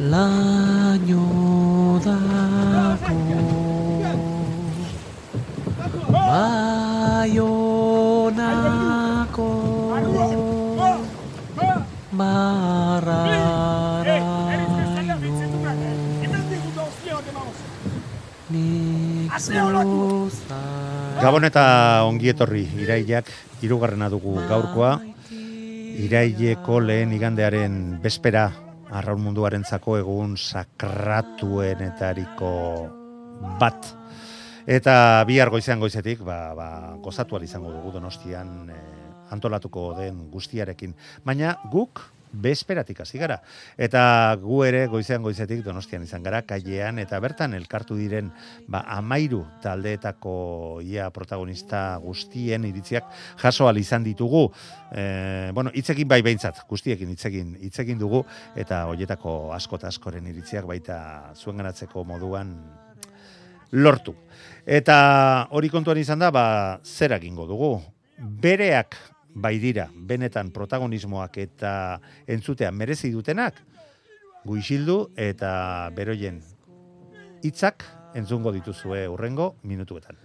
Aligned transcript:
laino 0.00 1.28
dako 2.00 3.20
baionako 6.08 7.60
marraraino 12.16 13.60
nik 18.48 19.28
Gabon 21.20 21.44
eta 21.44 21.64
ongi 22.08 22.32
etorri 22.32 22.64
irailak 22.80 23.28
hirugarrena 23.60 24.08
dugu 24.08 24.40
gaurkoa. 24.48 24.96
Iraileko 26.00 26.80
lehen 26.80 27.12
igandearen 27.12 28.00
bespera 28.00 28.69
arraun 28.90 29.20
munduarentzako 29.22 29.96
egun 30.00 30.36
sakratuenetariko 30.36 32.50
bat. 33.60 33.96
Eta 34.70 35.24
bihar 35.26 35.50
goizean 35.50 35.80
goizetik, 35.80 36.20
ba, 36.26 36.54
ba, 36.54 36.96
gozatu 37.02 37.38
izango 37.42 37.72
dugu 37.72 37.92
donostian 37.96 38.70
eh, 38.70 38.76
antolatuko 39.30 39.94
den 39.98 40.30
guztiarekin. 40.30 40.94
Baina 41.24 41.56
guk 41.72 42.00
besperatik 42.32 43.00
hasi 43.02 43.18
gara. 43.18 43.40
Eta 43.78 44.36
gu 44.40 44.62
ere 44.64 44.84
goizean 44.90 45.22
goizetik 45.22 45.62
donostian 45.64 46.04
izan 46.06 46.22
gara, 46.22 46.42
kailean, 46.46 46.98
eta 47.02 47.20
bertan 47.20 47.54
elkartu 47.58 47.96
diren 47.98 48.30
ba, 48.68 48.84
amairu 48.96 49.42
taldeetako 49.62 50.80
ia 50.86 51.10
protagonista 51.14 51.96
guztien 52.02 52.64
iritziak 52.68 53.10
jaso 53.42 53.70
izan 53.76 54.04
ditugu. 54.04 54.50
E, 54.92 55.50
bueno, 55.54 55.70
hitzekin 55.74 56.08
bai 56.08 56.22
behintzat, 56.22 56.66
guztiekin 56.68 57.10
hitzekin 57.10 57.56
hitzekin 57.60 57.98
dugu, 57.98 58.24
eta 58.56 58.84
hoietako 58.86 59.52
asko 59.52 59.76
eta 59.76 59.88
askoren 59.88 60.26
iritziak 60.26 60.66
baita 60.66 61.32
zuen 61.34 61.56
ganatzeko 61.56 62.04
moduan 62.04 62.54
lortu. 63.72 64.14
Eta 64.66 65.48
hori 65.50 65.70
kontuan 65.70 65.98
izan 65.98 66.18
da, 66.18 66.30
ba, 66.30 66.80
zer 66.84 67.12
egingo 67.12 67.46
dugu. 67.46 67.80
Bereak 68.18 68.96
bai 69.34 69.58
dira, 69.58 69.88
benetan 69.94 70.50
protagonismoak 70.50 71.38
eta 71.38 72.00
entzutean 72.26 72.74
merezi 72.74 73.10
dutenak, 73.14 73.54
guixildu 74.44 75.10
eta 75.16 75.90
beroien 75.94 76.40
hitzak 77.42 77.84
entzungo 78.14 78.52
dituzue 78.52 79.06
urrengo 79.08 79.54
minutuetan. 79.62 80.16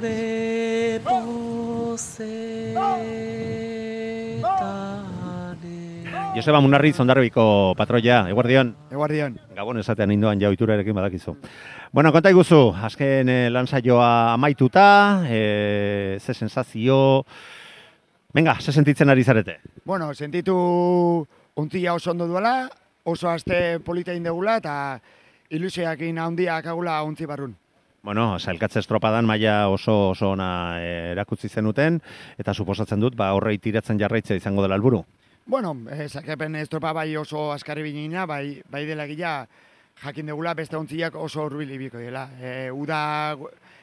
gure 0.00 1.00
bozetane 1.04 2.70
Joseba 6.34 6.60
Munarri 6.62 6.92
zondarribiko 6.94 7.74
patroia, 7.76 8.28
eguardion, 8.30 8.70
Eguardion. 8.92 9.34
gabon 9.56 9.80
esatean 9.80 10.12
indoan 10.14 10.40
ja 10.40 10.48
oiturarekin 10.48 10.94
badakizu. 10.94 11.34
Bueno, 11.92 12.12
konta 12.14 12.30
iguzu, 12.30 12.60
azken 12.86 13.28
eh, 13.28 13.48
lansaioa 13.50 14.34
amaituta, 14.34 15.24
eh, 15.28 16.18
ze 16.20 16.34
sensazio, 16.34 17.24
Venga, 18.32 18.54
ze 18.60 18.70
sentitzen 18.70 19.10
ari 19.10 19.24
zarete? 19.24 19.56
Bueno, 19.84 20.14
sentitu 20.14 21.26
untzia 21.56 21.94
oso 21.94 22.12
ondo 22.12 22.28
duela, 22.28 22.70
oso 23.02 23.28
aste 23.28 23.80
polita 23.80 24.14
indegula 24.14 24.54
eta 24.60 25.00
ilusioakin 25.50 26.18
handiak 26.18 26.66
agula 26.66 27.02
untzi 27.02 27.26
barrun. 27.26 27.56
Bueno, 28.04 28.38
sailkatze 28.38 28.78
estropadan 28.78 29.26
maila 29.26 29.66
oso 29.68 30.10
oso 30.10 30.30
ona 30.30 30.78
eh, 30.78 31.10
erakutsi 31.10 31.48
zenuten, 31.48 31.98
eta 32.38 32.54
suposatzen 32.54 33.00
dut, 33.00 33.16
ba, 33.18 33.32
horrei 33.34 33.58
tiratzen 33.58 33.98
jarraitzea 33.98 34.36
izango 34.38 34.62
dela 34.62 34.78
helburu. 34.78 35.02
Bueno, 35.46 35.76
eh, 35.90 36.08
sakepen 36.08 36.56
estropa 36.56 36.92
bai 36.92 37.16
oso 37.16 37.50
askari 37.52 37.82
binina, 37.82 38.26
bai, 38.26 38.62
bai 38.70 38.84
dela 38.86 39.06
gila 39.06 39.48
jakin 40.02 40.30
degula 40.30 40.54
beste 40.54 40.76
ontziak 40.76 41.16
oso 41.16 41.42
horbil 41.44 41.70
ibiko 41.74 41.98
dela. 41.98 42.28
E, 42.40 42.70
uda 42.70 43.36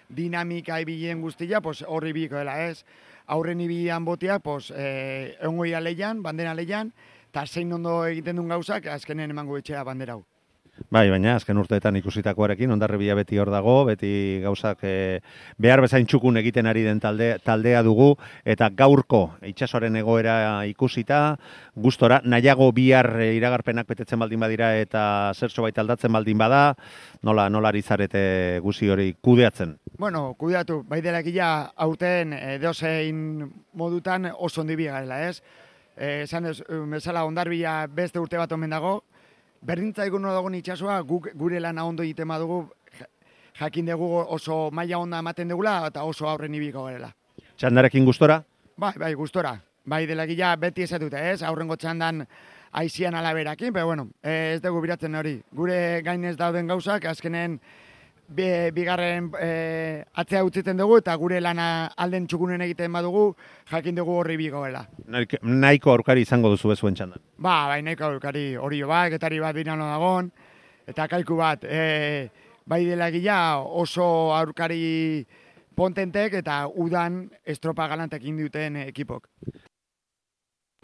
dinamika 0.10 0.80
ibilen 0.82 1.22
guztia, 1.22 1.62
pues 1.62 1.84
horri 1.84 2.14
ibiko 2.16 2.38
dela, 2.40 2.58
ez? 2.70 2.86
Aurren 3.28 3.62
ibilan 3.62 4.06
boteak, 4.06 4.42
pues, 4.42 4.72
e, 4.72 5.36
egongo 5.42 5.66
ira 5.68 5.82
leian, 5.84 6.24
bandera 6.24 6.56
leian, 6.56 6.94
eta 7.30 7.46
zein 7.46 7.74
ondo 7.74 8.00
egiten 8.08 8.40
duen 8.40 8.56
gauzak, 8.56 8.88
azkenen 8.88 9.36
emango 9.36 9.58
etxea 9.60 9.84
bandera 9.84 10.16
hau. 10.16 10.24
Bai, 10.94 11.10
baina 11.12 11.34
azken 11.36 11.58
urteetan 11.58 11.98
ikusitakoarekin 12.00 12.72
ondarribia 12.72 13.16
beti 13.18 13.40
hor 13.42 13.50
dago, 13.52 13.74
beti 13.90 14.40
gauzak 14.44 14.84
e, 14.86 15.20
behar 15.60 15.82
bezain 15.84 16.06
txukun 16.08 16.38
egiten 16.40 16.70
ari 16.70 16.84
den 16.86 17.02
talde, 17.04 17.34
taldea 17.44 17.82
dugu 17.84 18.12
eta 18.46 18.70
gaurko 18.70 19.24
itsasoaren 19.50 19.98
egoera 20.00 20.38
ikusita, 20.70 21.38
gustora 21.76 22.22
nahiago 22.24 22.70
bihar 22.78 23.10
e, 23.20 23.34
iragarpenak 23.40 23.90
betetzen 23.90 24.22
baldin 24.22 24.40
badira 24.46 24.72
eta 24.78 25.34
zertxo 25.36 25.66
baita 25.66 25.82
aldatzen 25.84 26.14
baldin 26.14 26.38
bada, 26.38 26.62
nola 27.26 27.50
nola 27.50 27.74
ari 27.74 27.82
zarete 27.82 28.24
guzi 28.64 28.90
hori 28.94 29.12
kudeatzen. 29.22 29.76
Bueno, 29.98 30.36
kudeatu, 30.40 30.84
bai 30.88 31.02
dela 31.02 31.24
gila 31.26 31.52
aurten 31.76 32.34
edozein 32.38 33.50
modutan 33.74 34.32
oso 34.38 34.62
ondi 34.62 34.78
garela, 34.86 35.24
ez? 35.28 35.42
Eh, 35.98 36.22
esan 36.24 36.46
ez, 36.46 36.62
bezala 36.92 37.26
ondarbila 37.26 37.88
beste 37.90 38.22
urte 38.22 38.38
bat 38.38 38.52
omen 38.54 38.70
dago, 38.70 39.02
berdintza 39.62 40.06
egun 40.06 40.24
dago 40.24 40.50
itxasoa, 40.54 41.02
guk 41.02 41.30
gure 41.36 41.60
lana 41.60 41.86
ondo 41.86 42.04
egiten 42.04 42.28
badugu, 42.28 42.70
ja- 43.00 43.08
jakin 43.60 43.86
dugu 43.86 44.26
oso 44.28 44.70
maila 44.72 44.98
onda 45.00 45.20
ematen 45.20 45.48
dugula 45.48 45.88
eta 45.88 46.04
oso 46.04 46.28
aurren 46.28 46.54
ibiko 46.56 46.84
garela. 46.86 47.14
Txandarekin 47.58 48.06
gustora? 48.06 48.44
Bai, 48.78 48.94
bai, 48.98 49.14
gustora. 49.14 49.56
Bai 49.86 50.06
dela 50.06 50.26
gila 50.28 50.56
beti 50.56 50.84
esatute, 50.84 51.18
ez? 51.32 51.42
Aurrengo 51.44 51.76
txandan 51.76 52.28
aizian 52.74 53.16
alaberakin, 53.16 53.74
pero 53.74 53.86
bueno, 53.88 54.10
eh, 54.22 54.54
ez 54.56 54.62
dugu 54.62 54.82
biratzen 54.82 55.16
hori. 55.16 55.42
Gure 55.52 56.02
gainez 56.04 56.36
dauden 56.38 56.68
gauzak, 56.68 57.06
azkenen 57.06 57.60
bi, 58.28 58.72
bigarren 58.76 59.30
e, 59.40 60.04
atzea 60.22 60.44
utziten 60.46 60.78
dugu 60.78 61.00
eta 61.02 61.16
gure 61.20 61.40
lana 61.42 61.88
alden 61.98 62.28
txukunen 62.28 62.62
egiten 62.66 62.92
badugu, 62.94 63.30
jakin 63.72 63.96
dugu 63.96 64.18
horri 64.20 64.38
bigoela. 64.38 64.86
Nahiko- 65.08 65.92
aurkari 65.92 66.22
izango 66.22 66.50
duzu 66.50 66.70
bezuen 66.70 66.96
txandan. 66.96 67.22
Ba, 67.38 67.68
bai, 67.68 67.82
nahiko 67.82 68.06
aurkari 68.06 68.56
hori 68.56 68.82
bat, 68.84 69.12
getari 69.12 69.40
bat 69.40 69.56
dinano 69.56 69.88
dagon, 69.88 70.32
eta 70.88 71.08
kaiku 71.08 71.36
bat, 71.36 71.64
e, 71.64 72.30
bai 72.66 72.84
dela 72.86 73.10
gila 73.12 73.40
oso 73.64 74.34
aurkari 74.36 75.26
pontentek 75.78 76.34
eta 76.42 76.66
udan 76.68 77.30
estropa 77.46 77.88
galantek 77.88 78.24
induten 78.26 78.76
ekipok. 78.88 79.30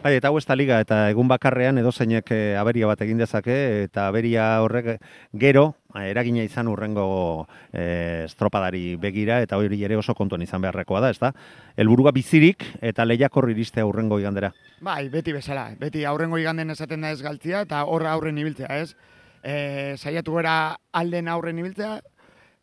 Bai, 0.03 0.17
eta 0.17 0.27
hau 0.27 0.35
ez 0.35 0.43
liga, 0.59 0.81
eta 0.83 0.97
egun 1.13 1.29
bakarrean 1.31 1.77
edozeinek 1.79 2.31
e, 2.35 2.39
aberia 2.59 2.89
bat 2.89 2.99
egin 3.05 3.21
dezake, 3.21 3.53
eta 3.85 4.09
aberia 4.09 4.59
horrek 4.59 4.99
gero, 5.39 5.77
eh, 5.95 6.09
eragina 6.09 6.43
izan 6.43 6.67
urrengo 6.67 7.47
e, 7.71 8.25
estropadari 8.25 8.97
begira, 8.99 9.39
eta 9.39 9.55
hori 9.55 9.79
ere 9.87 9.95
oso 9.95 10.13
kontuan 10.13 10.43
izan 10.43 10.59
beharrekoa 10.59 10.99
da, 11.05 11.13
ez 11.15 11.21
da? 11.23 11.31
Helburua 11.77 12.11
bizirik 12.11 12.67
eta 12.81 13.07
lehiakor 13.07 13.47
iristea 13.55 13.87
urrengo 13.87 14.19
igandera. 14.19 14.51
Bai, 14.81 15.07
beti 15.07 15.31
bezala. 15.31 15.69
Beti 15.79 16.03
aurrengo 16.03 16.37
iganden 16.37 16.75
esaten 16.75 16.99
da 16.99 17.15
ez 17.15 17.21
galtzia 17.23 17.63
eta 17.63 17.85
horra 17.85 18.11
aurren 18.11 18.37
ibiltzea, 18.37 18.83
ez? 18.83 18.97
E, 19.39 19.95
saiatu 19.95 20.35
gara 20.35 20.75
alden 20.91 21.31
aurren 21.31 21.63
ibiltzea, 21.63 22.01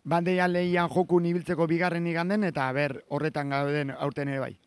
bandei 0.05 0.41
aldeian 0.45 0.93
joku 0.93 1.25
ibiltzeko 1.25 1.67
bigarren 1.67 2.07
iganden 2.07 2.45
eta 2.45 2.71
ber 2.73 3.01
horretan 3.09 3.49
gauden 3.49 3.97
aurten 3.97 4.29
ere 4.29 4.45
bai. 4.45 4.59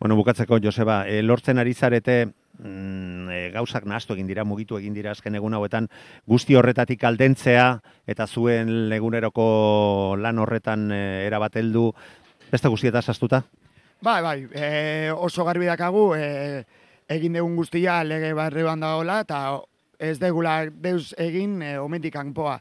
Bueno, 0.00 0.16
bukatzeko, 0.16 0.56
Joseba, 0.64 1.06
e, 1.06 1.20
lortzen 1.20 1.58
ari 1.60 1.74
zarete 1.74 2.14
mm, 2.24 3.28
e, 3.28 3.38
gauzak 3.52 3.84
nahastu 3.84 4.14
egin 4.14 4.30
dira, 4.30 4.46
mugitu 4.48 4.78
egin 4.78 4.94
dira 4.96 5.10
azken 5.12 5.34
egun 5.36 5.52
hauetan, 5.52 5.90
guzti 6.24 6.54
horretatik 6.56 7.02
aldentzea 7.04 7.66
eta 8.08 8.24
zuen 8.26 8.88
eguneroko 8.96 10.16
lan 10.16 10.38
horretan 10.40 10.86
e, 10.96 11.00
erabat 11.26 11.58
heldu 11.60 11.90
beste 12.48 12.70
guztietaz 12.72 13.10
astuta? 13.12 13.42
Bai, 14.00 14.22
bai, 14.24 14.38
e, 14.56 15.10
oso 15.12 15.44
garbi 15.44 15.68
dakagu, 15.68 16.14
e, 16.16 16.64
egin 17.12 17.36
dugun 17.36 17.58
guztia 17.60 17.98
lege 18.00 18.30
barrean 18.32 18.80
dagoela, 18.80 19.18
eta 19.26 19.42
ez 20.00 20.14
degula 20.16 20.62
deus 20.72 21.10
egin 21.20 21.58
e, 21.60 21.74
omendik 21.76 22.14
kanpoa. 22.16 22.56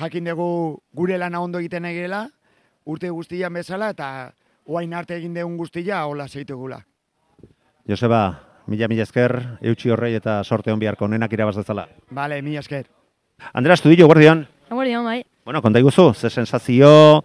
Jakin 0.00 0.32
dugu 0.32 0.50
gure 0.90 1.14
lana 1.22 1.44
ondo 1.46 1.62
egiten 1.62 1.86
egela, 1.86 2.24
urte 2.90 3.14
guztian 3.14 3.54
bezala, 3.54 3.92
eta 3.94 4.10
oain 4.66 4.94
arte 4.94 5.16
egin 5.16 5.34
dugun 5.34 5.56
guztia, 5.56 6.04
hola 6.06 6.28
zeitegula. 6.28 6.80
Joseba, 7.88 8.22
mila 8.66 8.88
mila 8.90 9.06
esker, 9.06 9.36
eutxi 9.62 9.92
horrei 9.94 10.14
eta 10.18 10.42
sorte 10.44 10.72
hon 10.72 10.82
biharko 10.82 11.08
nenak 11.08 11.32
irabaz 11.32 11.56
dezala. 11.60 11.86
Bale, 12.10 12.42
mi 12.42 12.56
esker. 12.56 12.86
Andrea 13.52 13.74
Estudillo, 13.74 14.06
guardian. 14.06 14.46
Eguerdion, 14.70 15.04
bai. 15.04 15.22
Bueno, 15.46 15.62
konta 15.62 15.78
iguzu, 15.78 16.12
ze 16.14 16.30
sensazio, 16.30 17.22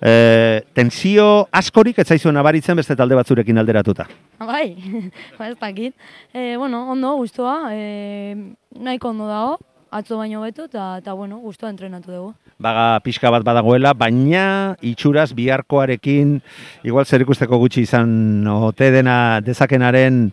e, 0.00 0.62
tensio 0.72 1.48
askorik 1.52 1.98
ez 2.00 2.06
zaizuen 2.08 2.38
nabaritzen 2.38 2.78
beste 2.80 2.96
talde 2.96 3.18
batzurekin 3.18 3.60
alderatuta. 3.60 4.06
Bai, 4.40 4.72
ba 5.38 5.50
ez 5.50 5.58
dakit. 5.60 5.94
E, 6.32 6.56
bueno, 6.56 6.86
ondo, 6.94 7.12
guztua, 7.20 7.74
e, 7.76 8.54
nahiko 8.72 9.10
ondo 9.12 9.28
dago, 9.28 9.58
atzo 9.90 10.18
baino 10.18 10.42
betu, 10.42 10.66
eta, 10.68 10.98
eta 11.00 11.14
bueno, 11.16 11.38
guztua 11.38 11.70
entrenatu 11.70 12.12
dugu. 12.12 12.30
Baga 12.58 13.00
pixka 13.04 13.30
bat 13.30 13.44
badagoela, 13.46 13.94
baina 13.94 14.76
itxuraz 14.82 15.32
biharkoarekin, 15.36 16.38
igual 16.84 17.06
zer 17.06 17.22
ikusteko 17.24 17.58
gutxi 17.58 17.84
izan 17.86 18.46
ote 18.48 18.90
dena 18.94 19.40
dezakenaren 19.44 20.26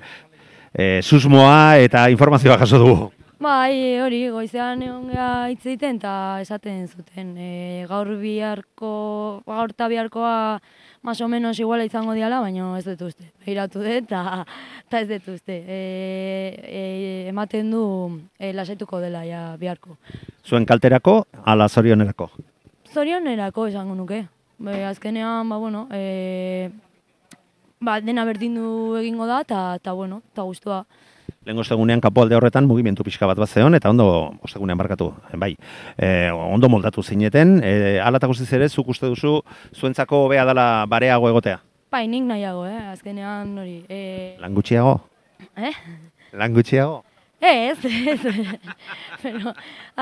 e, 0.73 1.01
susmoa 1.01 1.77
eta 1.83 2.09
informazioa 2.13 2.57
jaso 2.63 2.81
dugu. 2.81 3.11
Bai, 3.45 3.99
hori, 3.99 4.21
goizean 4.31 4.79
egon 4.81 5.09
geha 5.11 5.49
hitz 5.51 5.65
egiten 5.65 5.97
eta 5.99 6.39
esaten 6.41 6.85
zuten. 6.87 7.33
E, 7.37 7.85
gaur 7.89 8.13
biharko, 8.17 8.91
gaur 9.45 9.73
eta 9.75 9.89
biharkoa 9.91 10.35
más 11.05 11.19
o 11.21 11.27
menos 11.27 11.59
iguala 11.59 11.85
izango 11.85 12.15
diala, 12.17 12.39
baina 12.41 12.71
ez 12.79 12.85
dut 12.87 13.03
uste. 13.11 13.27
Begiratu 13.43 13.83
dut 13.83 13.91
eta, 13.91 14.45
eta 14.87 15.01
ez 15.01 15.07
dut 15.09 15.33
uste. 15.35 15.57
E, 15.67 15.79
e, 16.63 16.83
ematen 17.29 17.71
du 17.73 17.83
e, 18.39 18.53
lasaituko 18.53 19.01
dela 19.01 19.25
ja 19.25 19.55
biharko. 19.59 19.97
Zuen 20.45 20.65
kalterako, 20.65 21.25
ala 21.43 21.67
zorionerako. 21.69 22.29
Zorionerako 22.93 23.67
esango 23.71 23.95
nuke. 23.95 24.25
Be, 24.57 24.85
azkenean, 24.87 25.49
ba, 25.49 25.57
bueno, 25.57 25.87
e, 25.91 26.69
ba, 27.81 27.99
dena 27.99 28.23
berdindu 28.25 28.95
egingo 29.01 29.27
da 29.27 29.41
eta, 29.43 29.91
bueno, 29.91 30.21
eta 30.31 30.47
guztua. 30.47 30.85
Lehen 31.45 31.59
ostegunean 31.61 32.01
kapo 32.01 32.23
alde 32.23 32.37
horretan 32.37 32.65
mugimendu 32.65 33.03
pixka 33.05 33.27
bat 33.29 33.37
bat 33.37 33.49
zeon, 33.49 33.75
eta 33.75 33.91
ondo 33.91 34.07
ostegunean 34.45 34.79
barkatu, 34.79 35.11
bai, 35.33 35.53
e, 35.97 36.31
ondo 36.31 36.69
moldatu 36.69 37.03
zineten, 37.03 37.59
e, 37.63 37.99
ala 38.01 38.21
eta 38.21 38.29
guztiz 38.31 38.51
ere, 38.53 38.69
zuk 38.69 38.89
uste 38.95 39.11
duzu, 39.11 39.41
zuentzako 39.75 40.25
hobea 40.25 40.45
dela 40.47 40.67
bareago 40.89 41.29
egotea? 41.29 41.59
Bai, 41.95 42.09
nik 42.11 42.25
nahiago, 42.27 42.65
eh? 42.67 42.79
azkenean 42.91 43.53
hori. 43.55 43.77
E, 43.87 44.35
Lan 44.43 44.51
gutxiago? 44.51 44.97
eh? 45.55 45.71
Lan 46.35 46.51
gutxiago? 46.51 46.97
Ez, 47.39 47.77
ez. 47.87 48.33
Pero, 49.23 49.53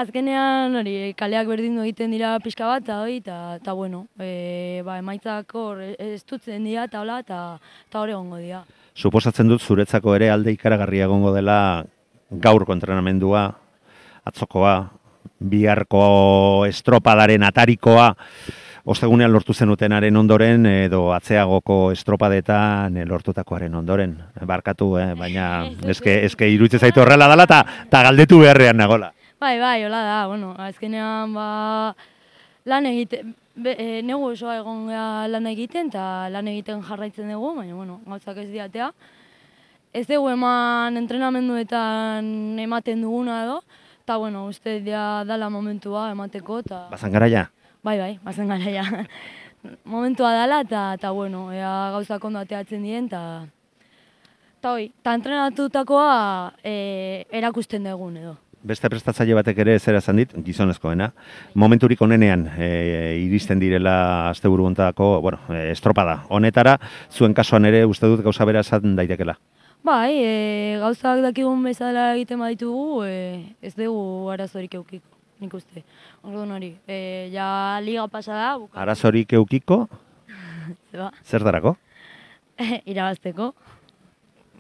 azkenean 0.02 0.74
hori, 0.80 0.96
kaleak 1.14 1.52
berdindu 1.52 1.84
egiten 1.86 2.16
dira 2.16 2.32
pixka 2.42 2.66
bat, 2.66 2.82
eta 2.82 2.98
hori, 3.04 3.20
eta, 3.22 3.76
bueno, 3.78 4.08
e, 4.18 4.82
ba, 4.88 4.98
emaitzak 5.04 5.54
hor 5.54 5.84
ez 5.86 6.24
dutzen 6.26 6.66
dira, 6.66 6.88
eta 6.90 7.04
hola, 7.04 7.20
eta, 7.22 7.44
hori 8.02 8.18
egongo 8.18 8.42
dira. 8.42 8.64
Suposatzen 8.98 9.54
dut 9.54 9.62
zuretzako 9.62 10.18
ere 10.18 10.32
alde 10.34 10.58
ikaragarria 10.58 11.06
egongo 11.06 11.36
dela 11.38 11.60
gaurko 12.32 12.74
entrenamendua, 12.74 13.46
atzokoa, 14.26 14.76
biharko 15.38 16.04
estropadaren 16.74 17.46
atarikoa, 17.54 18.16
ostegunean 18.84 19.32
lortu 19.32 19.54
zenutenaren 19.54 20.18
ondoren 20.20 20.66
edo 20.68 21.06
atzeagoko 21.16 21.92
estropadetan 21.96 22.98
eh, 22.98 23.06
lortutakoaren 23.08 23.76
ondoren. 23.80 24.18
Barkatu, 24.48 24.94
eh? 25.00 25.14
baina 25.20 25.68
eske, 25.94 26.20
eske 26.28 26.50
iruditzen 26.52 26.84
zaitu 26.84 27.04
horrela 27.04 27.30
dela 27.32 27.48
eta 27.48 27.64
ta 27.90 28.04
galdetu 28.10 28.42
beharrean 28.44 28.78
nagola. 28.78 29.14
Bai, 29.44 29.58
bai, 29.60 29.84
hola 29.84 30.02
da, 30.08 30.20
bueno, 30.32 30.54
azkenean 30.60 31.34
ba, 31.36 31.48
lan 32.70 32.86
egite, 32.88 33.24
be, 33.60 33.74
e, 33.76 33.88
negu 34.06 34.30
osoa 34.30 34.56
egon 34.62 34.86
gea 34.88 35.08
lan 35.28 35.50
egiten, 35.52 35.90
eta 35.92 36.30
lan 36.32 36.48
egiten 36.48 36.80
jarraitzen 36.88 37.32
dugu, 37.34 37.52
baina, 37.58 37.76
bueno, 37.76 38.00
gauzak 38.08 38.40
ez 38.40 38.48
diatea. 38.54 38.94
Ez 39.94 40.06
dugu 40.08 40.32
eman 40.32 40.96
entrenamenduetan 40.98 42.32
ematen 42.64 43.04
duguna 43.04 43.42
edo, 43.44 43.60
eta, 44.06 44.16
bueno, 44.16 44.46
uste 44.48 44.80
dia 44.86 45.26
dala 45.28 45.52
momentua 45.52 46.08
emateko, 46.16 46.64
eta... 46.64 46.86
Bazan 46.96 47.12
gara 47.12 47.28
ja? 47.28 47.44
Bai, 47.84 47.98
bai, 48.00 48.14
bazen 48.24 48.48
gara 48.48 48.72
ja. 48.72 48.86
momentua 49.94 50.32
dala, 50.32 50.62
eta, 50.64 50.94
eta 50.96 51.12
bueno, 51.12 51.50
ea 51.52 51.92
gauzak 51.98 52.24
ondo 52.26 52.40
ateatzen 52.40 52.84
dien, 52.84 53.12
eta... 53.12 53.46
Eta 54.64 54.72
hoi, 54.78 54.86
eta 55.02 55.14
entrenatutakoa 55.18 56.12
e, 56.64 56.74
erakusten 57.36 57.84
dugun 57.84 58.16
edo 58.22 58.38
beste 58.64 58.90
prestatzaile 58.90 59.36
batek 59.36 59.58
ere 59.66 59.76
zera 59.80 60.00
esan 60.00 60.22
dit, 60.22 60.34
gizonezkoena, 60.46 61.10
momenturik 61.60 62.02
onenean 62.02 62.46
e, 62.56 62.70
iristen 63.20 63.60
direla 63.60 63.96
asteburu 64.30 64.70
hontako, 64.70 65.10
bueno, 65.22 65.42
e, 65.52 65.66
estropada. 65.74 66.22
Honetara, 66.30 66.78
zuen 67.12 67.36
kasuan 67.36 67.68
ere 67.68 67.84
uste 67.86 68.08
dut 68.08 68.24
gauza 68.24 68.48
bera 68.48 68.64
esan 68.64 68.96
daitekela. 68.96 69.36
Bai, 69.84 70.16
e, 70.16 70.36
gauzak 70.80 71.20
dakigun 71.26 71.64
bezala 71.68 72.14
egiten 72.16 72.40
baditugu, 72.40 73.04
e, 73.04 73.18
ez 73.62 73.74
dugu 73.76 74.32
arazorik 74.32 74.80
eukiko, 74.80 75.13
nik 75.44 75.54
uste. 75.60 75.84
Orduan 76.24 76.56
hori, 76.56 76.74
e, 76.88 77.30
ja 77.34 77.80
liga 77.84 78.08
pasa 78.12 78.40
da. 78.40 78.50
Arazorik 78.86 79.36
eukiko? 79.40 79.84
Zer 81.30 81.44
darako? 81.46 81.76
Irabazteko 82.92 83.52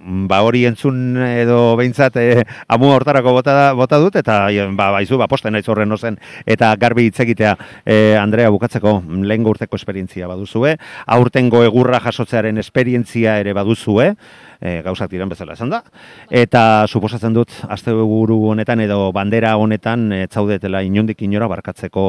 ba 0.03 0.41
hori 0.43 0.65
entzun 0.67 1.17
edo 1.23 1.75
behintzat 1.79 2.17
e, 2.19 2.43
amu 2.67 2.91
hortarako 2.93 3.33
bota, 3.37 3.55
bota 3.77 3.99
dut, 4.01 4.17
eta 4.19 4.47
ba, 4.75 4.91
baizu, 4.97 5.17
ba, 5.17 5.27
posten 5.31 5.55
naiz 5.55 5.65
horren 5.69 5.91
ozen, 5.95 6.19
eta 6.45 6.73
garbi 6.79 7.07
hitz 7.07 7.19
egitea. 7.23 7.55
E, 7.85 8.15
Andrea 8.19 8.51
bukatzeko 8.53 8.97
lehen 9.23 9.47
urteko 9.47 9.79
esperientzia 9.79 10.27
baduzue, 10.27 10.75
aurtengo 11.17 11.63
egurra 11.63 12.01
jasotzearen 12.03 12.59
esperientzia 12.61 13.37
ere 13.41 13.53
baduzue, 13.55 14.13
e, 14.59 14.81
gauzak 14.85 15.11
diren 15.11 15.31
bezala 15.31 15.57
esan 15.57 15.71
da, 15.73 15.83
eta 16.29 16.85
suposatzen 16.87 17.35
dut, 17.35 17.53
azte 17.69 17.93
guru 17.93 18.39
honetan 18.53 18.83
edo 18.83 19.11
bandera 19.15 19.55
honetan, 19.59 20.09
e, 20.11 20.25
zaudetela 20.31 20.83
inondik 20.83 21.21
inora 21.23 21.49
barkatzeko 21.51 22.05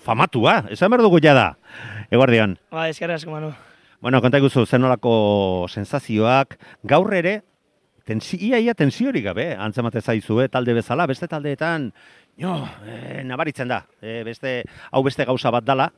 famatua, 0.00 0.64
esan 0.72 0.90
behar 0.90 1.02
dugu 1.04 1.20
jada. 1.20 1.56
Eguardian. 2.08 2.56
Ba, 2.72 2.88
eskerrik 2.88 3.20
asko, 3.20 3.30
Manu. 3.34 3.52
Bueno, 4.00 4.22
konta 4.24 4.38
iguzu, 4.40 4.64
zenolako 4.64 5.66
sensazioak, 5.68 6.56
gaur 6.88 7.12
ere, 7.16 7.42
tensi, 8.06 8.38
ia, 8.48 8.58
ia 8.62 8.74
tensiorik 8.78 9.24
gabe, 9.28 9.50
antzemate 9.60 10.00
zaizu, 10.00 10.40
eh, 10.44 10.48
talde 10.52 10.72
bezala, 10.76 11.06
beste 11.10 11.26
taldeetan, 11.28 11.90
jo, 12.40 12.54
eh, 12.86 13.22
nabaritzen 13.26 13.68
da, 13.68 13.82
eh, 14.00 14.22
beste, 14.24 14.62
hau 14.92 15.02
beste 15.04 15.24
gauza 15.26 15.50
bat 15.50 15.64
dala, 15.66 15.90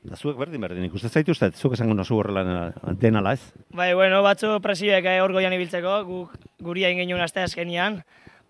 Da 0.00 0.16
zuek 0.16 0.38
berdin 0.40 0.62
berdin 0.64 0.86
ikuste 0.86 1.10
zaituztet, 1.12 1.58
zuk 1.60 1.74
esango 1.76 1.92
nozu 1.92 2.16
horrela 2.16 2.70
denala 3.02 3.34
ez? 3.36 3.42
Bai, 3.76 3.90
bueno, 3.92 4.22
batzu 4.24 4.54
presioek 4.64 5.04
eh, 5.04 5.18
hor 5.20 5.34
goian 5.36 5.52
ibiltzeko, 5.52 5.98
guk 6.08 6.38
guria 6.64 6.88
ingenuen 6.88 7.20
aste 7.20 7.42
azkenian, 7.44 7.98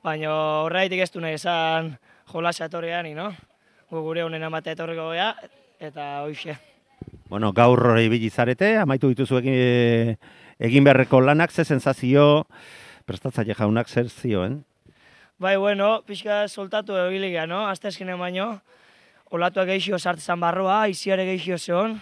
baina 0.07 0.31
horreitik 0.63 1.03
ez 1.03 1.11
du 1.11 1.23
nahi 1.25 1.35
esan 1.41 1.97
jolasa 2.31 2.69
etorrean, 2.71 3.11
no? 3.19 3.33
Gu 3.91 4.03
gure 4.07 4.23
honen 4.23 4.47
amate 4.47 4.77
etorriko 4.77 5.09
gea, 5.11 5.33
eta 5.83 6.23
hoxe. 6.23 6.55
Bueno, 7.31 7.51
gaur 7.53 7.83
hori 7.97 8.07
bilizarete, 8.13 8.77
amaitu 8.79 9.11
dituzu 9.11 9.41
egin, 9.43 10.17
egin 10.71 10.87
beharreko 10.87 11.19
lanak, 11.25 11.51
ze 11.51 11.65
sensazio, 11.65 12.47
prestatzaile 13.11 13.59
jaunak 13.59 13.91
zer 13.91 14.07
zioen? 14.07 14.61
Bai, 15.41 15.57
bueno, 15.57 16.03
pixka 16.07 16.45
soltatu 16.47 16.95
egiligea, 17.09 17.49
no? 17.51 17.65
Azkenen 17.67 18.19
baino, 18.23 18.61
olatuak 19.31 19.69
geixio 19.71 19.99
sartzezan 19.99 20.41
barroa, 20.43 20.87
iziare 20.91 21.25
geixio 21.29 21.59
zeon, 21.59 21.99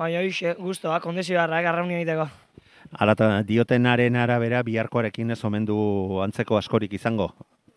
baina 0.00 0.22
hoxe, 0.24 0.54
guztoa, 0.58 1.00
kondizio 1.04 1.40
harrak, 1.40 1.66
arraunio 1.68 1.98
egiteko. 2.00 2.28
Alata, 2.98 3.42
diotenaren 3.44 4.16
arabera 4.16 4.62
biharkoarekin 4.64 5.34
ez 5.34 5.42
omen 5.44 5.66
du 5.68 5.78
antzeko 6.24 6.56
askorik 6.56 6.94
izango. 6.96 7.28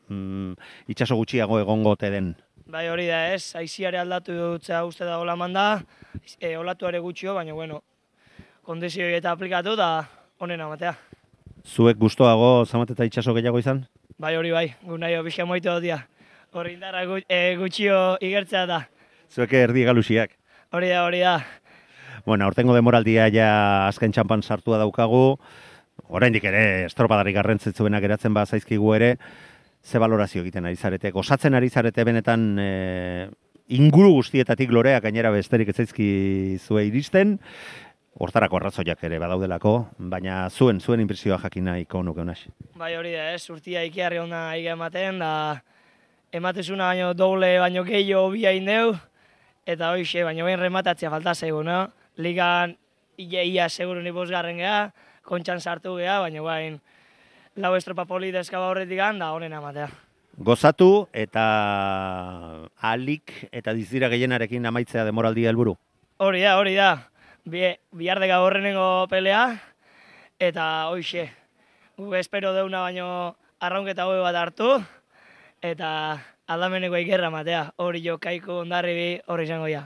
Mm, 0.08 0.56
itxaso 0.92 1.18
gutxiago 1.20 1.60
egongo 1.60 1.98
ote 1.98 2.10
den. 2.14 2.34
Bai, 2.72 2.86
hori 2.88 3.10
da 3.10 3.26
ez, 3.34 3.56
aiziare 3.60 4.00
aldatu 4.00 4.36
dutzea 4.38 4.86
uste 4.88 5.04
da 5.04 5.18
hola 5.20 5.36
manda, 5.36 5.84
e, 6.40 6.56
olatuare 6.56 7.02
gutxio, 7.04 7.36
baina 7.36 7.54
bueno, 7.58 7.82
kondizio 8.64 9.10
eta 9.12 9.34
aplikatu 9.36 9.76
da 9.76 10.06
honen 10.40 10.62
amatea. 10.64 10.96
Zuek 11.68 12.00
gustoago 12.00 12.64
zamat 12.66 12.96
eta 12.96 13.06
itxaso 13.06 13.36
gehiago 13.36 13.60
izan? 13.60 13.84
Bai, 14.22 14.38
hori 14.38 14.54
bai, 14.56 14.68
gu 14.86 14.98
nahi 15.02 15.20
pixka 15.26 15.46
moitu 15.46 15.74
dut 15.74 15.92
dia. 16.52 16.60
Hori 16.60 16.74
indarra 16.74 17.06
gu, 17.06 17.22
e, 17.28 17.56
gutxio 17.58 18.18
igertzea 18.20 18.66
da. 18.66 18.88
Zuek 19.32 19.54
erdi 19.54 19.84
galusiak. 19.84 20.32
Hori 20.72 20.90
da, 20.90 21.06
hori 21.06 21.20
da. 21.20 21.46
Bueno, 22.26 22.46
aurtengo 22.46 22.76
demoraldia 22.76 23.30
ja 23.30 23.88
azken 23.88 24.12
txampan 24.12 24.44
sartua 24.44 24.78
daukagu. 24.78 25.40
Oraindik 26.10 26.44
ere 26.44 26.86
estropadarik 26.86 27.36
garrantzitsuenak 27.36 28.02
geratzen 28.02 28.34
ba 28.34 28.46
zaizkigu 28.46 28.94
ere 28.96 29.18
ze 29.84 29.98
valorazio 29.98 30.42
egiten 30.42 30.66
ari 30.66 30.76
zarete. 30.76 31.12
Gozatzen 31.12 31.54
ari 31.54 31.70
zarete 31.70 32.04
benetan 32.04 32.60
e, 32.60 33.30
inguru 33.70 34.12
guztietatik 34.14 34.72
loreak 34.72 35.04
gainera 35.04 35.32
besterik 35.32 35.70
ez 35.70 35.78
zaizki 35.78 36.58
zue 36.60 36.86
iristen. 36.86 37.40
Hortarako 38.20 38.58
arrazoiak 38.58 39.04
ere 39.08 39.18
badaudelako, 39.20 39.88
baina 39.98 40.50
zuen 40.50 40.82
zuen 40.82 41.00
inpresioa 41.00 41.40
jakin 41.40 41.64
nahiko 41.64 42.04
nuke. 42.04 42.22
Bai, 42.76 42.96
hori 42.98 43.14
da, 43.14 43.32
ez, 43.32 43.50
urtia 43.50 43.86
ikiarri 43.88 44.20
ona 44.20 44.50
aiga 44.50 44.74
ematen, 44.74 45.20
da 45.20 45.62
ematezuna 46.32 46.88
baino 46.92 47.14
doble 47.14 47.58
baino 47.60 47.84
gehiago 47.84 48.30
bia 48.32 48.54
indeu, 48.56 48.96
eta 49.66 49.92
hoxe, 49.92 50.24
baino 50.24 50.46
behin 50.46 50.60
rematatzea 50.60 51.10
falta 51.12 51.36
zaigu, 51.36 51.64
no? 51.64 51.90
Ligan 52.18 52.78
ia 53.18 53.44
ia 53.44 53.70
seguru 53.70 54.02
ni 54.02 54.12
bosgarren 54.12 54.58
geha, 54.58 54.92
kontxan 55.24 55.60
sartu 55.60 55.98
geha, 55.98 56.20
baina 56.24 56.42
bain 56.42 56.80
lau 57.56 57.76
estropa 57.76 58.06
poli 58.06 58.32
deskaba 58.32 58.70
horretik 58.70 58.98
da 58.98 59.32
honen 59.34 59.54
amatea. 59.54 59.90
Gozatu 60.38 61.08
eta 61.12 62.68
alik 62.80 63.50
eta 63.52 63.74
dizira 63.74 64.08
gehienarekin 64.10 64.66
amaitzea 64.66 65.04
demoraldia 65.06 65.50
helburu. 65.50 65.76
Hori 66.18 66.42
da, 66.42 66.58
hori 66.58 66.76
da. 66.76 67.08
Bi, 67.44 67.76
biardega 67.92 68.40
horrenengo 68.40 69.08
pelea, 69.10 69.60
eta 70.40 70.88
hoxe, 70.90 71.28
gu 71.98 72.16
espero 72.16 72.54
deuna 72.54 72.82
baino 72.86 73.36
arraunketa 73.60 74.06
hobe 74.06 74.22
bat 74.22 74.36
hartu, 74.36 74.80
eta 75.62 76.20
aldameneko 76.52 77.00
ikerra 77.00 77.30
matea, 77.34 77.72
hori 77.78 78.02
jo 78.04 78.18
kaiko 78.22 78.62
ondarri 78.66 78.94
bi 78.98 79.08
hori 79.32 79.48
izango 79.48 79.70
ja. 79.72 79.86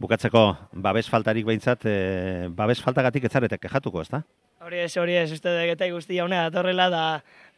Bukatzeko, 0.00 0.44
babes 0.72 1.08
faltarik 1.12 1.44
behintzat, 1.44 1.84
e, 1.84 1.96
babes 2.56 2.80
faltagatik 2.80 3.26
ez 3.28 3.32
zarete 3.32 3.58
kejatuko, 3.60 4.00
ezta? 4.00 4.22
Hori 4.60 4.80
ez, 4.80 4.90
hori 5.00 5.14
ez, 5.16 5.30
uste 5.32 5.52
dut 5.52 5.68
getai 5.70 5.90
guztia 5.92 6.24
honea 6.24 6.46
datorrela, 6.48 6.88
da 6.92 7.02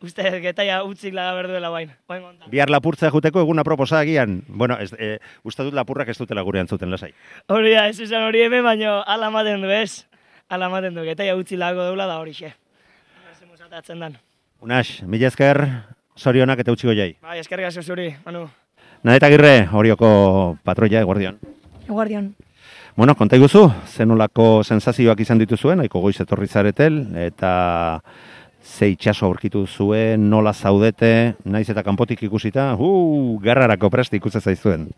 uste 0.03 0.23
dut 0.27 0.43
getaia 0.43 0.81
utzik 0.87 1.15
laga 1.15 1.37
berduela 1.39 1.71
bain. 1.71 1.91
bain. 2.11 2.27
Bihar 2.51 2.71
lapurtzea 2.71 3.11
juteko 3.11 3.43
eguna 3.43 3.65
proposa 3.67 3.99
agian. 3.99 4.41
Bueno, 4.47 4.77
ez, 4.79 4.93
e, 4.99 5.19
uste 5.43 5.67
dut 5.67 5.75
lapurrak 5.75 6.11
ez 6.11 6.19
dutela 6.19 6.43
gurean 6.47 6.69
zuten 6.71 6.91
lasai. 6.91 7.13
Hori 7.51 7.75
ez 7.75 7.99
esan 8.01 8.27
hori 8.27 8.43
hemen, 8.43 8.63
baino 8.63 9.01
ala 9.03 9.31
ematen 9.31 9.63
du 9.63 9.71
ez. 9.71 10.07
Ala 10.49 10.71
ematen 10.71 10.95
du, 10.95 11.03
getaia 11.07 11.35
utzi 11.39 11.59
lago 11.59 11.83
deula 11.83 12.07
da 12.07 12.21
hori 12.23 12.35
xe. 12.39 12.55
Unax, 14.63 15.03
mila 15.03 15.27
esker, 15.27 15.67
sorionak 16.17 16.61
eta 16.63 16.73
utzi 16.73 16.87
goiai. 16.87 17.15
Bai, 17.23 17.39
eskerrik 17.41 17.69
asko 17.69 17.83
zuri, 17.83 18.11
Manu. 18.27 18.47
Nadeta 19.03 19.27
Agirre, 19.27 19.69
horioko 19.73 20.57
patroia, 20.65 21.01
eguardion. 21.03 21.39
Eguardion. 21.89 22.33
Bueno, 22.95 23.15
konta 23.17 23.39
iguzu, 23.41 23.65
zenolako 23.89 24.63
sensazioak 24.63 25.21
izan 25.25 25.41
dituzuen, 25.41 25.81
aiko 25.81 26.03
goiz 26.05 26.19
etorri 26.21 26.47
zaretel, 26.47 27.01
eta 27.17 27.53
ze 28.63 28.91
itxaso 28.93 29.27
aurkitu 29.27 29.65
zuen, 29.67 30.29
nola 30.31 30.53
zaudete, 30.53 31.35
naiz 31.45 31.69
eta 31.73 31.83
kanpotik 31.83 32.23
ikusita, 32.29 32.75
uh, 32.79 33.39
garrarako 33.43 33.91
presti 33.91 34.21
ikuste 34.21 34.41
zaizuen. 34.41 34.91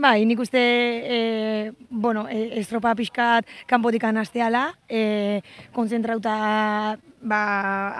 Bai, 0.00 0.24
nik 0.24 0.38
uste, 0.40 0.56
e, 0.56 1.72
bueno, 1.90 2.22
estropa 2.30 2.94
pixkat 2.96 3.44
kanpotik 3.68 4.06
anasteala, 4.08 4.70
e, 4.88 5.42
konzentrauta 5.76 6.96
ba, 7.20 7.40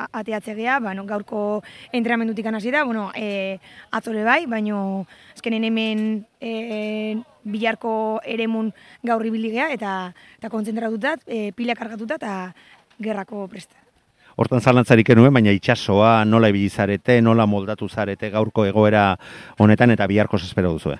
ateatzea 0.09 0.78
bueno, 0.80 1.04
gaurko 1.04 1.62
entrenamendutik 1.92 2.47
hasi 2.47 2.71
da, 2.71 2.85
bueno, 2.85 3.11
e, 3.14 3.59
atzole 3.90 4.25
bai, 4.25 4.47
baino 4.47 5.04
azkenen 5.35 5.64
hemen 5.69 6.25
e, 6.40 7.21
bilarko 7.45 8.23
eremun 8.25 8.73
gaur 9.02 9.26
ibiligea 9.26 9.69
eta 9.76 10.14
eta 10.38 10.49
kontzentratuta, 10.49 11.19
e, 11.26 11.52
pila 11.52 11.76
kargatuta 11.76 12.16
eta 12.16 12.54
gerrako 12.99 13.47
presta. 13.49 13.76
Hortan 14.40 14.62
zalantzarik 14.64 15.11
enuen, 15.12 15.35
baina 15.37 15.52
itxasoa 15.52 16.25
nola 16.25 16.49
ibilizarete, 16.49 17.21
nola 17.21 17.45
moldatu 17.45 17.90
zarete 17.92 18.30
gaurko 18.30 18.64
egoera 18.64 19.19
honetan 19.59 19.90
eta 19.90 20.07
biharko 20.09 20.40
espero 20.40 20.73
duzu. 20.73 20.97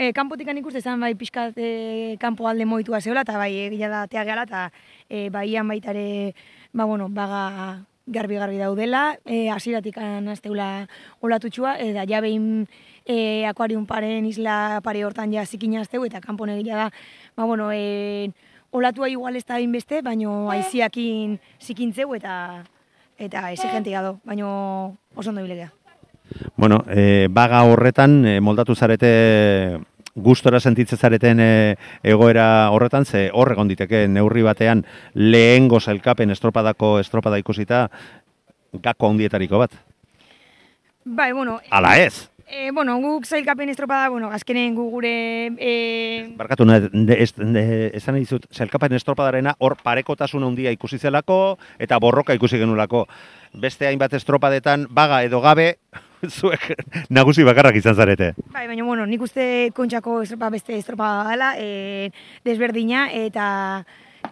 E, 0.00 0.14
kanpotikan 0.16 0.56
ikuste 0.56 0.80
zen 0.80 1.02
bai 1.04 1.12
pixkat 1.12 1.58
e, 1.60 2.16
kanpo 2.20 2.46
alde 2.48 2.64
moitua 2.64 3.02
zeola 3.04 3.20
eta 3.20 3.36
bai 3.36 3.50
egia 3.66 3.90
da 3.92 4.06
teageala 4.08 4.46
eta 4.48 4.62
e, 5.10 5.28
baian 5.28 5.68
baitare 5.68 6.32
ba, 6.72 6.86
bueno, 6.88 7.10
baga 7.12 7.84
garbi-garbi 8.06 8.56
daudela, 8.56 9.18
e, 9.28 9.50
asiratik 9.52 9.98
anazteula 10.00 10.88
olatutxua, 11.20 11.74
eta 11.84 12.06
ja 12.08 12.22
behin 12.24 12.64
e, 13.04 13.44
akuarium 13.44 13.84
paren 13.86 14.24
isla 14.24 14.80
pare 14.82 15.04
hortan 15.04 15.34
ja 15.36 15.44
zikin 15.44 15.76
azteu, 15.78 16.06
eta 16.08 16.22
kanpon 16.24 16.54
egila 16.56 16.86
da, 16.86 16.88
ba, 17.36 17.44
bueno, 17.44 17.68
e, 17.68 18.32
olatua 18.72 19.10
igual 19.12 19.36
ez 19.36 19.44
da 19.44 19.60
beste, 19.68 20.00
baino 20.00 20.48
aiziakin 20.50 21.38
zikintzeu, 21.60 22.14
eta 22.14 22.64
eta 23.20 23.50
exigentia 23.52 24.00
do, 24.00 24.16
baino 24.24 24.96
oso 25.14 25.28
ondo 25.28 25.42
bilegea. 25.42 25.74
Bueno, 26.56 26.84
e, 26.88 27.28
baga 27.28 27.62
horretan, 27.64 28.24
e, 28.24 28.40
moldatu 28.40 28.74
zarete 28.74 29.78
gustora 30.14 30.60
sentitzen 30.60 30.98
zareten 30.98 31.40
e, 31.40 31.76
egoera 32.02 32.70
horretan, 32.70 33.04
ze 33.04 33.28
horre 33.32 33.54
gonditeke 33.54 34.06
neurri 34.08 34.42
batean 34.42 34.84
lehengo 35.14 35.80
zailkapen 35.80 36.30
estropadako 36.30 36.98
estropada 37.00 37.38
ikusita 37.38 37.88
gako 38.72 39.10
handietariko 39.10 39.58
bat. 39.58 39.72
Bai, 41.04 41.32
bueno... 41.32 41.60
Ala 41.70 41.96
ez! 41.98 42.28
E, 42.50 42.72
bueno, 42.72 42.96
guk 42.98 43.26
zailkapen 43.26 43.68
estropada, 43.70 44.08
bueno, 44.10 44.30
azkenen 44.34 44.74
gu 44.74 44.88
gure... 44.90 45.14
E... 45.56 46.34
Barkatu, 46.36 46.66
de, 46.66 47.16
ez, 47.22 47.30
esan 47.94 48.18
dizut, 48.18 48.48
zailkapen 48.50 48.92
estropadarena 48.98 49.54
hor 49.58 49.76
parekotasun 49.78 50.42
handia 50.42 50.72
ikusi 50.74 50.98
zelako 50.98 51.58
eta 51.78 51.98
borroka 52.02 52.34
ikusi 52.34 52.58
genulako. 52.58 53.06
Beste 53.54 53.86
hainbat 53.86 54.18
estropadetan, 54.18 54.88
baga 54.90 55.22
edo 55.22 55.40
gabe, 55.40 55.76
zuek 56.38 56.74
nagusi 57.08 57.44
bakarrak 57.46 57.76
izan 57.80 57.96
zarete. 57.96 58.34
Bai, 58.52 58.66
baina, 58.68 58.84
bueno, 58.84 59.06
nik 59.06 59.22
uste 59.24 59.70
kontxako 59.76 60.20
estropa 60.24 60.50
beste 60.52 60.76
estropa 60.76 61.10
dela, 61.30 61.54
e, 61.58 62.10
desberdina, 62.44 63.08
eta 63.12 63.84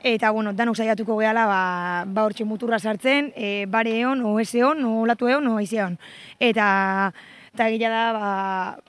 eta, 0.04 0.30
bueno, 0.30 0.52
danok 0.52 0.76
saiatuko 0.76 1.16
gehala, 1.18 1.46
ba, 1.48 1.62
ba 2.06 2.26
hortxe 2.28 2.44
muturra 2.44 2.78
sartzen, 2.78 3.32
e, 3.34 3.66
bare 3.66 3.96
egon, 4.00 4.20
o 4.22 4.38
ese 4.40 4.60
egon, 4.60 4.84
o 4.84 5.06
latu 5.08 5.28
egon, 5.28 5.46
o 5.48 5.56
aize 5.58 5.78
egon. 5.80 5.96
Eta, 6.38 7.12
eta 7.54 7.68
gila 7.72 7.90
da, 7.90 8.04
ba, 8.12 8.32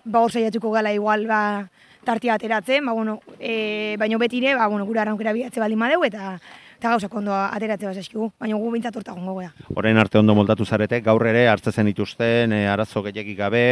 ba 0.03 0.23
hor 0.25 0.31
saiatuko 0.35 0.73
gehala 0.75 0.93
igual, 0.93 1.25
ba, 1.27 1.69
tartia 2.03 2.35
ateratzen, 2.35 2.85
ba, 2.85 2.93
bueno, 2.93 3.19
e, 3.39 3.95
baino 3.97 4.19
betire, 4.19 4.55
ba, 4.55 4.67
bueno, 4.67 4.85
gura 4.85 5.03
arraunkera 5.03 5.33
bihatze 5.33 5.63
baldin 5.63 5.79
madeu, 5.79 6.03
eta 6.03 6.37
eta 6.79 6.93
gauzak 6.93 7.15
ondo 7.19 7.33
ateratze 7.35 7.89
bat 7.89 7.97
eskigu, 7.99 8.29
baina 8.39 8.55
gu 8.55 8.69
bintzat 8.71 8.95
horta 8.95 9.11
gongo 9.11 9.33
goea. 9.35 9.49
Horrein 9.75 9.97
arte 9.99 10.17
ondo 10.21 10.31
moldatu 10.37 10.63
zarete, 10.63 11.01
gaur 11.03 11.25
ere 11.27 11.41
hartze 11.51 11.73
zen 11.75 11.89
ituzten, 11.91 12.53
e, 12.55 12.61
arazo 12.71 13.03
gehiagik 13.03 13.35
gabe, 13.37 13.63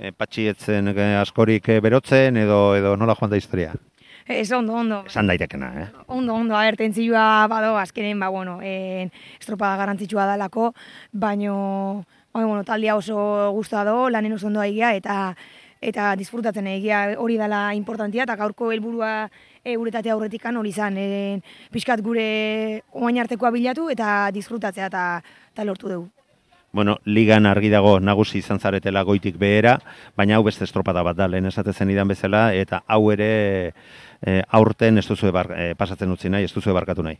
e, 0.00 0.12
patxietzen 0.16 0.88
e, 0.94 1.10
askorik 1.20 1.68
e, 1.68 1.76
berotzen, 1.84 2.40
edo 2.40 2.60
edo 2.78 2.94
nola 2.96 3.14
joan 3.18 3.34
da 3.34 3.36
historia? 3.36 3.74
Ez 4.26 4.48
ondo, 4.56 4.72
ondo. 4.72 5.02
Esan 5.06 5.28
daitekena, 5.28 5.68
eh? 5.82 5.86
Ondo, 6.08 6.34
ondo, 6.34 6.56
aher, 6.56 6.80
zilua 6.92 7.46
bado, 7.46 7.76
azkenen, 7.76 8.18
ba, 8.18 8.28
bueno, 8.28 8.58
en, 8.62 9.12
estropada 9.38 9.76
garantzitsua 9.76 10.24
dalako, 10.26 10.72
baino, 11.12 12.06
bueno, 12.32 12.64
taldia 12.64 12.96
oso 12.96 13.52
guztua 13.52 13.84
do, 13.84 14.08
lanen 14.08 14.32
oso 14.32 14.48
ondo 14.48 14.64
aigia, 14.64 14.94
eta 14.94 15.36
eta 15.86 16.14
disfrutatzen 16.16 16.66
egia 16.66 17.02
hori 17.20 17.36
dela 17.36 17.74
importantia, 17.76 18.24
eta 18.24 18.34
gaurko 18.36 18.72
helburua 18.72 19.28
e, 19.66 19.76
uretate 19.76 20.12
aurretikan 20.14 20.56
hori 20.56 20.70
izan, 20.70 20.96
e, 20.96 21.40
pixkat 21.74 22.02
gure 22.06 22.26
oain 22.94 23.18
artekoa 23.18 23.50
bilatu 23.54 23.90
eta 23.90 24.30
disfrutatzea 24.34 24.86
eta, 24.92 25.64
lortu 25.66 25.90
dugu. 25.90 26.08
Bueno, 26.76 26.98
ligan 27.08 27.46
argi 27.48 27.70
dago 27.72 27.94
nagusi 28.00 28.38
izan 28.42 28.60
zaretela 28.60 29.02
goitik 29.08 29.38
behera, 29.40 29.78
baina 30.16 30.36
hau 30.36 30.44
beste 30.44 30.66
estropada 30.66 31.02
bat 31.06 31.16
da, 31.16 31.28
lehen 31.28 31.48
esate 31.48 31.72
zen 31.72 31.90
idan 31.90 32.08
bezala, 32.12 32.50
eta 32.54 32.82
hau 32.86 33.08
ere 33.14 33.30
e, 34.20 34.42
aurten 34.60 35.00
ez 35.00 35.06
duzu 35.08 35.32
ebar, 35.32 35.50
e, 35.56 35.74
pasatzen 35.74 36.12
utzi 36.12 36.30
nahi, 36.30 36.44
ez 36.44 36.52
duzu 36.52 36.74
ebarkatu 36.74 37.06
nahi. 37.06 37.16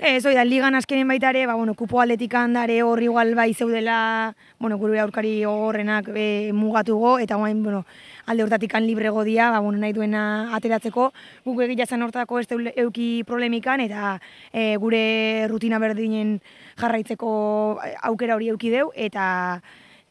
Ez, 0.00 0.24
hori 0.24 0.36
da, 0.38 0.44
ligan 0.46 0.76
azkenen 0.78 1.08
baita 1.10 1.32
ere, 1.32 1.40
ba, 1.50 1.56
bueno, 1.58 1.72
kupo 1.74 1.98
atletik 1.98 2.36
handare 2.38 2.76
horri 2.86 3.08
igual 3.08 3.32
bai 3.34 3.48
zeudela, 3.52 4.32
bueno, 4.60 4.76
gure 4.78 5.00
aurkari 5.02 5.42
horrenak 5.44 6.12
e, 6.14 6.52
mugatugo, 6.54 7.16
eta 7.18 7.34
guain, 7.34 7.64
bueno, 7.64 7.82
alde 8.26 8.44
hortatik 8.44 8.76
han 8.78 8.86
librego 8.86 9.24
dia, 9.26 9.50
ba, 9.50 9.58
bueno, 9.58 9.82
nahi 9.82 9.92
duena 9.92 10.54
ateratzeko, 10.54 11.08
guk 11.44 11.60
egia 11.66 11.86
zen 11.86 12.06
hortako 12.06 12.38
ez 12.38 12.46
euki 12.76 13.24
problemikan, 13.26 13.82
eta 13.82 14.20
e, 14.52 14.76
gure 14.78 15.48
rutina 15.50 15.82
berdinen 15.82 16.38
jarraitzeko 16.78 17.80
aukera 18.12 18.36
hori 18.38 18.54
euki 18.54 18.70
deu, 18.70 18.92
eta 18.94 19.60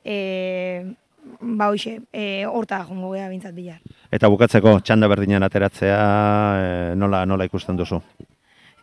e, 0.03 0.83
ba, 1.39 1.71
hoxe, 1.71 2.01
e, 2.11 2.43
horta 2.45 2.83
jongo 2.83 3.15
gea 3.15 3.29
bintzat 3.31 3.55
bilar. 3.55 3.79
Eta 4.11 4.27
bukatzeko, 4.27 4.81
txanda 4.81 5.07
berdinan 5.07 5.47
ateratzea, 5.47 6.01
e, 6.59 6.95
nola, 6.99 7.23
nola 7.25 7.47
ikusten 7.47 7.79
duzu? 7.79 8.03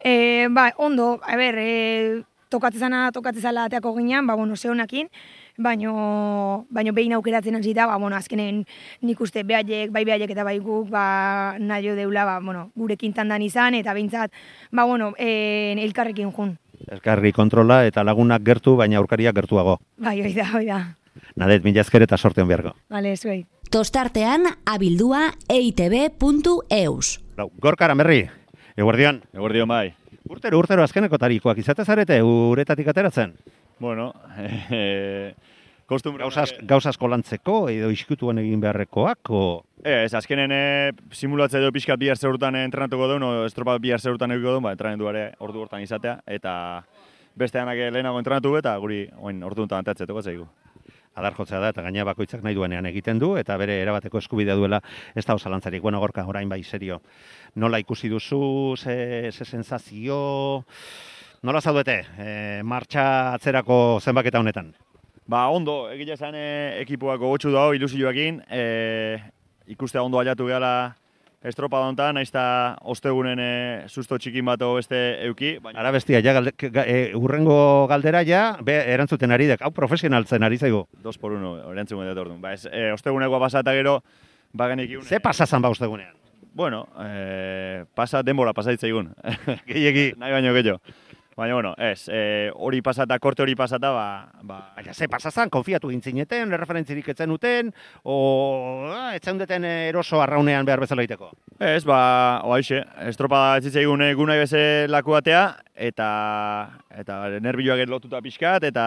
E, 0.04 0.48
ba, 0.50 0.74
ondo, 0.76 1.18
a 1.24 1.36
ber, 1.40 1.56
e, 1.58 2.22
tokatzezana, 2.52 3.08
tokatzezala 3.12 3.64
ateako 3.66 3.94
ginean, 3.96 4.26
ba, 4.28 4.34
bueno, 4.36 4.56
zehonakin, 4.56 5.08
baino, 5.56 6.66
baino 6.68 6.92
behin 6.92 7.14
aukeratzen 7.16 7.56
hasita, 7.56 7.86
ba, 7.88 7.96
bueno, 7.96 8.16
azkenen 8.16 8.64
nik 9.00 9.20
uste 9.24 9.42
behaiek, 9.48 9.90
bai 9.94 10.04
behaiek 10.04 10.30
eta 10.30 10.44
bai 10.44 10.58
guk, 10.58 10.90
ba, 10.92 11.56
nahi 11.58 11.94
deula, 11.96 12.26
ba, 12.28 12.38
bueno, 12.44 12.68
gurekin 12.76 13.14
tandan 13.16 13.42
izan, 13.42 13.74
eta 13.80 13.94
behintzat, 13.96 14.30
ba, 14.70 14.84
bueno, 14.84 15.14
e, 15.18 15.74
elkarrekin 15.86 16.30
jun. 16.36 16.58
Elkarri 16.84 17.32
kontrola 17.32 17.84
eta 17.88 18.04
lagunak 18.04 18.44
gertu, 18.44 18.76
baina 18.76 19.00
aurkariak 19.00 19.34
gertuago. 19.34 19.78
Bai, 19.96 20.20
hoi 20.20 20.34
da, 20.36 20.50
hoi 20.52 20.66
da. 20.68 20.82
Nadet, 21.38 21.64
mila 21.64 21.80
esker 21.80 22.04
eta 22.04 22.18
sorteon 22.18 22.50
beharko. 22.50 22.74
Bale, 22.90 23.16
zuei. 23.16 23.44
Tostartean 23.70 24.44
abildua 24.68 25.30
eitb.eus. 25.48 27.20
Lau, 27.38 27.48
Gorka 27.62 27.86
Aramerri, 27.88 28.26
eguerdion. 28.76 29.22
Eguerdion 29.32 29.68
bai. 29.68 29.94
Urtero, 30.30 30.58
urtero 30.58 30.84
azkeneko 30.84 31.18
tarikoak 31.20 31.58
izate 31.60 31.84
zarete, 31.84 32.20
uretatik 32.22 32.88
ateratzen. 32.88 33.34
Bueno, 33.78 34.12
eh, 34.70 35.34
kostumbre... 35.86 36.24
Gauzaz, 36.24 36.54
gauzasko 36.62 37.10
lantzeko, 37.12 37.58
edo 37.68 37.90
iskutuan 37.92 38.40
egin 38.40 38.62
beharrekoak, 38.62 39.30
o... 39.30 39.44
Ez, 39.84 40.14
azkenen 40.16 40.54
eh, 40.54 40.92
simulatzea 41.12 41.60
edo 41.60 41.72
pixkat 41.74 42.00
bihar 42.00 42.16
zeurtan 42.16 42.56
entrenatuko 42.62 43.10
duen, 43.10 43.26
o 43.26 43.32
estropa 43.44 43.76
bihar 43.82 44.00
zeurtan 44.00 44.32
egiko 44.32 44.56
duen, 44.56 44.64
ba, 44.64 44.72
entrenatu 44.72 45.10
ere 45.12 45.26
ordu 45.44 45.66
hortan 45.66 45.84
izatea, 45.84 46.20
eta 46.24 46.54
beste 47.36 47.60
anak 47.60 47.82
lehenago 47.92 48.22
entrenatu 48.22 48.56
eta 48.56 48.76
guri, 48.80 49.04
oin, 49.20 49.42
ordu 49.44 49.66
honetan 49.66 49.84
antatzea 49.84 50.08
toko 50.08 50.22
zaigu. 50.24 50.48
Adar 51.14 51.36
jotzea 51.36 51.60
da, 51.62 51.70
eta 51.70 51.82
gaina 51.86 52.04
bakoitzak 52.08 52.42
nahi 52.42 52.56
duenean 52.56 52.86
egiten 52.90 53.20
du, 53.22 53.34
eta 53.38 53.56
bere 53.60 53.76
erabateko 53.82 54.18
eskubidea 54.18 54.56
duela 54.58 54.80
ez 55.14 55.24
da 55.24 55.36
osalantzarik. 55.38 55.82
Bueno, 55.82 56.00
gorka, 56.02 56.24
orain 56.26 56.48
bai, 56.50 56.62
serio. 56.64 57.00
Nola 57.54 57.78
ikusi 57.78 58.10
duzu, 58.10 58.40
ze, 58.76 59.30
ze 59.30 59.44
sensazio, 59.44 60.64
nola 61.42 61.60
zaudete, 61.60 62.00
e, 62.18 62.26
martxa 62.64 63.06
atzerako 63.34 64.00
zenbaketa 64.02 64.42
honetan? 64.42 64.74
Ba, 65.30 65.46
ondo, 65.54 65.84
egile 65.94 66.18
esan 66.18 66.34
e, 66.34 66.48
ekipuak 66.82 67.22
gogotsu 67.22 67.54
dago, 67.54 67.78
ilusioakin, 67.78 68.42
e, 68.50 68.64
ikustea 69.70 70.02
ondo 70.02 70.18
aliatu 70.18 70.50
gehala 70.50 70.74
estropa 71.44 71.80
dontan, 71.84 72.16
naiz 72.16 72.30
eta 72.30 72.44
ostegunen 72.88 73.40
e, 73.40 73.52
susto 73.88 74.18
txikin 74.18 74.46
bat 74.48 74.62
beste 74.76 75.00
euki. 75.28 75.54
Baina... 75.62 75.80
Ara 75.82 75.92
bestia, 75.94 76.22
ja, 76.24 76.32
galde, 76.36 76.54
ga, 76.58 76.86
e, 76.88 77.12
urrengo 77.14 77.86
galdera 77.90 78.24
ja, 78.24 78.56
be, 78.64 78.78
erantzuten 78.94 79.34
ari 79.34 79.48
dek, 79.52 79.62
hau 79.62 79.70
profesionaltzen 79.76 80.42
ari 80.42 80.58
zaigu. 80.58 80.86
Dos 81.04 81.18
por 81.18 81.36
uno, 81.36 81.56
erantzun 81.72 82.04
dut 82.08 82.24
orduan. 82.24 82.40
Ba, 82.42 82.54
ez, 82.56 82.64
e, 82.70 82.90
ostegunekoa 82.96 83.42
pasata 83.44 83.76
gero, 83.76 84.00
bagenik 84.52 84.96
iun... 84.96 85.04
Ze 85.04 85.20
pasazan 85.20 85.62
ba 85.62 85.72
ostegunean? 85.74 86.14
Bueno, 86.54 86.86
e, 87.02 87.84
pasa 87.94 88.22
denbora 88.22 88.52
pasaitza 88.54 88.86
igun. 88.86 89.10
Gehiegi. 89.68 90.12
Nahi 90.16 90.36
baino 90.36 90.52
gehiago. 90.54 90.78
Baina, 91.36 91.54
bueno, 91.54 91.74
ez, 91.78 92.08
e, 92.08 92.50
hori 92.54 92.80
pasata, 92.80 93.18
korte 93.18 93.42
hori 93.42 93.56
pasata, 93.58 93.90
ba... 93.90 94.30
ba 94.42 94.58
Baina, 94.76 94.94
ze 94.94 95.08
pasazan, 95.08 95.50
konfiatu 95.50 95.88
gintzineten, 95.90 96.52
referentzirik 96.54 97.08
etzen 97.10 97.30
uten, 97.34 97.72
o 98.04 98.86
ah, 98.94 99.10
etzen 99.16 99.38
duten 99.38 99.64
eroso 99.64 100.22
arraunean 100.22 100.64
behar 100.64 100.84
bezala 100.84 101.02
iteko. 101.02 101.32
Ez, 101.58 101.82
ba, 101.84 102.40
oaixe, 102.46 102.84
estropa 103.10 103.56
etzitzaigun 103.58 104.04
egunai 104.06 104.38
beze 104.44 104.86
laku 104.88 105.16
batea, 105.16 105.42
eta, 105.74 106.08
eta 106.94 107.18
nervioak 107.42 107.82
lotuta 107.90 108.22
pixkat, 108.22 108.68
eta 108.70 108.86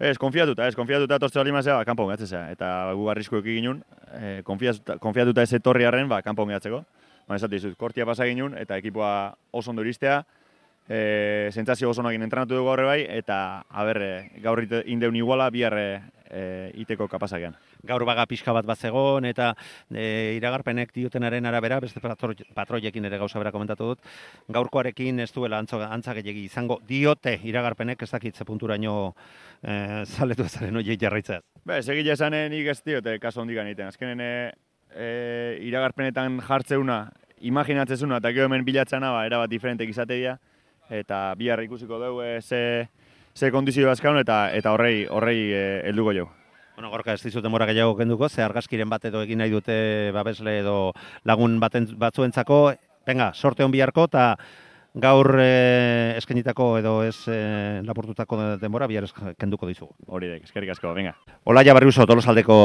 ez, 0.00 0.16
konfiatuta, 0.16 0.70
ez, 0.70 0.76
konfiatuta 0.76 1.20
tortze 1.20 1.42
bali 1.42 1.52
mazea, 1.52 1.76
ba, 1.76 1.84
kanpon 1.84 2.08
gatzea, 2.14 2.46
eta 2.56 2.72
gu 2.96 3.10
arrisku 3.12 3.42
eki 3.42 3.60
e, 3.66 4.40
konfiatuta, 4.48 4.96
konfiatuta 4.98 5.42
ez 5.42 5.52
etorri 5.52 5.84
arren, 5.84 6.08
ba, 6.08 6.22
kanpon 6.22 6.48
gatzeko. 6.48 6.84
Ba, 7.28 7.36
esate 7.36 7.56
dizut, 7.56 7.76
kortia 7.76 8.06
pasa 8.06 8.24
ginen, 8.24 8.56
eta 8.56 8.78
ekipoa 8.78 9.34
oso 9.52 9.70
ondo 9.70 9.82
iristea, 9.82 10.22
e, 10.88 11.50
sentsazio 11.52 11.90
oso 11.90 12.02
nagin 12.02 12.22
entrenatu 12.22 12.54
dugu 12.54 12.68
gaur 12.70 12.84
bai, 12.86 13.02
eta 13.08 13.64
aber, 13.70 14.02
e, 14.02 14.12
gaur 14.42 14.62
indeun 14.84 15.16
iguala, 15.16 15.50
bihar 15.50 15.76
e, 15.78 15.88
iteko 16.74 17.08
kapazakean. 17.08 17.54
Gaur 17.86 18.04
baga 18.04 18.26
pixka 18.26 18.52
bat 18.52 18.66
bat 18.66 18.78
zegoen, 18.78 19.24
eta 19.28 19.52
e, 19.90 20.34
iragarpenek 20.36 20.92
diotenaren 20.94 21.46
arabera, 21.46 21.78
beste 21.80 22.00
patro, 22.02 22.32
patroiekin 22.54 23.04
ere 23.04 23.18
gauza 23.18 23.38
bera 23.38 23.52
komentatu 23.54 23.92
dut, 23.92 24.06
gaurkoarekin 24.48 25.20
ez 25.20 25.30
duela 25.32 25.58
antzo, 25.62 25.80
antza 25.82 26.14
gehiagi 26.16 26.46
izango 26.46 26.80
diote 26.86 27.38
iragarpenek 27.44 28.02
ez 28.02 28.10
dakit 28.10 28.36
ze 28.36 28.44
punturaino 28.44 29.14
e, 29.62 30.04
zaletu 30.04 30.46
ezaren 30.46 30.76
oiei 30.76 30.98
jarraitzaz. 31.00 31.42
Be, 31.66 31.82
segile 31.82 32.12
esanen 32.14 32.50
nik 32.50 32.66
ez 32.72 32.80
diote 32.82 33.18
kaso 33.18 33.42
hondik 33.42 33.58
egiten. 33.62 33.92
Azkenen 33.92 34.20
e, 34.20 34.32
e, 34.94 35.08
iragarpenetan 35.66 36.40
jartzeuna, 36.46 37.04
imaginatzezuna 37.46 38.18
eta 38.22 38.32
gero 38.32 38.48
hemen 38.48 38.64
bilatzena 38.64 39.12
ba, 39.12 39.26
erabat 39.28 39.50
diferentek 39.50 39.90
izate 39.92 40.14
dira. 40.14 40.38
Eta 40.90 41.34
bihar 41.34 41.62
ikusiko 41.64 41.98
dugu 41.98 42.22
e, 42.22 42.40
ze, 42.42 42.88
ze 43.34 43.50
kondizio 43.50 43.90
azkaun 43.90 44.18
eta 44.20 44.50
eta 44.54 44.72
horrei 44.72 45.06
horrei 45.10 45.40
e, 45.52 45.64
helduko 45.88 46.12
jau. 46.14 46.28
Bueno, 46.76 46.90
gorka 46.92 47.14
ez 47.16 47.22
dizut 47.22 47.42
demora 47.42 47.66
gehiago 47.66 47.96
kenduko, 47.96 48.28
ze 48.28 48.42
argazkiren 48.44 48.90
bat 48.92 49.04
edo 49.08 49.22
egin 49.24 49.40
nahi 49.40 49.50
dute 49.50 50.12
babesle 50.12 50.58
edo 50.60 50.92
lagun 51.24 51.56
baten, 51.58 51.88
batzuentzako, 51.96 52.58
venga, 53.08 53.30
sorte 53.32 53.64
hon 53.64 53.72
biharko, 53.72 54.04
eta 54.10 54.26
gaur 54.92 55.30
e, 55.40 56.14
eskenitako 56.18 56.68
edo 56.82 56.92
ez 57.04 57.16
e, 57.32 57.40
lapurtutako 57.88 58.38
denbora 58.60 58.86
bihar 58.92 59.08
kenduko 59.40 59.66
dizugu. 59.66 59.94
Hori 60.06 60.28
dek, 60.34 60.44
eskerrik 60.44 60.76
asko, 60.76 60.92
venga. 60.92 61.16
Olaia 61.44 61.74
Barriuso, 61.76 62.04
tolosaldeko 62.04 62.56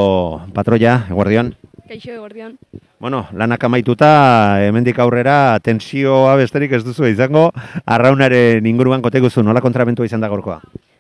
patroia, 0.54 1.06
eguardion. 1.10 1.56
Kaixo 1.88 2.12
egordion. 2.20 2.60
Bueno, 3.02 3.24
lanak 3.34 3.64
amaituta, 3.66 4.62
hemendik 4.62 5.00
aurrera 5.02 5.58
tensioa 5.66 6.36
besterik 6.38 6.76
ez 6.78 6.84
duzu 6.86 7.08
izango, 7.10 7.48
arraunaren 7.90 8.68
inguruan 8.70 9.02
koteguzu, 9.02 9.42
nola 9.42 9.64
kontramentua 9.66 10.06
izan 10.06 10.22
da 10.22 10.30
gorkoa? 10.30 10.60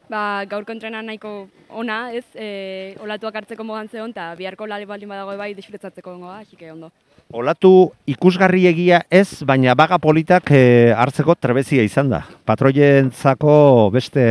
Ba, 0.09 0.41
gaurko 0.49 0.73
entrena 0.73 1.03
nahiko 1.05 1.45
ona, 1.69 1.99
ez, 2.17 2.25
e, 2.33 2.95
olatuak 3.05 3.37
hartzeko 3.37 3.61
mogan 3.69 3.85
zeon, 3.93 4.15
eta 4.17 4.31
biharko 4.39 4.65
lale 4.65 4.89
baldin 4.89 5.13
badago 5.13 5.37
bai 5.37 5.51
desfiletzatzeko 5.53 6.15
gongo, 6.15 6.33
así 6.33 6.57
que 6.57 6.71
ondo. 6.73 6.89
Olatu 7.37 7.91
ikusgarri 8.09 8.65
egia 8.73 9.03
ez, 9.05 9.43
baina 9.45 9.77
baga 9.77 10.01
politak 10.01 10.49
eh, 10.57 10.97
hartzeko 10.97 11.37
trebezia 11.37 11.85
izan 11.85 12.09
da. 12.09 12.25
Patroientzako 12.49 13.91
beste, 13.93 14.25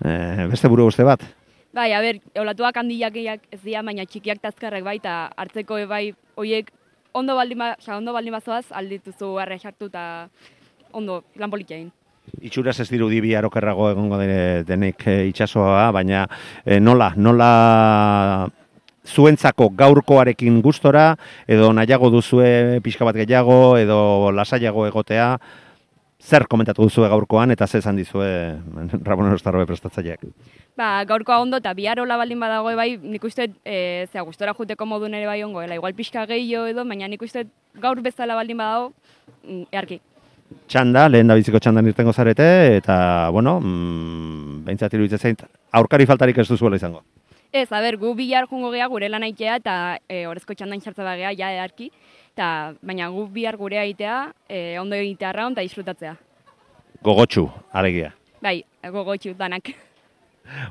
eh, 0.00 0.46
beste 0.48 0.72
buru 0.72 0.88
uste 0.88 1.04
bat. 1.04 1.20
Bai, 1.74 1.90
a 1.90 1.98
ber, 1.98 2.20
olatuak 2.38 2.76
handiak 2.78 3.16
ez 3.18 3.58
dira, 3.64 3.80
baina 3.82 4.04
txikiak 4.06 4.38
tazkarrek 4.38 4.84
bai, 4.86 5.00
eta 5.00 5.26
hartzeko 5.34 5.80
e 5.82 5.86
bai, 5.90 6.04
hoiek 6.38 6.68
ondo 7.18 7.34
baldin, 7.34 7.58
ba, 7.58 7.72
oza, 7.80 7.96
ondo 7.96 8.12
baldin 8.14 8.36
bazoaz, 8.36 8.68
aldituzu 8.70 9.32
arre 9.42 9.58
sartu 9.58 9.88
eta 9.90 10.28
ondo, 10.94 11.24
lan 11.34 11.50
politia 11.50 11.80
egin. 11.80 11.90
Itxuraz 12.46 12.76
ez 12.80 12.86
dirudi 12.92 13.18
bi 13.20 13.34
arokerrago 13.34 13.88
egongo 13.90 14.20
de, 14.22 14.62
denek 14.68 15.02
eh, 15.10 15.24
itsasoa, 15.32 15.88
baina 15.96 16.22
eh, 16.64 16.78
nola, 16.78 17.10
nola 17.16 17.50
zuentzako 19.04 19.72
gaurkoarekin 19.74 20.62
gustora, 20.62 21.08
edo 21.50 21.72
nahiago 21.74 22.12
duzue 22.14 22.78
pixka 22.86 23.04
bat 23.10 23.18
gehiago, 23.18 23.76
edo 23.82 24.30
lasaiago 24.30 24.86
egotea, 24.86 25.32
zer 26.22 26.46
komentatu 26.46 26.86
duzue 26.86 27.10
gaurkoan, 27.10 27.50
eta 27.50 27.66
ze 27.66 27.82
esan 27.82 27.98
dizue 27.98 28.30
Ramon 29.10 29.34
Ostarrobe 29.34 29.66
prestatzaileak. 29.66 30.22
Ba, 30.74 31.04
gaurkoa 31.06 31.38
ondo 31.38 31.60
eta 31.60 31.70
bihar 31.78 32.00
hola 32.02 32.16
baldin 32.18 32.40
badago 32.42 32.72
bai, 32.74 32.96
nik 32.98 33.22
uste, 33.24 33.46
e, 33.62 34.06
zera, 34.10 34.24
gustora 34.26 34.54
juteko 34.58 34.86
modun 34.90 35.12
ere 35.14 35.28
bai 35.28 35.38
ongoela, 35.46 35.76
igual 35.78 35.94
pixka 35.94 36.24
gehiago 36.26 36.66
edo, 36.66 36.84
baina 36.84 37.06
nik 37.06 37.22
uste 37.22 37.44
gaur 37.78 38.00
bezala 38.02 38.34
baldin 38.34 38.58
badago, 38.58 38.90
mm, 39.44 39.68
earki. 39.70 40.00
Txanda, 40.66 41.06
lehen 41.08 41.30
da 41.30 41.36
biziko 41.38 41.60
txandan 41.62 41.86
irtengo 41.86 42.12
zarete, 42.12 42.48
eta, 42.80 42.96
bueno, 43.30 43.60
mm, 43.60 44.64
behintzat 44.66 44.98
iruditzen 44.98 45.22
zein, 45.22 45.38
aurkari 45.70 46.08
faltarik 46.10 46.42
ez 46.42 46.48
duzuela 46.48 46.82
izango. 46.82 47.04
Ez, 47.52 47.70
a 47.70 47.78
ber, 47.78 47.96
gu 47.96 48.10
bihar 48.18 48.50
jungo 48.50 48.72
gea 48.74 48.90
gure 48.90 49.08
lan 49.08 49.22
aitea 49.22 49.60
eta 49.62 49.78
e, 50.08 50.26
orezko 50.26 50.58
txandain 50.58 50.82
sartza 50.82 51.06
bagea, 51.06 51.30
ja 51.38 51.54
edarki. 51.54 51.92
Ta, 52.34 52.74
baina 52.82 53.12
gu 53.14 53.28
bihar 53.30 53.54
gure 53.56 53.78
aitea, 53.78 54.18
e, 54.48 54.76
ondo 54.82 54.98
egitea 54.98 55.30
arraun 55.30 55.54
eta 55.54 55.62
disfrutatzea. 55.62 56.16
Gogotxu, 57.06 57.46
alegia. 57.70 58.10
Bai, 58.42 58.64
gogotxu 58.90 59.38
danak. 59.38 59.70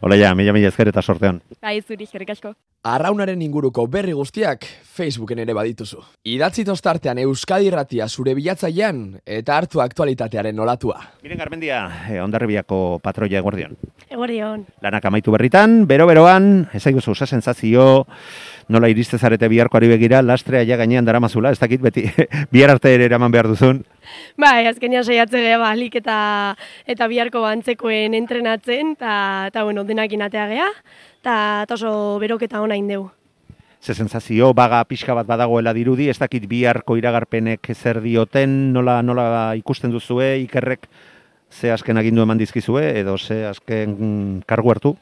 Hola 0.02 0.16
ja, 0.16 0.34
mila 0.36 0.54
mila 0.54 0.70
ezker 0.70 0.90
eta 0.92 1.02
sortean. 1.02 1.42
Bai, 1.62 1.82
zuri, 1.82 2.06
eskerrik 2.06 2.30
asko. 2.34 2.54
Arraunaren 2.84 3.42
inguruko 3.42 3.86
berri 3.88 4.12
guztiak 4.12 4.66
Facebooken 4.96 5.40
ere 5.40 5.54
badituzu. 5.56 6.02
Idatzi 6.28 6.66
tostartean 6.68 7.22
Euskadi 7.24 7.70
Irratia 7.70 8.10
zure 8.10 8.34
bilatzailean 8.36 9.00
eta 9.24 9.56
hartu 9.58 9.80
aktualitatearen 9.80 10.56
nolatua. 10.56 10.98
Miren 11.24 11.40
Garmendia, 11.40 11.80
eh, 12.10 12.20
ondarribiako 12.20 13.00
patroia 13.04 13.40
eguerdion. 13.40 13.78
Eguerdion. 14.10 14.66
Lanak 14.84 15.06
amaitu 15.06 15.32
berritan, 15.32 15.88
bero-beroan, 15.88 16.68
ez 16.74 16.86
aiguzu 16.88 17.16
usa 17.16 17.26
sentzazio, 17.26 18.06
nola 18.68 18.90
iriste 18.92 19.18
zarete 19.18 19.48
biharkoari 19.48 19.88
begira, 19.88 20.22
lastrea 20.22 20.64
ja 20.68 20.78
gainean 20.78 21.06
daramazula, 21.06 21.52
ez 21.52 21.60
dakit 21.60 21.82
beti 21.82 22.10
bihar 22.52 22.76
arte 22.76 22.94
ere 22.94 23.08
eraman 23.08 23.32
behar 23.32 23.48
duzun. 23.48 23.86
Bai, 24.44 24.66
azkenean 24.68 25.04
saiatze 25.04 25.42
gea 25.42 25.58
balik 25.62 25.96
eta 26.02 26.18
eta 26.86 27.08
biharko 27.08 27.42
bantzekoen 27.42 28.14
entrenatzen 28.14 28.96
eta 28.98 29.64
bueno, 29.64 29.84
denak 29.84 30.12
inatea 30.12 30.48
gea 30.48 30.70
eta 31.24 31.74
oso 31.74 32.20
beroketa 32.20 32.62
ona 32.62 32.76
indeu. 32.76 33.10
Ze 33.84 33.94
sensazio 33.94 34.54
baga 34.54 34.84
pixka 34.88 35.14
bat 35.14 35.28
badagoela 35.28 35.74
dirudi, 35.76 36.08
ez 36.08 36.18
dakit 36.18 36.46
biharko 36.48 36.96
iragarpenek 36.96 37.68
zer 37.76 38.00
dioten, 38.00 38.72
nola 38.72 39.02
nola 39.04 39.26
ikusten 39.60 39.92
duzue, 39.92 40.38
ikerrek 40.46 40.88
ze 41.52 41.72
azken 41.72 41.98
agindu 41.98 42.24
eman 42.24 42.40
dizkizue 42.40 42.86
edo 43.00 43.18
ze 43.18 43.44
azken 43.46 44.42
kargu 44.48 44.72
hartu? 44.72 44.96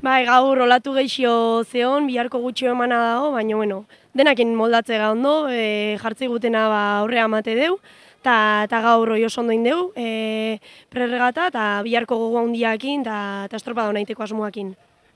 Bai, 0.00 0.24
gaur 0.24 0.62
olatu 0.62 0.94
geixio 0.94 1.64
zeon, 1.64 2.06
biharko 2.06 2.38
gutxio 2.38 2.70
emana 2.70 3.00
dago, 3.02 3.32
baina 3.34 3.56
bueno, 3.56 3.80
denakin 4.14 4.54
moldatze 4.54 5.00
ondo, 5.04 5.48
e, 5.50 5.98
jartzi 6.00 6.28
gutena 6.30 6.68
ba 6.70 6.82
aurrea 7.00 7.26
amate 7.26 7.56
deu, 7.58 7.80
eta 8.20 8.66
ta 8.68 8.80
gaur 8.84 9.16
oio 9.16 9.28
ondo 9.38 9.52
indeu, 9.52 9.92
e, 9.96 10.60
prerregata, 10.92 11.48
eta 11.48 11.82
biharko 11.82 12.18
gogo 12.20 12.44
handiakin, 12.44 13.00
eta 13.00 13.56
estropada 13.56 13.92
naiteko 13.96 14.22
asmoakin. 14.22 14.74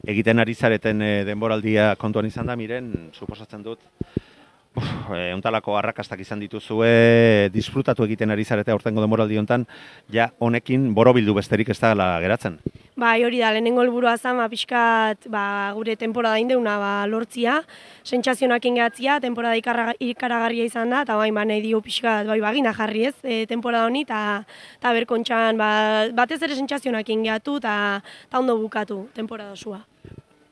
Egiten 0.09 0.41
ari 0.41 0.55
zareten 0.55 1.03
e, 1.03 1.13
denboraldia 1.25 1.95
kontuan 2.01 2.27
izan 2.27 2.49
da, 2.49 2.57
miren, 2.57 3.11
suposatzen 3.13 3.63
dut, 3.63 3.81
Uf, 4.75 4.87
e, 5.15 5.31
untalako 5.37 5.77
arrakastak 5.79 6.19
izan 6.25 6.41
dituzue, 6.43 7.49
disfrutatu 7.55 8.03
egiten 8.09 8.35
ari 8.35 8.43
zarete 8.43 8.73
aurtengo 8.75 9.05
demoraldi 9.05 9.39
hontan, 9.39 9.69
ja 10.11 10.33
honekin 10.43 10.89
borobildu 10.97 11.37
besterik 11.37 11.71
ez 11.71 11.79
da 11.79 11.95
geratzen. 12.25 12.59
Bai, 12.99 13.23
hori 13.27 13.39
da, 13.39 13.53
lehenengo 13.55 13.85
helburua 13.85 14.17
zan, 14.19 14.41
ba, 14.43 14.49
pixkat, 14.51 15.29
ba, 15.31 15.45
gure 15.79 15.95
temporada 15.99 16.43
indeuna 16.43 16.75
ba, 16.83 16.91
lortzia, 17.07 17.61
sentsazionak 18.03 18.67
ingatzia, 18.67 19.21
temporada 19.23 19.55
ikaragarria 19.55 20.67
izan 20.67 20.91
da, 20.91 21.05
eta 21.07 21.19
bai, 21.23 21.31
ba, 21.31 21.47
nahi 21.47 21.63
dio 21.63 21.79
pixkat, 21.83 22.27
bai, 22.27 22.41
bagina 22.43 22.75
jarri 22.75 23.07
ez, 23.13 23.17
e, 23.23 23.45
temporada 23.51 23.87
honi, 23.87 24.03
eta 24.09 24.93
berkontxan, 24.99 25.59
ba, 25.59 25.71
batez 26.15 26.43
ere 26.43 26.59
sentsazionak 26.59 27.15
ingatu, 27.15 27.61
eta 27.63 28.03
ondo 28.35 28.59
bukatu 28.59 29.05
temporada 29.15 29.55
zua. 29.55 29.85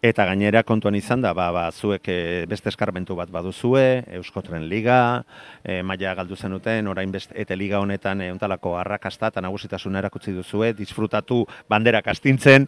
Eta 0.02 0.24
gainera 0.26 0.64
kontuan 0.66 0.96
izan 0.98 1.20
da, 1.22 1.30
ba, 1.30 1.44
ba, 1.54 1.68
zuek 1.70 2.08
e, 2.10 2.14
beste 2.50 2.72
eskarmentu 2.72 3.14
bat 3.14 3.30
baduzue, 3.30 4.02
Euskotren 4.18 4.64
Liga, 4.66 5.22
e, 5.62 5.76
maila 5.86 6.16
galdu 6.18 6.34
zenuten, 6.34 6.88
orain 6.90 7.12
beste, 7.14 7.36
eta 7.38 7.54
Liga 7.54 7.78
honetan 7.78 8.18
e, 8.18 8.32
ontalako 8.34 8.72
arrakasta 8.80 9.30
eta 9.30 9.44
nagusitasuna 9.46 10.00
erakutsi 10.02 10.34
duzue, 10.34 10.72
disfrutatu 10.74 11.44
bandera 11.70 12.00
kastintzen, 12.02 12.66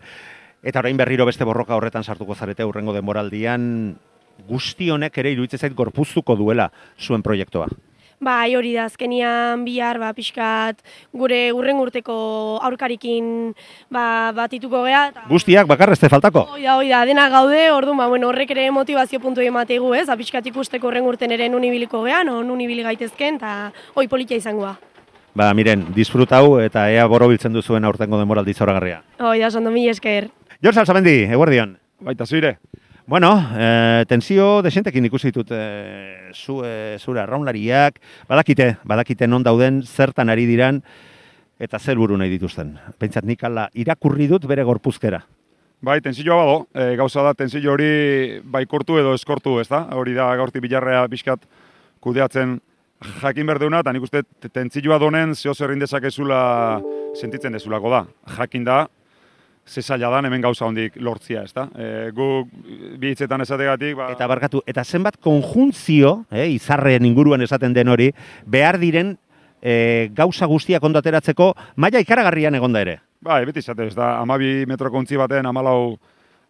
eta 0.63 0.79
orain 0.79 0.97
berriro 0.97 1.27
beste 1.27 1.43
borroka 1.43 1.75
horretan 1.75 2.07
sartuko 2.07 2.37
zarete 2.39 2.63
urrengo 2.71 2.95
denboraldian, 2.95 3.67
guzti 4.47 4.93
honek 4.95 5.19
ere 5.19 5.35
iruditzen 5.35 5.59
zait 5.67 5.75
gorpuztuko 5.75 6.39
duela 6.39 6.69
zuen 7.03 7.27
proiektua. 7.27 7.67
Bai, 8.25 8.55
hori 8.57 8.71
da, 8.73 8.87
azkenian 8.89 9.67
bihar, 9.67 9.99
ba, 10.01 10.15
pixkat, 10.17 10.79
gure 11.13 11.41
urren 11.53 11.77
urteko 11.83 12.15
aurkarikin 12.65 13.27
ba, 13.93 14.33
batituko 14.37 14.81
geha. 14.87 15.11
Guztiak, 15.29 15.69
bakarrez 15.69 15.99
te 16.01 16.09
faltako? 16.09 16.47
Hoi 16.55 16.63
da, 16.63 16.79
hoi 16.79 16.89
da, 16.89 17.03
dena 17.05 17.27
gaude, 17.33 17.67
ordu, 17.75 17.93
ba, 17.99 18.07
bueno, 18.09 18.31
horrek 18.33 18.55
ere 18.57 18.71
motivazio 18.73 19.21
puntu 19.21 19.45
emategu, 19.45 19.93
ez, 19.99 20.07
a 20.09 20.15
ba, 20.15 20.21
pixkat 20.23 20.49
ikusteko 20.49 20.89
urren 20.89 21.05
urten 21.11 21.35
ere 21.37 21.51
nun 21.53 21.67
ibiliko 21.69 22.01
geha, 22.07 22.23
no, 22.25 22.39
nun 22.47 22.63
ibili 22.65 22.87
gaitezken, 22.87 23.37
eta 23.43 23.75
hoi 23.93 24.07
politia 24.09 24.41
izangoa. 24.41 24.73
Ba, 25.37 25.51
miren, 25.53 25.85
disfrutau 25.93 26.61
eta 26.63 26.87
ea 26.95 27.05
borobiltzen 27.11 27.53
duzuen 27.53 27.85
aurtengo 27.85 28.23
denboraldi 28.23 28.55
zoragarria. 28.55 29.03
Hoi 29.19 29.41
da, 29.43 29.51
sondo 29.51 29.75
mi 29.75 29.85
esker. 29.91 30.31
Jor 30.65 30.73
Salzamendi, 30.73 31.25
eguerdion. 31.29 31.77
Baita 32.01 32.25
zuire. 32.25 32.57
Bueno, 33.07 33.37
e, 33.53 34.05
tensio 34.09 34.63
desentekin 34.65 35.05
ikusi 35.05 35.29
ditut 35.29 35.51
e, 35.53 36.31
zu, 36.33 36.63
e, 36.65 36.97
zure 36.97 37.21
arraunlariak, 37.21 37.99
badakite, 38.31 38.79
badakite 38.81 39.29
non 39.29 39.45
dauden 39.45 39.83
zertan 39.85 40.33
ari 40.33 40.47
diran, 40.49 40.81
eta 41.61 41.79
zer 41.79 42.01
buru 42.01 42.17
nahi 42.17 42.33
dituzten. 42.33 42.73
Pentsat 42.97 43.29
nik 43.29 43.45
ala 43.45 43.67
irakurri 43.77 44.25
dut 44.31 44.49
bere 44.49 44.65
gorpuzkera. 44.65 45.21
Bai, 45.85 45.99
tensioa 46.01 46.39
bado, 46.41 46.57
e, 46.73 46.97
gauza 46.97 47.21
da, 47.27 47.35
tensio 47.37 47.75
hori 47.75 48.41
bai 48.41 48.65
kortu 48.65 48.97
edo 48.97 49.13
eskortu, 49.13 49.59
ez 49.61 49.69
da? 49.69 49.83
Hori 49.93 50.17
da, 50.17 50.31
gaurti 50.41 50.65
bilarrea 50.65 51.05
pixkat 51.13 51.45
kudeatzen 52.01 52.57
jakin 53.21 53.53
berdeuna, 53.53 53.85
eta 53.85 53.93
nik 53.93 54.09
uste 54.09 54.25
tentsioa 54.49 54.97
donen 54.97 55.37
zeo 55.37 55.53
zerrin 55.53 55.85
dezakezula 55.85 56.81
sentitzen 57.21 57.53
dezulako 57.53 57.93
da. 57.93 58.07
Jakin 58.39 58.65
da, 58.65 58.87
ze 59.67 59.83
zaila 59.83 60.11
da 60.11 60.21
hemen 60.21 60.43
gauza 60.43 60.67
hondik 60.67 60.97
lortzia, 60.97 61.43
ezta? 61.43 61.69
E, 61.77 62.11
gu 62.15 62.45
bi 62.99 63.13
hitzetan 63.13 63.41
esategatik, 63.41 63.97
ba 63.97 64.11
Eta 64.13 64.27
barkatu, 64.29 64.63
eta 64.67 64.85
zenbat 64.85 65.17
konjuntzio, 65.21 66.25
eh, 66.31 66.49
izarren 66.53 67.05
inguruan 67.05 67.43
esaten 67.43 67.73
den 67.73 67.89
hori, 67.89 68.11
behar 68.47 68.79
diren 68.79 69.17
e, 69.63 70.11
gauza 70.15 70.47
guztiak 70.47 70.85
ondo 70.85 71.01
ateratzeko 71.01 71.55
maila 71.77 72.03
ikaragarrian 72.05 72.55
egonda 72.55 72.85
ere. 72.85 72.99
Bai, 73.25 73.45
beti 73.49 73.63
esate, 73.65 73.89
ez 73.89 73.97
da, 73.97 74.19
amabi 74.21 74.67
metroko 74.69 75.01
ontzi 75.01 75.17
baten 75.17 75.47
amalau, 75.47 75.97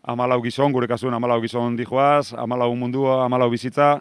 amalau 0.03 0.41
gizon, 0.43 0.73
gure 0.75 0.89
kasuen 0.91 1.15
amalau 1.15 1.41
gizon 1.41 1.77
dijoaz, 1.79 2.35
amalau 2.35 2.73
mundua, 2.75 3.23
amalau 3.25 3.51
bizitza, 3.53 4.01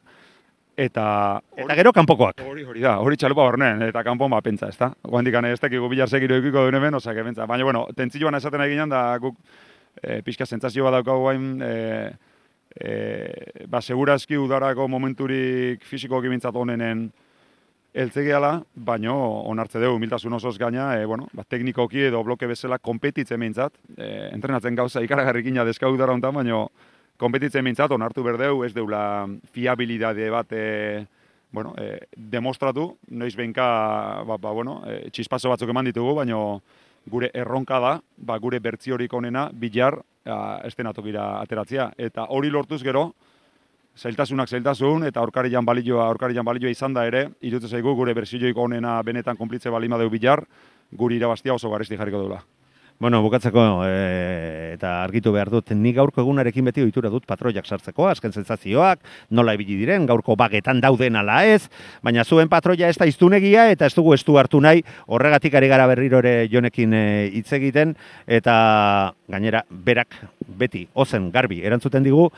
eta 0.78 1.42
eta 1.56 1.76
gero 1.78 1.94
kanpokoak. 1.94 2.42
Hori 2.50 2.64
hori 2.64 2.82
da, 2.82 2.98
hori 3.00 3.18
txalupa 3.18 3.46
horren 3.46 3.82
eta 3.88 4.04
kanpon 4.04 4.32
ba 4.34 4.42
pentsa, 4.42 4.70
ezta? 4.74 4.92
Goendik 5.04 5.36
ane 5.36 5.54
ez 5.54 5.60
dakigu 5.62 5.90
bilar 5.90 6.10
segiro 6.10 6.36
edukiko 6.36 6.66
duen 6.66 6.80
hemen, 6.80 6.96
osea 6.98 7.24
pentsa. 7.24 7.46
Baina 7.46 7.64
bueno, 7.64 7.88
tentzioan 7.96 8.36
esaten 8.36 8.62
egin 8.66 8.90
da 8.90 9.18
guk 9.22 9.38
e, 10.02 10.22
pixka 10.22 10.46
sentsazio 10.46 10.84
bat 10.84 10.98
daukagu 10.98 11.28
gain 11.30 11.62
e, 11.62 11.74
e, 12.76 13.66
ba 13.68 13.82
segurazki 13.82 14.38
udarako 14.38 14.88
momenturik 14.88 15.84
fisikoki 15.86 16.32
mintzat 16.32 16.56
honenen 16.56 17.12
eltzegeala, 17.94 18.56
baino 18.74 19.16
onartze 19.52 19.78
dugu 19.78 20.00
humiltasun 20.00 20.34
osoz 20.34 20.58
gaina, 20.58 20.96
e, 20.98 21.06
bueno, 21.06 21.28
ba, 21.34 21.44
teknikoki 21.46 22.08
edo 22.08 22.24
bloke 22.26 22.48
bezala 22.50 22.80
kompetitzen 22.82 23.40
mintzat, 23.40 23.78
e, 23.98 24.30
entrenatzen 24.34 24.76
gauza 24.76 25.04
ikaragarrikina 25.06 25.66
deskau 25.68 25.94
dara 25.98 26.16
hontan, 26.16 26.34
baino 26.34 26.64
kompetitzen 27.24 27.64
mintzat, 27.66 27.92
onartu 27.96 28.24
berdeu, 28.26 28.64
ez 28.68 28.74
deula 28.76 29.26
fiabilidade 29.56 30.30
bat 30.34 30.52
e, 30.52 31.06
bueno, 31.54 31.74
e, 31.80 32.00
demostratu, 32.16 32.90
noiz 33.16 33.36
benka, 33.40 33.66
ba, 34.28 34.38
ba, 34.38 34.52
bueno, 34.52 34.82
e, 34.88 35.10
txispazo 35.14 35.54
batzuk 35.54 35.72
eman 35.72 35.88
ditugu, 35.88 36.18
baina 36.20 36.40
gure 37.10 37.30
erronka 37.34 37.80
da, 37.84 37.94
ba, 38.18 38.40
gure 38.40 38.60
bertziorik 38.64 39.14
onena, 39.14 39.50
bilar, 39.54 40.00
estenatokira 40.64 41.42
ateratzea. 41.42 41.90
Eta 42.00 42.30
hori 42.32 42.52
lortuz 42.52 42.80
gero, 42.84 43.10
zailtasunak 44.00 44.50
zailtasun, 44.50 45.04
eta 45.10 45.20
aurkarian 45.20 45.66
balioa, 45.68 46.08
aurkarian 46.08 46.46
balioa 46.48 46.72
izan 46.72 46.96
da 46.96 47.06
ere, 47.06 47.28
irutu 47.42 47.68
zaigu 47.68 47.94
gure 47.96 48.16
bertzioik 48.16 48.58
onena 48.58 49.02
benetan 49.04 49.38
konplitze 49.38 49.70
balima 49.70 50.00
deu 50.00 50.10
bilar, 50.10 50.46
guri 50.92 51.20
irabaztia 51.20 51.54
oso 51.54 51.70
garesti 51.70 52.00
jarriko 52.00 52.24
duela. 52.24 52.42
Bueno, 53.04 53.20
bukatzeko 53.20 53.84
e, 53.84 54.76
eta 54.78 54.94
argitu 55.04 55.34
behar 55.36 55.50
dut, 55.52 55.74
nik 55.76 55.98
gaurko 55.98 56.22
egunarekin 56.24 56.70
beti 56.70 56.86
ohitura 56.86 57.10
dut 57.12 57.26
patroiak 57.28 57.68
sartzeko, 57.68 58.06
azken 58.08 58.32
sentsazioak, 58.32 59.02
nola 59.36 59.58
ibili 59.58 59.76
diren, 59.82 60.06
gaurko 60.08 60.38
bagetan 60.40 60.80
dauden 60.80 61.20
ala 61.20 61.42
ez, 61.44 61.66
baina 62.00 62.24
zuen 62.24 62.48
patroia 62.48 62.88
ez 62.88 62.96
da 62.96 63.04
iztunegia 63.12 63.66
eta 63.74 63.92
ez 63.92 63.98
dugu 63.98 64.16
estu 64.16 64.38
hartu 64.40 64.64
nahi, 64.64 64.86
horregatik 65.12 65.60
ari 65.60 65.68
gara 65.74 65.90
berriro 65.92 66.24
ere 66.24 66.48
jonekin 66.48 66.96
e, 66.96 67.04
hitz 67.42 67.50
egiten, 67.60 67.92
eta 68.40 68.56
gainera 69.28 69.66
berak 69.68 70.16
beti, 70.64 70.88
ozen, 70.96 71.28
garbi, 71.36 71.60
erantzuten 71.60 72.08
digu, 72.08 72.30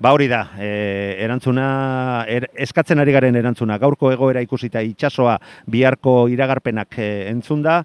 Ba 0.00 0.14
hori 0.16 0.30
da, 0.32 0.38
e, 0.56 0.68
erantzuna, 1.20 1.64
er, 2.24 2.46
eskatzen 2.64 3.02
ari 3.02 3.12
garen 3.12 3.36
erantzuna, 3.36 3.76
gaurko 3.76 4.08
egoera 4.14 4.40
ikusita 4.40 4.80
itxasoa 4.80 5.34
biharko 5.68 6.22
iragarpenak 6.32 6.96
e, 6.96 7.08
entzunda, 7.28 7.82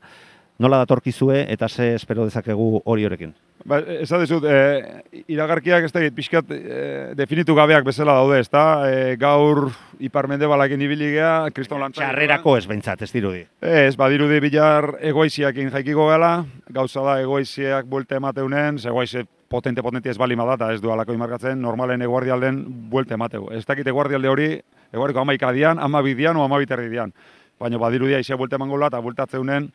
nola 0.60 0.80
datorkizue 0.84 1.46
eta 1.52 1.70
ze 1.70 1.94
espero 1.96 2.26
dezakegu 2.26 2.82
hori 2.86 3.06
horrekin? 3.06 3.34
Ba, 3.66 3.80
ez 3.80 4.08
da 4.12 4.20
dizut, 4.22 4.44
e, 4.46 5.24
iragarkiak 5.34 5.88
ez 5.88 5.92
da 5.92 6.04
pixkat 6.14 6.52
e, 6.54 6.82
definitu 7.18 7.56
gabeak 7.58 7.86
bezala 7.88 8.14
daude, 8.20 8.40
ez 8.44 8.50
da? 8.54 8.66
E, 8.86 9.16
gaur 9.18 9.72
iparmende 9.98 10.46
balakin 10.46 10.84
ibili 10.86 11.10
geha, 11.16 11.50
kriston 11.56 11.82
lantzak. 11.82 12.04
Txarrerako 12.04 12.58
ez 12.60 12.68
behintzat, 12.70 13.02
ez 13.02 13.10
dirudi. 13.10 13.42
Ez, 13.66 13.96
badirudi 13.98 14.38
bilar 14.44 14.92
egoiziakin 15.02 15.72
jaikiko 15.74 16.06
gala, 16.12 16.36
gauza 16.70 17.02
da 17.08 17.18
egoiziak 17.24 17.90
buelte 17.90 18.20
emateunen, 18.22 18.78
egoize 18.86 19.26
potente-potente 19.50 20.14
ez 20.14 20.18
bali 20.18 20.36
da, 20.36 20.54
eta 20.54 20.72
ez 20.74 20.82
du 20.82 20.92
alako 20.92 21.14
imarkatzen, 21.14 21.60
normalen 21.62 22.02
eguardialden 22.02 22.64
buelte 22.92 23.16
emateu. 23.16 23.50
Ez 23.52 23.66
dakit 23.66 23.88
eguardialde 23.88 24.30
hori, 24.30 24.50
eguardiko 24.94 25.22
amaika 25.22 25.52
dian, 25.52 25.80
ama 25.80 26.02
bidian, 26.02 26.38
o 26.38 26.44
ama 26.44 26.58
biterri 26.62 26.90
dian. 26.90 27.14
Baina 27.60 27.78
badirudia 27.78 28.20
ise 28.20 28.36
buelte 28.36 28.60
emangola, 28.60 28.92
eta 28.92 29.00
bueltatzeunen, 29.02 29.72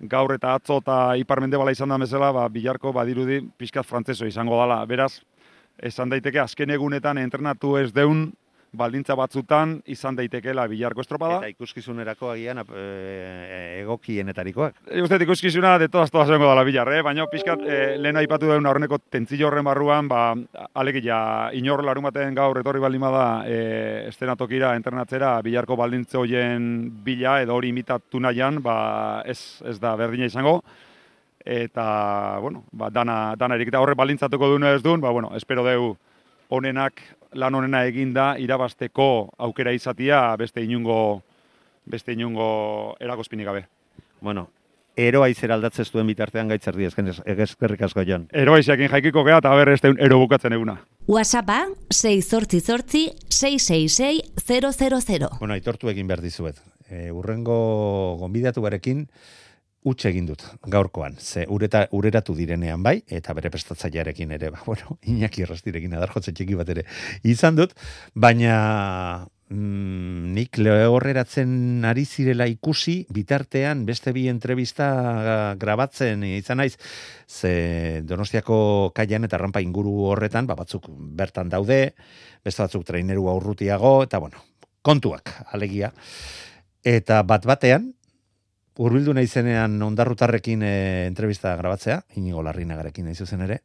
gaur 0.00 0.34
eta 0.34 0.54
atzo 0.54 0.78
eta 0.78 1.16
iparmende 1.18 1.58
bala 1.58 1.72
izan 1.74 1.88
da 1.88 1.98
bezala, 1.98 2.30
ba, 2.32 2.48
bilarko 2.48 2.92
badirudi 2.92 3.40
pixkat 3.58 3.86
frantzeso 3.86 4.26
izango 4.26 4.58
dala. 4.58 4.84
Beraz, 4.86 5.20
esan 5.78 6.08
daiteke 6.10 6.40
azken 6.40 6.70
egunetan 6.70 7.18
entrenatu 7.18 7.76
ez 7.78 7.92
deun 7.92 8.28
baldintza 8.72 9.14
batzutan 9.16 9.78
izan 9.88 10.16
daitekeela 10.18 10.66
bilarko 10.68 11.02
estropada. 11.04 11.38
Eta 11.40 11.52
ikuskizunerako 11.54 12.32
agian 12.32 12.60
e, 12.62 12.84
egokienetarikoak. 13.82 14.82
E, 14.86 15.02
uste 15.02 15.20
ikuskizuna 15.24 15.76
de 15.78 15.88
todas 15.88 16.10
todas 16.10 16.28
zengo 16.28 16.48
dala 16.48 16.64
bilar, 16.64 16.90
eh? 16.92 17.02
baina 17.02 17.26
pixkat 17.30 17.64
e, 17.64 17.78
lehen 17.98 18.20
aipatu 18.20 18.50
dauna 18.50 18.72
horreneko 18.72 18.98
tentzillo 19.10 19.48
horren 19.48 19.64
barruan, 19.64 20.08
ba, 20.08 20.34
alegia 20.74 21.20
inor 21.56 21.84
larun 21.84 22.08
baten 22.10 22.36
gaur 22.36 22.60
etorri 22.60 22.82
baldin 22.82 23.06
bada 23.06 23.28
e, 23.48 23.62
estenatokira 24.08 24.74
entrenatzera 24.76 25.38
bilarko 25.42 25.76
baldintze 25.76 26.20
hoien 26.20 26.68
bila 27.04 27.40
edo 27.42 27.56
hori 27.56 27.72
imitatu 27.72 28.20
nahian, 28.20 28.62
ba, 28.62 29.22
ez, 29.26 29.62
ez 29.64 29.78
da 29.80 29.96
berdina 29.96 30.28
izango 30.28 30.60
eta 31.48 32.38
bueno, 32.42 32.64
ba, 32.72 32.90
dana, 32.90 33.34
dana 33.38 33.56
erikita 33.56 33.80
horre 33.80 33.96
balintzatuko 33.96 34.50
duen 34.52 34.68
ez 34.68 34.82
duen, 34.82 35.00
ba, 35.00 35.10
bueno, 35.10 35.32
espero 35.36 35.64
deu 35.64 35.94
honenak 36.48 37.00
lan 37.32 37.54
honena 37.54 37.84
eginda 37.86 38.34
irabasteko 38.38 39.08
aukera 39.38 39.72
izatia 39.72 40.36
beste 40.36 40.62
inungo 40.62 41.22
beste 41.88 42.12
inungo 42.12 42.96
erakospinik 43.00 43.46
gabe. 43.46 43.66
Bueno, 44.20 44.48
eroa 44.98 45.28
izera 45.30 45.54
aldatzen 45.54 45.86
duen 45.92 46.08
bitartean 46.10 46.50
gaitzerdi 46.50 46.88
eskerrik 46.88 47.82
asko 47.86 48.04
jon. 48.06 48.26
Eroa 48.32 48.58
izakin 48.60 48.90
jaikiko 48.92 49.24
gea 49.24 49.38
eta 49.38 49.54
ber 49.54 49.72
este 49.72 49.92
ero 49.98 50.18
bukatzen 50.18 50.52
eguna. 50.52 50.78
WhatsAppa 51.06 51.66
688 51.90 53.14
666 53.30 54.32
000. 54.36 55.30
Bueno, 55.38 55.54
aitortu 55.54 55.88
egin 55.88 56.08
behar 56.08 56.22
dizuet. 56.22 56.58
E, 56.90 57.10
urrengo 57.12 58.16
gonbidatu 58.18 58.62
barekin, 58.64 59.06
utxe 59.86 60.10
egin 60.10 60.26
dut 60.26 60.42
gaurkoan. 60.66 61.16
Ze 61.18 61.46
ureta, 61.48 61.86
ureratu 61.94 62.34
direnean 62.34 62.82
bai, 62.82 62.98
eta 63.06 63.34
bere 63.36 63.50
prestatzailearekin 63.54 64.32
ere, 64.34 64.50
ba, 64.54 64.62
bueno, 64.66 64.98
inaki 65.14 65.44
errastirekin 65.46 65.94
adarjotze 65.98 66.34
txiki 66.34 66.58
bat 66.58 66.70
ere 66.74 66.84
izan 67.28 67.58
dut, 67.58 67.74
baina 68.14 68.56
mm, 69.50 70.32
nik 70.34 70.58
lehorreratzen 70.60 71.86
ari 71.88 72.04
zirela 72.04 72.48
ikusi, 72.50 72.98
bitartean 73.14 73.84
beste 73.88 74.12
bi 74.16 74.26
entrevista 74.28 74.88
grabatzen 75.60 76.26
izan 76.26 76.62
naiz, 76.62 76.74
ze 77.28 78.02
donostiako 78.04 78.90
kaian 78.96 79.28
eta 79.28 79.38
rampa 79.38 79.62
inguru 79.64 80.10
horretan, 80.10 80.50
ba, 80.50 80.58
batzuk 80.58 80.90
bertan 80.90 81.54
daude, 81.54 81.94
beste 82.44 82.66
batzuk 82.66 82.86
traineru 82.88 83.28
aurrutiago, 83.30 84.02
eta 84.08 84.18
bueno, 84.18 84.42
kontuak, 84.82 85.32
alegia. 85.52 85.92
Eta 86.86 87.22
bat 87.26 87.44
batean, 87.46 87.92
urbildu 88.78 89.14
nahi 89.16 89.26
zenean 89.26 89.80
ondarrutarrekin 89.82 90.62
e, 90.62 90.76
entrevista 91.08 91.56
grabatzea, 91.58 92.02
inigo 92.20 92.44
larrinagarekin 92.46 93.08
nahi 93.08 93.18
zuzen 93.18 93.42
ere, 93.46 93.58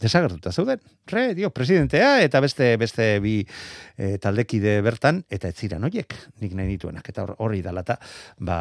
desagertuta 0.00 0.52
zeuden. 0.52 0.80
Re, 1.12 1.26
dio, 1.36 1.50
presidentea 1.52 2.14
eta 2.24 2.40
beste 2.40 2.72
beste 2.80 3.10
bi 3.20 3.34
e, 3.44 4.16
taldekide 4.22 4.78
bertan, 4.86 5.22
eta 5.28 5.52
ez 5.52 5.56
ziren 5.60 5.84
horiek, 5.84 6.16
nik 6.40 6.56
nahi 6.56 6.72
dituenak, 6.72 7.12
eta 7.12 7.26
horri 7.36 7.60
dalata, 7.62 7.98
ba, 8.38 8.58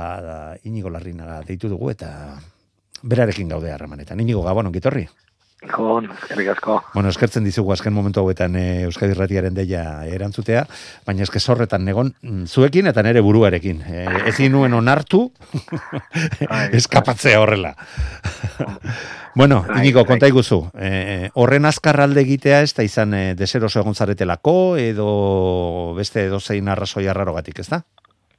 inigo 0.68 0.92
larrinaga 0.92 1.40
deitu 1.48 1.72
dugu, 1.72 1.94
eta 1.96 2.12
berarekin 3.02 3.56
gaude 3.56 3.72
harremanetan. 3.72 4.20
Inigo 4.20 4.44
gabon, 4.44 4.68
ongitorri? 4.68 5.08
Gon, 5.68 6.06
eskerrik 6.14 6.54
asko. 6.54 6.78
Bueno, 6.94 7.10
eskertzen 7.12 7.44
dizugu 7.44 7.74
azken 7.74 7.92
momentu 7.92 8.22
hauetan 8.22 8.54
e, 8.56 8.84
Euskadi 8.88 9.12
Ratiaren 9.18 9.58
deia 9.58 9.82
erantzutea, 10.08 10.62
baina 11.08 11.26
eske 11.26 11.42
sorretan 11.44 11.84
negon 11.84 12.14
mm, 12.22 12.46
zuekin 12.48 12.88
eta 12.88 13.04
nere 13.04 13.20
buruarekin. 13.26 13.82
E, 13.84 14.06
ezin 14.32 14.56
nuen 14.56 14.74
onartu 14.78 15.26
eskapatzea 16.80 17.42
horrela. 17.44 17.74
bueno, 19.40 19.66
inigo, 19.82 20.06
konta 20.08 20.30
iguzu, 20.32 20.62
e, 20.80 21.28
horren 21.36 21.68
azkarralde 21.68 22.24
egitea 22.24 22.62
ez 22.64 22.72
da 22.78 22.88
izan 22.88 23.18
e, 23.18 23.24
deseroso 23.36 23.84
egon 23.84 24.00
zaretelako 24.00 24.56
edo 24.80 25.10
beste 26.00 26.24
edozein 26.30 26.72
arrazoi 26.72 27.10
arraro 27.12 27.36
gatik, 27.36 27.60
ez 27.60 27.68
da? 27.76 27.84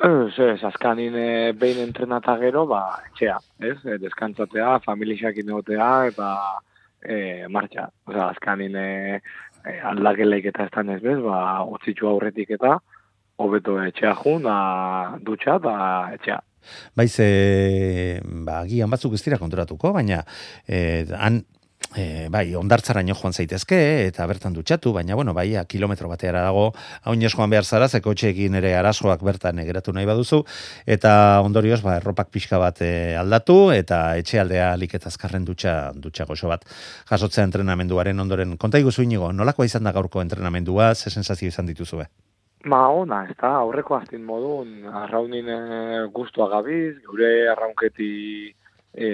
Ez, 0.00 0.32
ez, 0.40 0.64
azkanin 0.64 1.12
e, 1.20 1.28
behin 1.52 1.84
entrenata 1.84 2.38
gero, 2.40 2.64
ba, 2.64 2.80
etxea, 3.10 3.36
ez, 3.60 3.76
e, 3.84 4.00
deskantzatea, 4.00 4.78
familixak 4.88 5.44
ineotea, 5.44 5.92
eta 6.08 6.32
e, 7.02 7.46
martxa. 7.48 7.88
Osa, 8.06 8.30
azkanin 8.30 8.76
e, 8.76 9.20
e, 9.64 9.76
aldakeleik 9.92 10.50
eta 10.52 10.68
ez 10.68 10.86
ez 10.96 11.02
bez, 11.02 11.18
ba, 11.24 11.62
otzitzu 11.64 12.08
aurretik 12.08 12.50
eta 12.50 12.78
hobeto 13.40 13.78
etxea 13.82 14.14
jun, 14.22 14.42
da, 14.44 15.16
dutxa 15.24 15.56
eta 15.56 15.74
etxea. 16.16 16.40
Baiz, 16.96 17.14
e, 17.20 18.20
ba, 18.46 18.64
gian 18.68 18.90
batzuk 18.90 19.14
ez 19.14 19.22
dira 19.24 19.38
konturatuko, 19.38 19.92
baina 19.96 20.22
e, 20.68 21.06
han 21.16 21.42
e, 21.96 22.28
bai, 22.30 22.54
ondartzaraino 22.54 23.14
joan 23.18 23.34
zaitezke, 23.34 23.78
eta 24.06 24.26
bertan 24.30 24.54
dutxatu, 24.54 24.92
baina, 24.94 25.16
bueno, 25.18 25.34
bai, 25.34 25.48
kilometro 25.68 26.08
bateara 26.08 26.42
dago, 26.46 26.70
hau 27.02 27.14
joan 27.14 27.50
behar 27.50 27.64
zara, 27.64 27.88
zeko 27.88 28.14
txekin 28.14 28.54
ere 28.54 28.74
arazoak 28.76 29.22
bertan 29.22 29.58
egeratu 29.58 29.92
nahi 29.92 30.06
baduzu, 30.06 30.42
eta 30.86 31.40
ondorioz, 31.44 31.80
ba, 31.82 31.96
erropak 31.96 32.30
pixka 32.30 32.58
bat 32.58 32.80
e, 32.82 33.16
aldatu, 33.16 33.70
eta 33.72 34.16
etxealdea 34.16 34.74
liketazkarren 34.76 35.44
dutxa, 35.44 35.92
dutxa 35.94 36.24
goxo 36.24 36.48
bat, 36.48 36.64
jasotzea 37.10 37.44
entrenamenduaren 37.44 38.18
ondoren. 38.20 38.56
Konta 38.56 38.78
iguzu 38.78 39.02
inigo, 39.02 39.32
nolakoa 39.32 39.66
izan 39.66 39.84
da 39.84 39.92
gaurko 39.92 40.22
entrenamendua, 40.22 40.94
ze 40.94 41.10
sensazio 41.10 41.48
izan 41.48 41.66
dituzue? 41.66 42.06
Ma 42.68 42.90
ona, 42.92 43.24
ez 43.24 43.36
da, 43.40 43.54
aurreko 43.62 43.96
aztin 43.96 44.22
modun, 44.24 44.84
arraunin 45.04 45.48
e, 45.48 45.60
guztua 46.12 46.50
gabiz, 46.52 46.98
gure 47.08 47.48
arraunketi 47.48 48.10
e, 48.92 49.08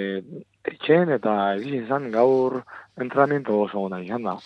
etxen 0.73 1.13
eta 1.17 1.55
egin 1.57 1.83
izan 1.85 2.11
gaur 2.15 2.63
entrenamiento 3.01 3.61
oso 3.67 3.87
gona 3.87 4.01
izan 4.03 4.27
da. 4.27 4.39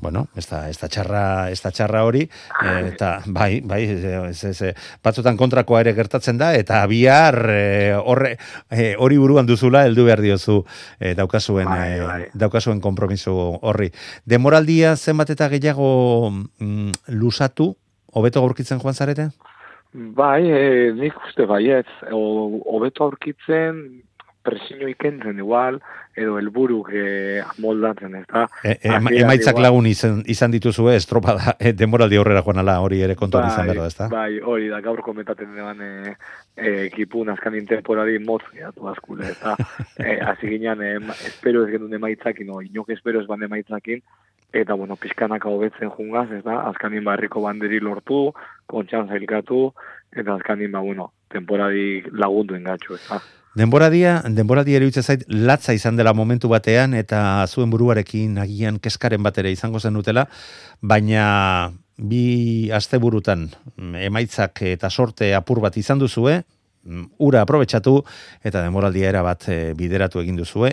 Bueno, 0.00 0.28
esta 0.36 0.70
esta 0.70 0.88
charra 0.88 1.50
esta 1.50 1.72
charra 1.72 2.04
hori 2.04 2.22
eta 2.62 3.22
bai, 3.26 3.60
bai, 3.60 3.82
ez, 3.84 4.44
ez, 4.44 4.74
batzutan 5.04 5.36
kontrakoa 5.36 5.80
ere 5.82 5.92
gertatzen 5.94 6.38
da 6.38 6.54
eta 6.54 6.80
bihar 6.88 7.36
e, 7.50 7.92
horre 7.98 8.36
e, 8.70 8.94
hori 8.96 9.18
buruan 9.18 9.46
duzula 9.50 9.82
heldu 9.84 10.06
behar 10.06 10.22
diozu 10.22 10.62
e, 10.98 11.12
daukazuen 11.18 11.68
bai, 11.68 12.00
bai. 12.00 12.22
daukazuen 12.32 12.80
konpromiso 12.80 13.34
horri. 13.60 13.90
Demoraldia 14.24 14.94
zenbat 14.96 15.34
eta 15.34 15.50
gehiago 15.52 16.30
mm, 16.30 17.10
lusatu 17.18 17.74
hobeto 18.14 18.40
aurkitzen 18.40 18.80
joan 18.80 18.94
zarete? 18.94 19.28
Bai, 19.92 20.46
e, 20.46 20.92
nik 20.94 21.18
uste 21.26 21.44
baiet, 21.50 21.88
hobeto 22.14 23.04
aurkitzen 23.10 23.82
presio 24.50 24.88
ikentzen 24.90 25.38
igual, 25.38 25.80
edo 26.16 26.38
helburu 26.38 26.82
que 26.84 27.42
moldatzen, 27.62 28.16
ez 28.18 28.26
da? 28.26 28.46
E, 28.64 28.76
e, 28.82 28.94
emaitzak 29.22 29.58
lagun 29.62 29.86
izan, 29.86 30.22
izan 30.26 30.50
dituzu 30.50 30.88
ez, 30.90 31.04
da, 31.06 31.54
e, 31.58 31.72
denboraldi 31.72 32.18
horrera 32.18 32.42
joan 32.46 32.62
ala 32.62 32.80
hori 32.82 33.00
ere 33.06 33.16
kontuan 33.16 33.46
bai, 33.46 33.52
izan 33.52 33.70
berda, 33.70 33.86
ez 33.86 33.96
da? 33.98 34.08
Bai, 34.12 34.40
hori 34.40 34.68
da, 34.72 34.80
gaur 34.84 35.02
komentaten 35.06 35.54
deban 35.54 35.80
e, 35.86 36.16
e, 36.56 36.74
ekipun 36.88 37.30
azkan 37.34 37.56
intemporari 37.60 38.18
moz 38.18 38.42
gehiatu 38.50 38.90
askule, 38.90 39.30
ez 39.30 39.38
da? 39.42 39.56
e, 40.04 40.18
Asi 40.32 40.50
ginean, 40.50 40.82
e, 40.82 40.96
espero 41.30 41.64
ez 41.64 41.72
genuen 41.76 41.94
emaitzakin, 42.00 42.50
no, 42.50 42.60
inok 42.64 42.90
espero 42.96 43.22
ez 43.22 43.28
ban 43.30 43.46
emaitzakin, 43.46 44.02
eta, 44.52 44.74
bueno, 44.74 44.96
pixkanaka 44.98 45.48
hobetzen 45.48 45.92
jungaz, 45.94 46.28
ez 46.34 46.42
da? 46.44 46.64
Azkanin 46.72 47.06
barriko 47.06 47.44
banderi 47.46 47.78
lortu, 47.80 48.32
kontxan 48.70 49.08
zailkatu, 49.08 49.68
eta 50.10 50.34
azkanin, 50.34 50.72
ba, 50.74 50.82
bueno, 50.82 51.12
temporari 51.30 52.02
lagundu 52.10 52.58
engatxo, 52.58 52.98
ez 52.98 53.06
da? 53.06 53.20
Denboradia, 53.58 54.20
denboradia 54.30 54.78
eruditzen 54.78 55.02
zait, 55.02 55.24
latza 55.26 55.74
izan 55.74 55.96
dela 55.98 56.12
momentu 56.14 56.48
batean, 56.52 56.94
eta 56.94 57.46
zuen 57.50 57.70
buruarekin 57.72 58.38
agian 58.38 58.78
keskaren 58.78 59.24
batera 59.26 59.50
izango 59.50 59.80
zen 59.80 59.96
dutela, 59.98 60.28
baina 60.80 61.72
bi 61.98 62.70
asteburutan 62.72 63.48
emaitzak 63.98 64.62
eta 64.70 64.90
sorte 64.90 65.34
apur 65.34 65.58
bat 65.64 65.76
izan 65.76 65.98
duzue, 65.98 66.36
ura 67.18 67.42
aprobetsatu, 67.42 67.98
eta 68.46 68.62
denboraldia 68.62 69.10
era 69.10 69.24
bat 69.26 69.48
eh, 69.50 69.74
bideratu 69.76 70.22
egin 70.22 70.38
duzue, 70.38 70.70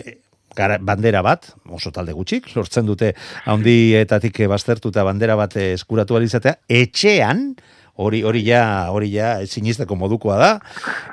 gara, 0.56 0.78
bandera 0.78 1.20
bat, 1.26 1.50
oso 1.74 1.90
talde 1.90 2.14
gutxik, 2.14 2.46
lortzen 2.54 2.86
dute 2.86 3.10
handietatik 3.50 4.38
baztertuta 4.48 5.02
bandera 5.04 5.34
bat 5.36 5.58
eskuratu 5.66 6.16
alizatea, 6.16 6.54
etxean, 6.70 7.50
hori 7.98 8.22
hori 8.22 8.44
ja 8.46 8.64
hori 8.94 9.12
ja 9.12 9.36
sinisteko 9.46 9.96
modukoa 9.98 10.38
da 10.38 10.50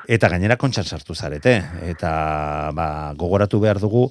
eta 0.07 0.29
gainera 0.29 0.57
kontxan 0.61 0.85
sartu 0.85 1.15
zarete 1.15 1.61
eta 1.89 2.11
ba, 2.73 2.89
gogoratu 3.17 3.59
behar 3.59 3.81
dugu 3.81 4.09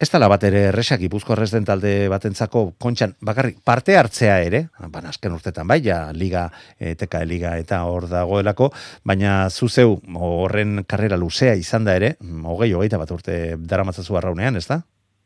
Ez 0.00 0.08
tala 0.08 0.30
bat 0.32 0.40
ere 0.48 0.62
erresak 0.70 1.02
ipuzko 1.04 1.34
den 1.36 1.66
talde 1.68 2.08
batentzako 2.08 2.72
kontxan 2.80 3.12
bakarrik 3.20 3.58
parte 3.62 3.98
hartzea 4.00 4.38
ere, 4.40 4.62
baina 4.88 5.10
azken 5.10 5.34
urtetan 5.36 5.68
bai, 5.68 5.82
ja, 5.84 6.10
liga, 6.12 6.48
e, 6.80 6.96
liga 7.26 7.58
eta 7.58 7.82
hor 7.84 8.08
dagoelako, 8.08 8.70
baina 9.04 9.50
zuzeu 9.50 10.00
horren 10.14 10.84
karrera 10.88 11.18
luzea 11.18 11.52
izan 11.54 11.84
da 11.84 11.96
ere, 11.96 12.14
hogei, 12.44 12.72
hogeita 12.72 12.96
bat 12.96 13.10
urte 13.10 13.56
dara 13.58 13.84
matzazu 13.84 14.16
arraunean, 14.16 14.56
ez 14.56 14.66
da? 14.66 14.80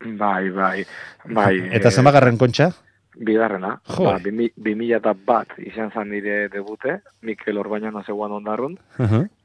Bai, 0.05 0.51
bai, 0.51 0.85
bai. 1.31 1.55
Eta 1.71 1.91
zenbagarren 1.91 2.37
kontxa? 2.37 2.73
Bigarrena. 3.17 3.81
Jo. 3.97 4.05
Ba, 4.05 4.19
bi 4.19 4.75
mila 4.75 4.97
eta 4.99 5.15
bat 5.15 5.49
izan 5.59 5.91
zan 5.95 6.11
nire 6.11 6.49
debute, 6.49 7.01
Mikel 7.23 7.59
Orbañano 7.59 8.03
zeuan 8.05 8.33
ondarrun, 8.33 8.79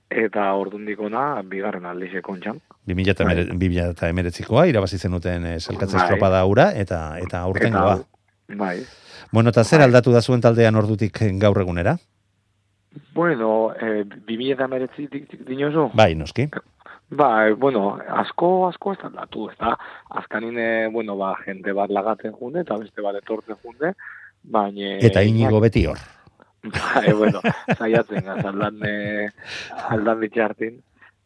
eta 0.10 0.54
ordun 0.58 0.86
dikona 0.86 1.42
bigarren 1.46 1.86
aldize 1.86 2.22
kontxan. 2.26 2.60
2019koa 2.90 4.66
irabazi 4.70 4.98
zenuten 4.98 5.46
eh, 5.46 5.60
selkatze 5.60 5.98
Bai. 5.98 6.04
estropada 6.06 6.46
ura 6.46 6.72
eta 6.74 7.18
eta 7.22 7.42
aurtengoa. 7.46 7.96
Eta, 8.00 8.58
bai. 8.58 8.78
Bueno, 9.32 9.50
eta 9.54 9.64
zer 9.64 9.82
aldatu 9.86 10.12
da 10.12 10.22
zuen 10.22 10.42
taldean 10.42 10.76
ordutik 10.76 11.20
gaur 11.38 11.62
egunera? 11.62 11.98
Bueno, 13.14 13.72
eh, 13.76 14.04
2000 14.26 14.54
eta 14.56 14.68
meretzi 14.68 15.08
dinozu? 15.46 15.92
Bai, 15.94 16.16
noski. 16.16 16.50
Ba, 17.10 17.48
eh, 17.48 17.54
bueno, 17.54 17.98
asko, 18.08 18.68
asko 18.68 18.94
ez 18.94 19.00
aldatu, 19.04 19.50
ez 19.50 19.58
da. 19.58 19.74
Azkanin, 20.22 20.58
eh, 20.60 20.88
bueno, 20.94 21.18
ba, 21.18 21.34
jente 21.46 21.74
bat 21.74 21.90
lagatzen 21.90 22.34
junde, 22.38 22.62
eta 22.62 22.78
beste 22.78 23.02
bat 23.02 23.18
etortzen 23.18 23.58
junde, 23.64 23.94
baina... 24.44 24.98
Eta 25.02 25.24
inigo 25.26 25.60
beti 25.60 25.88
hor. 25.90 25.98
Bai, 26.76 27.14
bueno, 27.14 27.42
saiatzen 27.78 28.26
gaz, 28.26 28.44
aldan, 28.46 28.78
eh, 28.86 29.28
aldan 29.90 30.20
bitxartin. 30.22 30.78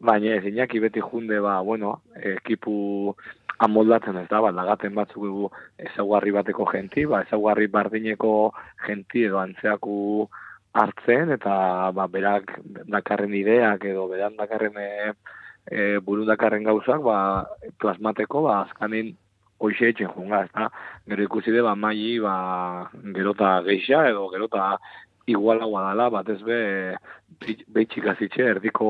Baina 0.04 0.38
ez, 0.38 0.44
Iñaki 0.48 0.80
beti 0.80 1.04
junde, 1.04 1.40
ba, 1.40 1.58
bueno, 1.60 1.98
ekipu 2.32 3.14
amoldatzen 3.58 4.16
ez 4.22 4.28
da, 4.30 4.40
ba, 4.40 4.50
lagaten 4.56 4.94
batzuk 4.96 5.52
ezaugarri 5.90 6.32
bateko 6.34 6.64
genti, 6.72 7.04
ba, 7.10 7.22
ezaugarri 7.26 7.68
bardineko 7.68 8.32
genti 8.86 9.24
edo 9.28 9.38
antzeaku 9.42 10.28
hartzen, 10.74 11.30
eta 11.36 11.92
ba, 11.94 12.08
berak 12.10 12.56
dakarren 12.90 13.34
ideak 13.34 13.84
edo 13.92 14.08
beran 14.10 14.36
dakarren 14.40 14.78
e, 14.80 15.12
e, 15.70 15.98
buru 16.04 16.24
dakarren 16.28 16.64
gauzak, 16.66 17.02
ba, 17.04 17.18
plasmateko, 17.80 18.42
ba, 18.48 18.60
azkanin 18.64 19.14
hoxe 19.62 19.92
etxen 19.92 20.10
junga, 20.12 20.44
ez 20.44 20.52
da? 20.52 20.68
Gero 21.08 21.24
ikusi 21.24 21.54
de, 21.54 21.62
ba, 21.64 21.74
maili, 21.74 22.18
ba, 22.22 22.90
gerota 23.16 23.56
geixa 23.66 24.04
edo 24.10 24.28
gerota 24.32 24.74
igualagoa 25.30 25.86
dala, 25.88 26.10
batez 26.12 26.40
be, 26.44 26.58
behitxik 27.72 28.10
azitxe, 28.12 28.44
erdiko 28.56 28.88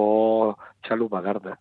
txalu 0.87 1.09
bakarte. 1.13 1.55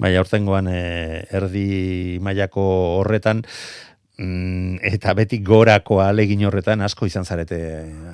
Bai, 0.00 0.14
aurtengoan 0.18 0.66
eh, 0.72 1.22
erdi 1.38 2.18
mailako 2.24 2.64
horretan 2.98 3.44
eta 4.16 5.10
beti 5.18 5.40
gorako 5.42 5.98
alegin 5.98 6.44
horretan 6.46 6.84
asko 6.86 7.06
izan 7.06 7.24
zarete 7.24 7.58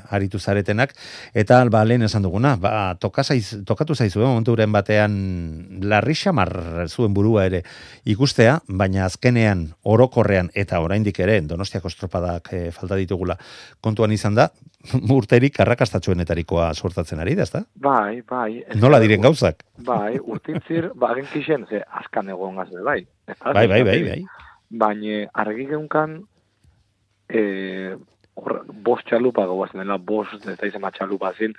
aritu 0.09 0.39
zaretenak 0.39 0.95
eta 1.35 1.59
ba 1.69 1.85
lehen 1.85 2.03
esan 2.03 2.23
duguna 2.23 2.57
ba 2.57 2.95
toka 2.97 3.23
zaiz, 3.23 3.61
tokatu 3.67 3.95
zaizu 3.95 4.23
eh, 4.23 4.25
momenturen 4.25 4.73
batean 4.73 5.83
larri 5.83 6.15
xamar 6.15 6.89
zuen 6.89 7.13
burua 7.13 7.45
ere 7.45 7.63
ikustea 8.05 8.61
baina 8.67 9.05
azkenean 9.05 9.69
orokorrean 9.85 10.51
eta 10.55 10.81
oraindik 10.81 11.21
ere 11.21 11.41
Donostiako 11.43 11.89
estropadak 11.89 12.49
eh, 12.53 12.71
falta 12.73 12.97
ditugula 12.97 13.37
kontuan 13.81 14.13
izan 14.13 14.35
da 14.35 14.49
urterik 15.21 15.61
arrakastatxuenetarikoa 15.61 16.73
suertatzen 16.73 17.21
ari 17.21 17.35
da, 17.37 17.45
ezta? 17.45 17.67
Bai, 17.77 18.23
bai. 18.25 18.63
Nola 18.81 19.01
diren 19.03 19.21
gauzak? 19.21 19.67
Bai, 19.85 20.17
urtintzir, 20.17 20.95
ba, 20.97 21.13
genkixen, 21.19 21.67
ze, 21.69 21.83
askan 22.01 22.33
egon 22.33 22.57
gazte, 22.57 22.81
bai. 22.81 23.03
Bai, 23.29 23.67
bai, 23.67 23.67
bai, 23.69 23.83
zergatik. 23.83 24.09
bai. 24.09 24.50
Baina, 24.71 25.27
argi 25.35 25.67
geunkan, 25.67 26.21
e, 27.29 27.97
hor, 28.39 28.61
bost 28.87 29.07
txalupa 29.09 29.47
goguazen 29.47 29.81
dela, 29.83 29.97
bost, 29.99 30.45
da 30.47 30.67
izan 30.67 30.87
txalupa 30.95 31.33
zin, 31.39 31.55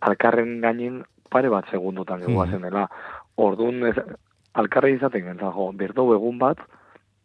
alkarren 0.00 0.60
gainin 0.62 1.02
pare 1.30 1.48
bat 1.50 1.66
segundotan 1.70 2.22
goguazen 2.22 2.62
dela. 2.62 2.86
Orduan, 3.36 3.82
ez, 3.90 3.96
alkarre 4.54 4.92
izaten 4.94 5.24
gentzen, 5.26 5.50
jo, 5.50 5.72
berdo 5.74 6.06
egun 6.14 6.38
bat, 6.38 6.58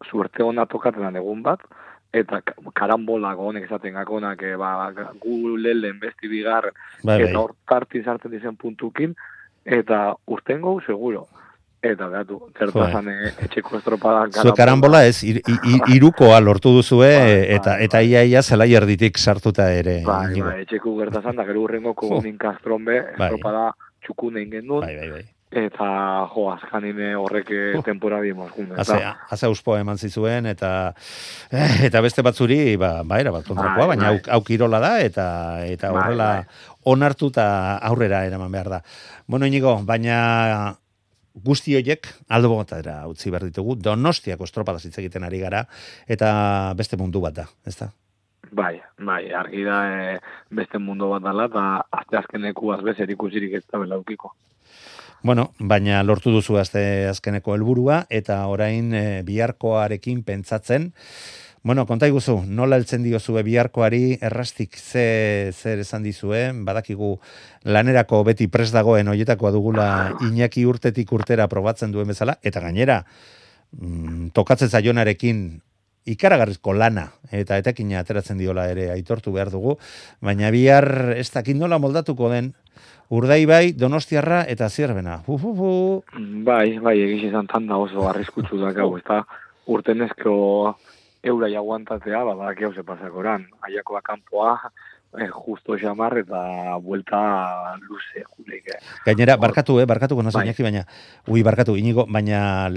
suerte 0.09 0.41
hona 0.43 0.65
tokatzen 0.65 1.15
egun 1.21 1.43
bat, 1.45 1.61
eta 2.11 2.41
ka- 2.41 2.55
karambola 2.73 3.35
honek 3.37 3.67
esaten 3.67 3.93
gakonak, 3.93 4.41
e, 4.41 4.55
ba, 4.57 4.89
gu 5.21 5.57
lehen 5.57 5.99
besti 5.99 6.27
bigar, 6.27 6.71
Bai, 7.03 7.19
bai. 7.19 7.29
eta 7.29 7.37
hor 7.39 7.53
tarti 7.69 8.01
sartzen 8.01 8.31
dizen 8.31 8.55
puntukin, 8.57 9.13
eta 9.65 10.15
urtengo 10.25 10.79
seguro. 10.81 11.27
Eta 11.81 12.09
behatu, 12.11 12.41
zertu 12.59 12.75
Joder. 12.79 12.91
zan 12.91 13.07
e, 13.07 13.29
etxeko 13.45 13.77
estropadan 13.77 14.33
Zuek 14.41 14.55
karambola 14.57 15.05
ez, 15.07 15.23
ir, 15.23 15.37
i- 15.47 15.59
i- 15.77 15.95
irukoa 15.95 16.41
lortu 16.43 16.73
duzue 16.75 17.07
eta 17.55 17.77
eta 17.79 18.01
ia 18.03 18.23
ia 18.27 18.41
zelai 18.43 18.73
erditik 18.75 19.17
sartuta 19.17 19.69
ere. 19.71 20.01
Bai, 20.03 20.35
bai, 20.41 20.61
etxeko 20.65 20.97
gertazan, 20.99 21.37
da 21.39 21.45
gero 21.47 21.61
urrengo 21.63 21.93
kogunin 21.95 22.35
kastronbe, 22.37 22.99
Bai. 23.17 23.29
estropada 23.29 23.69
txukunen 24.03 24.49
gendun, 24.51 24.81
bai, 24.83 24.95
bai, 24.97 25.09
bai. 25.13 25.23
eta 25.63 25.87
jo, 26.33 26.49
azkanine 26.51 27.13
horrek 27.15 27.47
uh. 27.55 27.81
temporada 27.87 28.21
dimos. 28.27 28.51
Haze, 28.77 28.99
haze 29.31 29.45
auspoa 29.47 29.79
eman 29.79 29.97
zizuen 29.97 30.45
eta 30.51 30.93
eh, 31.49 31.87
eta 31.87 32.01
beste 32.03 32.21
batzuri 32.21 32.75
ba 32.75 33.03
ba 33.05 33.21
era 33.23 33.31
bat 33.31 33.47
kontrakoa, 33.47 33.87
Bai, 33.87 33.95
baina 33.95 34.11
bai. 34.11 34.21
hau, 34.35 34.41
kirola 34.43 34.79
da 34.83 34.91
eta 34.99 35.25
eta 35.65 35.91
Bai, 35.95 36.03
horrela 36.03 36.29
bai. 36.35 36.45
onartuta 36.91 37.77
aurrera 37.77 38.25
eraman 38.27 38.51
behar 38.51 38.69
da. 38.69 38.83
Bueno, 39.27 39.45
Inigo, 39.47 39.79
baina 39.85 40.75
guzti 41.33 41.75
horiek 41.77 42.07
aldo 42.29 42.51
botara 42.53 43.01
utzi 43.07 43.31
behar 43.31 43.47
ditugu. 43.47 43.75
Donostiako 43.75 44.47
estropada 44.47 44.81
hitz 44.83 44.97
egiten 44.97 45.23
ari 45.23 45.39
gara 45.39 45.65
eta 46.07 46.73
beste 46.77 46.97
mundu 46.97 47.21
bat 47.21 47.35
da, 47.41 47.47
ezta? 47.67 47.91
Bai, 48.51 48.79
bai, 48.97 49.29
argi 49.35 49.63
da 49.63 49.79
e, 49.93 50.19
beste 50.49 50.79
mundu 50.81 51.09
bat 51.11 51.21
dala, 51.21 51.45
eta 51.51 51.65
azte 52.01 52.17
azkeneku 52.17 52.71
azbezer 52.73 53.09
ikusirik 53.13 53.59
ez 53.59 53.65
da 53.69 53.81
belaukiko. 53.81 54.33
Bueno, 55.21 55.49
baina 55.59 55.99
lortu 56.03 56.31
duzu 56.31 56.55
azte 56.57 56.81
azkeneko 57.09 57.53
helburua 57.53 58.05
eta 58.09 58.39
orain 58.47 58.93
e, 58.95 59.21
biharkoarekin 59.27 60.23
pentsatzen 60.23 60.93
Bueno, 61.61 61.83
konta 61.85 62.07
iguzu, 62.07 62.37
nola 62.47 62.77
heltzen 62.79 63.03
diozue 63.03 63.41
biharkoari 63.43 64.17
errastik 64.23 64.77
ze, 64.79 65.51
zer 65.51 65.81
esan 65.83 66.05
dizue, 66.07 66.45
badakigu 66.63 67.17
lanerako 67.67 68.21
beti 68.23 68.47
pres 68.47 68.69
dagoen 68.71 69.11
hoietakoa 69.11 69.51
dugula 69.51 69.87
Iñaki 70.23 70.63
urtetik 70.65 71.11
urtera 71.11 71.49
probatzen 71.51 71.91
duen 71.91 72.07
bezala, 72.07 72.37
eta 72.43 72.63
gainera, 72.63 73.01
mm, 73.75 74.29
tokatzen 74.31 74.71
zaionarekin 74.71 75.59
ikaragarrizko 76.07 76.73
lana 76.73 77.09
eta 77.35 77.57
etekina 77.59 77.99
ateratzen 77.99 78.39
diola 78.39 78.69
ere 78.71 78.89
aitortu 78.93 79.33
behar 79.35 79.51
dugu, 79.51 79.75
baina 80.21 80.51
bihar 80.55 81.11
ez 81.17 81.27
dakit 81.33 81.59
nola 81.59 81.77
moldatuko 81.77 82.31
den, 82.31 82.53
Urdai 83.09 83.41
bai, 83.49 83.73
Donostiarra 83.73 84.43
eta 84.47 84.67
Zierbena. 84.69 85.23
Uf. 85.25 85.41
Bai, 86.45 86.77
bai, 86.77 86.93
egiz 87.01 87.31
izan 87.31 87.47
tanda 87.49 87.79
oso 87.81 88.05
arriskutsu 88.07 88.59
da 88.63 88.71
gau, 88.71 88.91
ez 88.97 89.03
da 89.07 89.23
urtenezko 89.65 90.77
eurai 91.23 91.55
aguantatzea, 91.55 92.23
ba, 92.23 92.36
badak 92.36 92.62
hau 92.63 92.84
pasakoran. 92.84 93.47
Aiakoa 93.62 94.01
kanpoa, 94.01 94.53
eh, 95.19 95.27
justo 95.27 95.77
xamar 95.77 96.17
eta 96.17 96.77
buelta 96.82 97.77
luze, 97.88 98.23
juleik. 98.38 98.67
eh. 98.67 98.79
Gainera, 99.05 99.38
barkatu, 99.38 99.79
eh, 99.79 99.86
barkatuko 99.86 100.23
nazo 100.23 100.38
Bai. 100.39 100.53
Baina, 100.58 100.86
ui, 101.27 101.43
barkatu, 101.43 101.75
inigo, 101.75 102.05
baina 102.08 102.69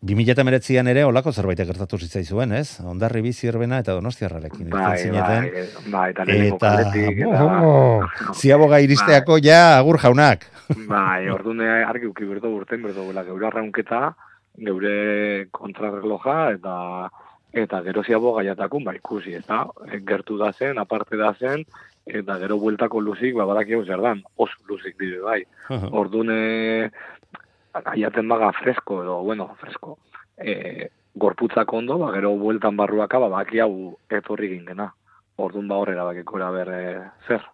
2019an 0.00 0.86
ere 0.92 1.02
olako 1.04 1.32
zerbait 1.32 1.58
gertatu 1.58 1.98
zitzaizuen, 1.98 2.52
ez? 2.52 2.78
Ondarri 2.86 3.20
bi 3.20 3.32
Zierbena 3.32 3.80
eta 3.80 3.94
Donostiarrarekin. 3.96 4.68
Bai, 4.70 4.98
zineten. 4.98 5.48
bai, 5.90 5.90
bai, 5.90 6.10
eta 6.12 6.22
Eta, 6.22 6.58
kaletik, 6.58 7.18
eta... 7.26 7.62
oh, 7.66 8.04
ziaboga 8.34 8.78
iristeako 8.78 9.38
ja 9.42 9.78
agur 9.78 9.98
jaunak. 9.98 10.46
Bai, 10.86 11.28
orduan 11.30 11.60
eh, 11.62 11.82
argi 11.84 12.06
uki 12.06 12.24
berdo 12.24 12.50
urten, 12.54 12.82
berdo 12.82 13.08
gula 13.08 13.24
geure 13.24 13.46
arraunketa, 13.48 14.14
geure 14.58 15.48
kontrarreloja, 15.50 16.52
eta 16.54 17.10
eta 17.52 17.82
gero 17.82 18.02
ziabo 18.04 18.34
gaiatakun, 18.36 18.84
ba, 18.84 18.94
ikusi, 18.96 19.34
eta 19.38 19.64
eh, 19.88 20.00
gertu 20.06 20.38
da 20.38 20.52
zen, 20.52 20.78
aparte 20.78 21.16
da 21.16 21.32
zen, 21.34 21.64
eta 22.06 22.38
gero 22.38 22.58
bueltako 22.58 23.00
luzik, 23.00 23.34
ba, 23.36 23.46
badaki 23.48 23.78
hau 23.78 23.84
zer 23.84 24.02
dan, 24.04 24.22
oso 24.36 24.56
luzik 24.68 24.98
dire, 25.00 25.20
bai. 25.24 25.42
Orduan, 25.90 26.30
eh, 26.32 26.90
gaiaten 27.84 28.28
baga 28.28 28.52
fresko, 28.52 29.02
edo, 29.04 29.18
bueno, 29.22 29.50
fresko, 29.60 29.98
eh, 30.36 30.88
gorputzak 31.14 31.72
ondo, 31.72 31.98
ba, 31.98 32.12
gero 32.14 32.36
bueltan 32.36 32.76
barruaka, 32.76 33.18
ba, 33.18 33.28
baki 33.40 33.60
hau 33.64 33.96
etorri 34.10 34.54
gingena. 34.54 34.92
Orduan 35.38 35.68
ba 35.70 35.76
horrela 35.78 36.04
bakikora 36.04 36.50
ber 36.50 36.68
eh, 36.74 37.02
zer. 37.28 37.44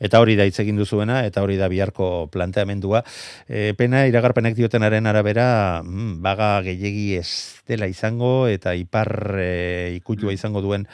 Eta 0.00 0.20
hori 0.20 0.36
da 0.36 0.46
hitz 0.48 0.58
egin 0.62 0.78
duzuena, 0.80 1.22
eta 1.26 1.42
hori 1.42 1.56
da 1.60 1.68
biharko 1.68 2.28
planteamendua. 2.32 3.02
E, 3.48 3.72
pena 3.78 4.06
iragarpenek 4.08 4.56
diotenaren 4.58 5.06
arabera, 5.06 5.82
mm, 5.82 6.20
baga 6.22 6.54
gehiegi 6.62 7.16
ez 7.18 7.62
dela 7.68 7.88
izango, 7.90 8.46
eta 8.48 8.74
ipar 8.74 9.36
e, 9.38 9.92
ikutua 9.96 10.32
izango 10.32 10.62
duen 10.62 10.86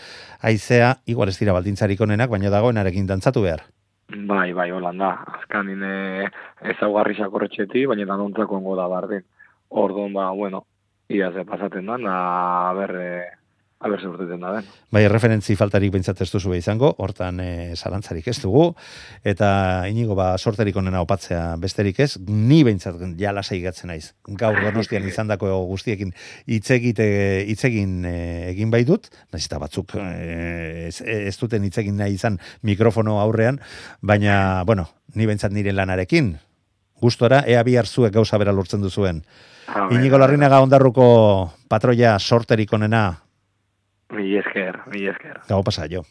aizea, 0.42 0.96
igual 1.06 1.28
ez 1.28 1.38
dira 1.38 1.56
baldintzarik 1.56 2.00
onenak, 2.00 2.30
baina 2.30 2.50
dagoenarekin 2.50 3.06
dantzatu 3.06 3.42
behar. 3.42 3.66
Bai, 4.08 4.52
bai, 4.56 4.70
holan 4.72 4.98
da. 4.98 5.12
Azkanin 5.38 5.82
e, 5.84 6.28
ezaugarri 6.72 7.18
sakorretxeti, 7.18 7.84
baina 7.86 8.08
danontzako 8.08 8.56
ongo 8.56 8.76
da 8.76 8.88
bardin. 8.88 9.24
Orduan, 9.68 10.14
ba, 10.16 10.30
bueno, 10.32 10.64
ia 11.08 11.30
ze 11.32 11.44
pasaten 11.44 11.86
da, 11.86 11.98
na, 11.98 12.72
ber, 12.76 12.94
e, 13.80 13.84
a 13.84 13.88
ber 13.88 14.00
zurteten 14.00 14.40
da 14.40 14.52
ben. 14.52 14.64
Bai, 14.90 15.06
referentzi 15.08 15.54
faltarik 15.56 15.92
behintzat 15.92 16.20
ez 16.22 16.30
duzu 16.32 16.54
izango, 16.54 16.94
hortan 16.98 17.38
e, 17.40 17.74
zalantzarik 17.76 18.26
ez 18.28 18.38
dugu, 18.42 18.74
eta 19.22 19.86
inigo 19.88 20.16
ba, 20.18 20.32
sorterik 20.38 20.76
onena 20.76 21.00
opatzea 21.04 21.56
besterik 21.56 22.00
ez, 22.00 22.18
ni 22.26 22.64
behintzat 22.66 22.98
ja 23.18 23.32
lasai 23.32 23.60
gatzen 23.62 23.92
naiz. 23.92 24.12
Gaur 24.26 24.58
donostian 24.64 25.06
izandako 25.06 25.52
guztiekin 25.70 26.12
hitzegite 26.46 27.08
hitzegin 27.46 28.04
e, 28.04 28.16
egin 28.50 28.70
bai 28.74 28.82
dut, 28.88 29.08
naiz 29.32 29.44
eta 29.46 29.60
batzuk 29.62 29.94
e, 29.94 30.88
ez, 30.88 30.98
ez 31.02 31.36
duten 31.38 31.64
hitzegin 31.64 31.96
nahi 31.96 32.18
izan 32.18 32.40
mikrofono 32.62 33.20
aurrean, 33.22 33.60
baina, 34.02 34.64
bueno, 34.66 34.88
ni 35.14 35.26
behintzat 35.26 35.54
nire 35.54 35.72
lanarekin, 35.72 36.34
gustora, 36.98 37.44
ea 37.46 37.62
bihar 37.62 37.86
zuek 37.86 38.12
gauza 38.12 38.38
bera 38.42 38.52
lortzen 38.52 38.82
duzuen. 38.82 39.22
Inigo 39.92 40.18
Larrinaga 40.18 40.58
ondarruko 40.64 41.06
patroia 41.68 42.16
sorterik 42.18 42.72
onena 42.72 43.27
Mi 44.10 44.36
esker, 44.40 44.80
mi 44.88 45.04
esker. 45.06 45.42
Gau 45.48 45.62
pasa 45.64 45.86
jo. 45.90 46.02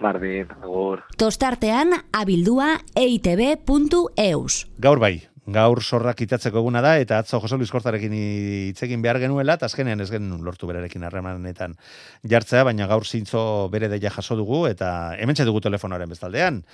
Bardin, 0.00 0.48
agur. 0.62 1.02
Tostartean 1.20 1.92
abildua 2.16 2.78
eitb.eus. 2.96 4.54
Gaur 4.82 5.02
bai, 5.02 5.12
gaur 5.46 5.82
zorrak 5.82 6.22
itatzeko 6.24 6.62
eguna 6.62 6.80
da, 6.82 6.96
eta 7.02 7.18
atzo 7.20 7.42
Jose 7.42 7.58
Luis 7.60 7.70
Kortarekin 7.70 8.14
hitzekin 8.16 9.02
behar 9.04 9.20
genuela, 9.22 9.58
eta 9.60 9.68
azkenean 9.68 10.00
ez 10.00 10.08
genuen 10.10 10.40
lortu 10.46 10.66
berarekin 10.70 11.04
harremanetan 11.04 11.76
jartzea, 12.24 12.64
baina 12.64 12.88
gaur 12.90 13.04
zintzo 13.04 13.68
bere 13.70 13.92
deia 13.92 14.10
jaso 14.10 14.36
dugu, 14.38 14.64
eta 14.70 15.14
hemen 15.18 15.36
dugu 15.44 15.60
telefonoaren 15.60 16.08
bestaldean. 16.08 16.64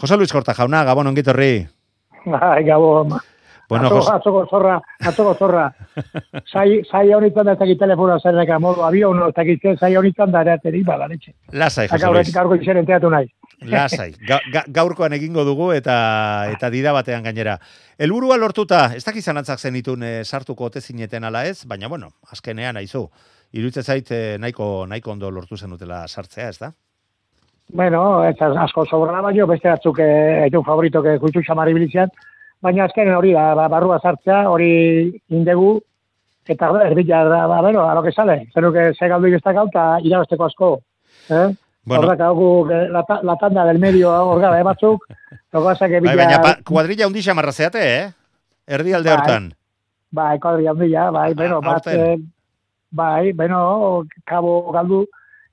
Jose 0.00 0.16
Luis 0.16 0.32
Korta 0.32 0.54
jauna, 0.54 0.84
gabon 0.84 1.06
ongitorri. 1.06 1.66
Bai, 2.26 2.64
gabon. 2.64 3.14
Bueno, 3.68 3.88
atzoko, 3.88 4.12
atzoko 4.14 4.42
zorra, 4.46 4.76
atzoko 5.10 5.34
zorra. 5.34 5.64
Sai, 6.52 6.82
sai 6.86 7.10
honitzen 7.14 7.46
da 7.48 7.54
ez 7.56 7.58
dakit 7.58 7.78
telefonoa 7.80 8.18
zer 8.20 8.36
modu 8.62 8.82
avion, 8.86 9.18
ez 9.26 9.34
dakit 9.34 9.64
sai 9.80 9.96
honitzen 9.96 10.30
da 10.30 10.42
erateri 10.44 10.82
bada 10.84 11.08
letxe. 11.08 11.32
Lasai, 11.52 11.88
Jose 11.88 12.10
Luis. 12.12 12.32
Gaurko 12.34 12.54
izan 12.54 12.78
enteatu 12.82 13.10
nahi. 13.10 13.26
Lasai, 13.66 14.12
ga, 14.28 14.38
ga, 14.52 14.62
gaurkoan 14.68 15.12
egingo 15.16 15.44
dugu 15.44 15.72
eta 15.72 15.96
eta 16.52 16.70
dida 16.70 16.92
batean 16.92 17.24
gainera. 17.26 17.56
Helburua 17.98 18.36
lortuta, 18.36 18.90
ez 18.94 19.04
dakit 19.04 19.24
zanantzak 19.24 19.58
zenitun 19.58 20.02
e, 20.02 20.12
sartuko 20.24 20.68
otezineten 20.70 21.24
ala 21.24 21.44
ez, 21.48 21.64
baina 21.66 21.88
bueno, 21.88 22.12
azkenean 22.30 22.76
aizu. 22.76 23.08
Irutze 23.56 23.82
zait 23.82 24.10
eh, 24.12 24.36
nahiko, 24.38 24.86
nahiko 24.86 25.12
ondo 25.12 25.30
lortu 25.30 25.56
zenutela 25.56 26.04
sartzea, 26.06 26.48
ez 26.48 26.58
da? 26.60 26.72
Bueno, 27.72 28.22
ez 28.24 28.36
asko 28.38 28.84
sobra 28.86 29.20
baino, 29.22 29.46
beste 29.46 29.70
batzuk 29.70 29.98
eh, 30.00 30.50
favorito 30.64 31.02
que 31.02 31.18
kuitzu 31.18 31.42
xamari 31.42 31.74
bilizian, 31.74 32.10
baina 32.62 32.86
azkenen 32.86 33.16
hori 33.16 33.32
da, 33.36 33.50
ba, 33.58 33.68
barrua 33.72 33.98
sartzea, 34.02 34.46
hori 34.50 34.70
indegu, 35.34 35.76
eta 36.46 36.70
erbila 36.86 37.22
da, 37.28 37.44
ba, 37.50 37.60
bueno, 37.62 37.88
a 37.88 37.94
lo 37.94 38.02
que 38.02 38.12
sale, 38.12 38.48
zenu 38.54 38.72
que 38.72 38.92
se 38.94 39.08
galdu 39.08 39.28
ez 39.28 39.42
eta 39.42 39.98
irabasteko 40.02 40.44
asko, 40.44 40.80
eh? 41.30 41.48
Bueno. 41.86 42.02
Horrak 42.02 42.20
hau 42.20 42.66
la, 42.66 43.04
la 43.22 43.36
tanda 43.38 43.64
del 43.64 43.78
medio 43.78 44.10
horga 44.10 44.50
da, 44.50 44.60
eh, 44.60 44.64
batzuk, 44.64 45.06
Bai, 45.56 45.76
baina 46.02 46.40
pa, 46.42 46.56
kuadrilla 46.66 47.06
hundi 47.06 47.22
xamarra 47.22 47.52
zeate, 47.52 47.78
eh? 47.80 48.08
Erdi 48.66 48.92
alde 48.92 49.08
bai, 49.08 49.16
hortan. 49.16 49.44
Bai, 50.10 50.38
kuadrilla 50.38 50.72
hundi 50.72 50.90
bai, 50.92 51.30
ah, 51.30 51.34
bueno, 51.34 51.60
bat, 51.62 51.86
eh, 51.86 52.16
bai, 52.90 53.32
bueno, 53.32 54.04
kabo 54.26 54.72
galdu, 54.72 55.06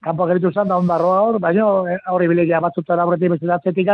kanpo 0.03 0.27
geritu 0.27 0.51
zan 0.51 0.67
da 0.67 0.77
ondarroa 0.77 1.21
hor, 1.21 1.39
baina 1.39 1.67
eh, 1.93 1.99
hori 2.11 2.27
bilegia 2.27 2.59
batzutan 2.59 2.99
aurretik 2.99 3.35
bezitatzetik 3.35 3.87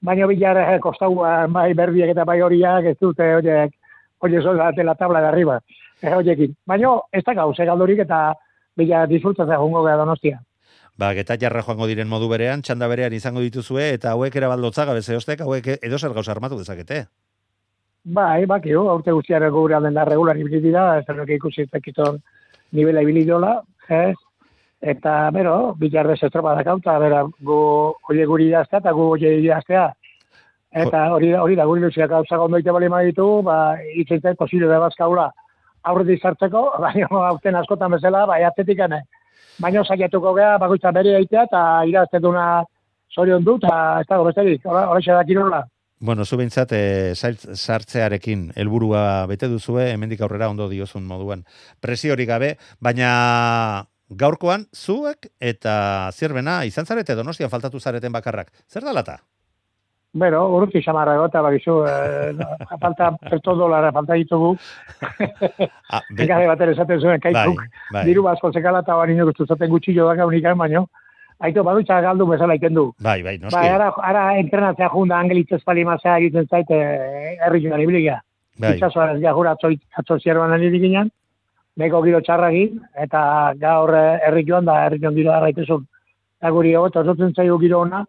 baina 0.00 0.26
bilar 0.26 0.56
eh, 0.62 0.78
kostau 0.80 1.14
bai 1.52 1.72
berdiek 1.74 2.12
eta 2.14 2.24
bai 2.24 2.40
horiak 2.40 2.92
ez 2.92 2.96
dute 3.00 3.34
horiek 3.36 3.74
hori 4.20 4.42
zo 4.42 4.54
da 4.54 4.70
la 4.84 4.94
tabla 4.94 5.20
de 5.20 5.26
arriba 5.28 5.60
eh, 6.02 6.14
horiekin 6.14 6.54
baina 6.66 6.98
ez 7.12 7.24
da 7.24 7.34
gauze 7.34 7.64
galdurik 7.64 7.98
eta 8.06 8.34
bila 8.76 9.06
disfrutatzea 9.06 9.58
jongo 9.58 9.82
gara 9.82 9.96
donostia 9.96 10.40
Ba, 11.00 11.14
geta 11.16 11.36
jarra 11.40 11.62
joango 11.64 11.86
diren 11.88 12.08
modu 12.08 12.26
berean, 12.28 12.60
txanda 12.60 12.84
berean 12.90 13.14
izango 13.16 13.40
dituzue, 13.40 13.86
eta 13.94 14.10
hauek 14.10 14.34
ere 14.36 14.48
baldotza 14.50 14.84
gabe 14.84 15.00
zehostek, 15.00 15.40
hauek 15.40 15.70
edo 15.80 15.98
zer 15.98 16.12
gauza 16.12 16.34
armatu 16.34 16.58
dezakete. 16.58 17.06
Bai, 18.04 18.44
bakio, 18.50 18.82
aurte 18.90 19.14
guztiare 19.16 19.48
gure 19.54 19.78
alden 19.78 19.96
da 19.96 20.04
regular 20.04 20.36
ibili 20.36 20.60
dira, 20.60 20.98
ez 20.98 21.30
ikusi 21.36 21.64
zekiton 21.72 22.18
nivela 22.72 23.00
ibili 23.00 23.24
dola, 23.24 23.62
ez? 23.88 24.16
Eta, 24.80 25.30
bero, 25.30 25.74
bilar 25.76 26.08
de 26.08 26.16
zetropa 26.16 26.54
da 26.56 26.64
kauta, 26.64 26.96
bera, 26.98 27.24
gu 27.44 27.60
oie 28.08 28.24
guri 28.26 28.46
idaztea, 28.48 28.80
eta 28.80 28.92
gu 28.96 29.10
oie 29.16 29.34
idaztea. 29.42 29.90
Eta 30.82 31.02
hori, 31.12 31.34
hori 31.34 31.56
da, 31.58 31.66
guri 31.68 31.82
luziak 31.84 32.08
gauza 32.08 32.38
gondoite 32.40 32.72
bali 32.72 32.88
maitu, 32.88 33.26
ba, 33.44 33.76
itzentzen 34.00 34.38
posible 34.40 34.70
da 34.70 34.78
bazkaula 34.80 35.28
aurre 35.82 36.16
sartzeko, 36.16 36.62
baina 36.84 37.08
aurten 37.28 37.58
askotan 37.60 37.92
bezala, 37.96 38.24
bai, 38.26 38.42
atzetik 38.44 38.80
ane. 38.86 39.02
Baina 39.60 39.84
saiatuko 39.84 40.32
gea, 40.38 40.56
bakoitza 40.62 40.92
bere 40.96 41.18
eitea, 41.18 41.44
eta 41.50 41.64
irazten 41.84 42.22
duna 42.22 42.46
zorion 43.12 43.44
du, 43.44 43.58
eta 43.60 44.00
ez 44.00 44.08
dago 44.08 44.24
besterik, 44.30 44.64
hori 44.64 45.04
xe 45.04 45.12
da 45.12 45.26
kirola. 45.28 45.60
Bueno, 46.00 46.24
zu 46.24 46.38
bintzat, 46.40 46.70
e, 46.72 47.12
sartzearekin 47.12 48.52
helburua 48.56 49.26
bete 49.28 49.50
duzue, 49.52 49.90
hemendik 49.92 50.22
aurrera 50.24 50.48
ondo 50.48 50.70
diozun 50.70 51.04
moduan. 51.04 51.44
Presiorik 51.84 52.30
gabe, 52.30 52.54
baina 52.80 53.10
gaurkoan 54.10 54.66
zuek 54.74 55.30
eta 55.40 56.10
zirbena 56.12 56.64
izan 56.66 56.86
zarete 56.86 57.14
donostia 57.14 57.48
faltatu 57.48 57.80
zareten 57.80 58.12
bakarrak. 58.12 58.50
Zer 58.68 58.84
da 58.84 58.92
lata? 58.92 59.18
Bueno, 60.12 60.40
urruti 60.50 60.80
xamarra 60.82 61.14
gota, 61.20 61.40
bakizu, 61.40 61.84
eh, 61.86 62.32
falta 62.80 63.12
perto 63.30 63.54
dolara, 63.54 63.92
falta 63.92 64.16
ditugu. 64.18 64.56
ah, 65.90 66.00
Engare 66.18 66.48
bat 66.48 66.64
ere 66.66 66.72
esaten 66.74 66.98
zuen, 66.98 67.20
kaituk, 67.22 67.60
bai, 67.60 67.68
bai. 67.92 68.02
diru 68.08 68.24
basko 68.26 68.50
zekala 68.50 68.82
eta 68.82 68.96
bari 68.98 69.14
nukustu 69.14 69.46
zaten 69.46 69.70
gutxillo 69.70 70.08
da 70.08 70.16
gaunikan, 70.18 70.58
baino. 70.58 70.88
Aito, 71.40 71.62
badutza 71.64 72.00
galdu 72.02 72.26
bezala 72.26 72.58
ikendu. 72.58 72.90
Bai, 72.98 73.22
bai, 73.22 73.36
noski. 73.38 73.54
Bai, 73.54 73.68
ara, 73.70 73.92
ara 74.02 74.24
entrenatzea 74.40 74.90
junda 74.92 75.20
angelitzez 75.22 75.62
pali 75.64 75.86
mazea 75.88 76.18
egiten 76.18 76.50
zaite 76.50 76.74
eh, 76.74 77.60
joan 77.62 77.80
ibiligia. 77.80 78.18
Bai. 78.58 78.74
Itxasoan 78.74 79.14
ez 79.14 79.22
jahura 79.22 79.54
atzo 79.54 80.18
zierban 80.18 80.52
neko 81.80 82.02
giro 82.04 82.20
txarragin, 82.24 82.78
eta 83.06 83.22
gaur 83.60 83.94
eh, 83.96 84.20
herri 84.28 84.44
joan 84.48 84.68
da, 84.68 84.78
herri 84.86 85.00
joan 85.02 85.16
giro 85.16 85.34
arraitezun, 85.34 85.84
eta 86.40 86.54
guri 86.56 86.76
hau, 86.76 86.86
eta 86.90 87.04
zotzen 87.04 87.34
zaio 87.34 87.58
giro 87.62 87.82
ona, 87.86 88.04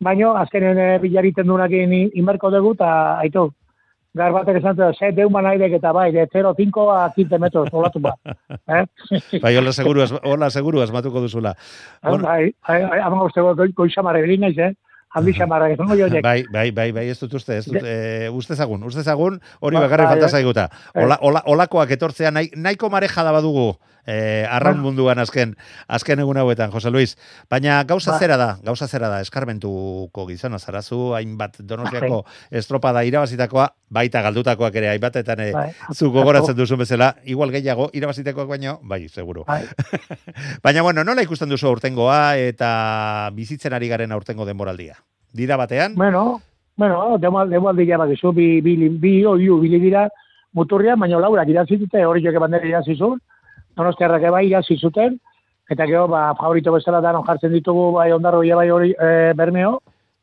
baino, 0.00 0.34
azkenen 0.40 0.78
e, 0.80 0.90
bilariten 1.02 1.48
duenak 1.48 1.72
inberko 1.72 2.50
dugu, 2.54 2.74
eta 2.78 2.90
aitu, 3.24 3.50
gar 4.16 4.32
batek 4.34 4.58
esan 4.58 4.76
zera, 4.76 4.92
ze 4.92 5.12
deuman 5.14 5.46
aidek 5.46 5.76
eta 5.78 5.92
bai, 5.92 6.10
de 6.12 6.26
0,5 6.26 6.86
a 6.94 7.00
15 7.14 7.38
metros, 7.38 7.68
olatu 7.72 8.00
ba. 8.00 8.14
Eh? 8.70 8.84
bai, 9.42 9.56
hola 9.56 9.72
seguru, 9.72 10.04
hola 10.22 10.50
seguru, 10.50 10.80
asmatuko 10.82 11.20
duzula. 11.20 11.54
Bueno, 12.02 12.24
bai, 12.24 12.52
bai, 12.66 12.82
bai, 12.86 13.00
ama 13.00 13.24
uste 13.24 13.42
goixamare 13.76 14.22
bilin 14.22 14.46
naiz, 14.46 14.72
eh? 15.10 15.18
Aldi 15.18 15.32
xamarra, 15.34 15.70
ez 15.70 15.78
jo 15.78 16.08
Bai, 16.22 16.44
bai, 16.52 16.70
bai, 16.70 16.92
bai, 16.92 17.08
ez 17.10 17.18
dut 17.18 17.34
uste, 17.34 17.58
ez 17.58 17.66
dut, 17.66 17.82
e, 17.82 18.28
uste 18.30 18.54
zagun, 18.54 18.82
uste 18.84 19.02
zagun, 19.02 19.40
hori 19.60 19.76
ba, 19.76 19.82
bakarri 19.82 20.06
bai, 20.06 20.14
falta 20.14 20.28
zaiguta. 20.28 20.68
Ola, 20.94 21.18
ola, 21.20 21.42
olakoak 21.46 21.90
etortzea, 21.90 22.30
nahi, 22.30 22.50
nahiko 22.54 22.90
mareja 22.90 23.24
da 23.26 23.32
badugu, 23.34 23.74
eh, 24.06 24.46
arraun 24.48 24.78
ba. 24.78 24.82
munduan 24.82 25.18
azken, 25.18 25.56
azken 25.88 26.22
egun 26.22 26.38
hauetan, 26.40 26.70
Jose 26.70 26.90
Luis. 26.90 27.16
Baina 27.50 27.82
gauza 27.84 28.12
ba. 28.12 28.18
zera 28.18 28.36
da, 28.36 28.48
gauza 28.62 28.88
zera 28.88 29.08
da, 29.08 29.20
eskarmentuko 29.20 30.26
gizona 30.28 30.58
zarazu, 30.58 31.14
hainbat 31.18 31.60
donostiako 31.60 32.24
estropada 32.50 33.04
irabazitakoa, 33.04 33.68
baita 33.90 34.22
galdutakoak 34.22 34.78
ere, 34.80 34.92
hainbatetan 34.92 35.44
e, 35.44 35.50
zu 35.94 36.10
gogoratzen 36.14 36.56
duzu 36.56 36.78
bezala, 36.80 37.16
igual 37.24 37.50
gehiago, 37.50 37.90
irabazitakoak 37.92 38.48
baino, 38.48 38.78
bai, 38.82 39.08
seguro. 39.08 39.44
Bai. 39.48 39.64
Baina, 40.64 40.82
bueno, 40.82 41.04
nola 41.04 41.26
ikusten 41.26 41.50
duzu 41.50 41.68
aurtengoa 41.68 42.36
eta 42.38 43.30
bizitzen 43.34 43.74
ari 43.74 43.88
garen 43.90 44.12
aurtengo 44.12 44.46
denboraldia? 44.46 44.99
Dira 45.32 45.56
batean? 45.56 45.94
Bueno, 45.94 46.40
bueno, 46.76 47.18
demal, 47.18 47.50
demal 47.50 47.76
bat 47.76 48.10
izu, 48.10 48.32
bi, 48.32 48.60
bi, 48.60 48.88
bi, 48.88 49.24
oiu, 49.26 49.60
bi, 49.60 49.78
dira 49.78 50.08
muturria, 50.52 50.96
baina 50.96 51.18
laurak 51.18 51.48
irazitute, 51.48 52.04
hori 52.04 52.22
joke 52.24 52.38
bandera 52.38 52.66
irazizun, 52.66 53.18
donostiarrak 53.76 54.30
bai 54.32 54.46
irazizuten, 54.48 55.18
eta 55.70 55.86
gero, 55.86 56.06
ba, 56.08 56.34
favorito 56.38 56.72
bezala 56.72 57.00
danon 57.00 57.24
jartzen 57.26 57.52
ditugu, 57.52 57.92
bai, 57.98 58.10
ondarro 58.12 58.40
bai 58.40 58.70
hori 58.70 58.92
e, 58.92 59.32
bermeo, 59.34 59.80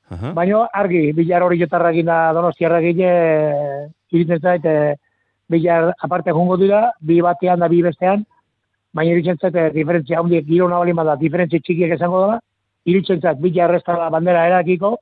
uh 0.10 0.34
baina 0.34 0.68
argi, 0.74 1.12
bilar 1.14 1.44
hori 1.44 1.60
jotarrak 1.60 1.96
da 2.06 2.34
donostiarrak 2.34 2.84
gine, 2.84 3.12
e, 3.12 3.88
iritzen 4.12 4.40
zait, 4.40 4.66
e, 4.66 4.96
bilar 5.50 5.94
aparte 6.02 6.32
jungo 6.32 6.58
dira, 6.58 6.92
bi 7.00 7.22
batean 7.22 7.60
da 7.60 7.68
bi 7.68 7.82
bestean, 7.82 8.26
baina 8.94 9.12
iritzen 9.12 9.38
zait, 9.38 9.56
e, 9.56 9.70
diferentzia 9.72 10.20
handiek, 10.20 10.46
giro 10.46 10.68
nabalin 10.68 10.96
bada, 10.96 11.16
diferentzia 11.16 11.60
txikiek 11.60 11.96
esango 11.96 12.22
dela, 12.26 12.40
iritzen 12.88 13.22
zait, 13.22 13.40
bila 13.44 13.66
erresta 13.68 13.98
bandera 14.14 14.46
erakiko, 14.48 14.96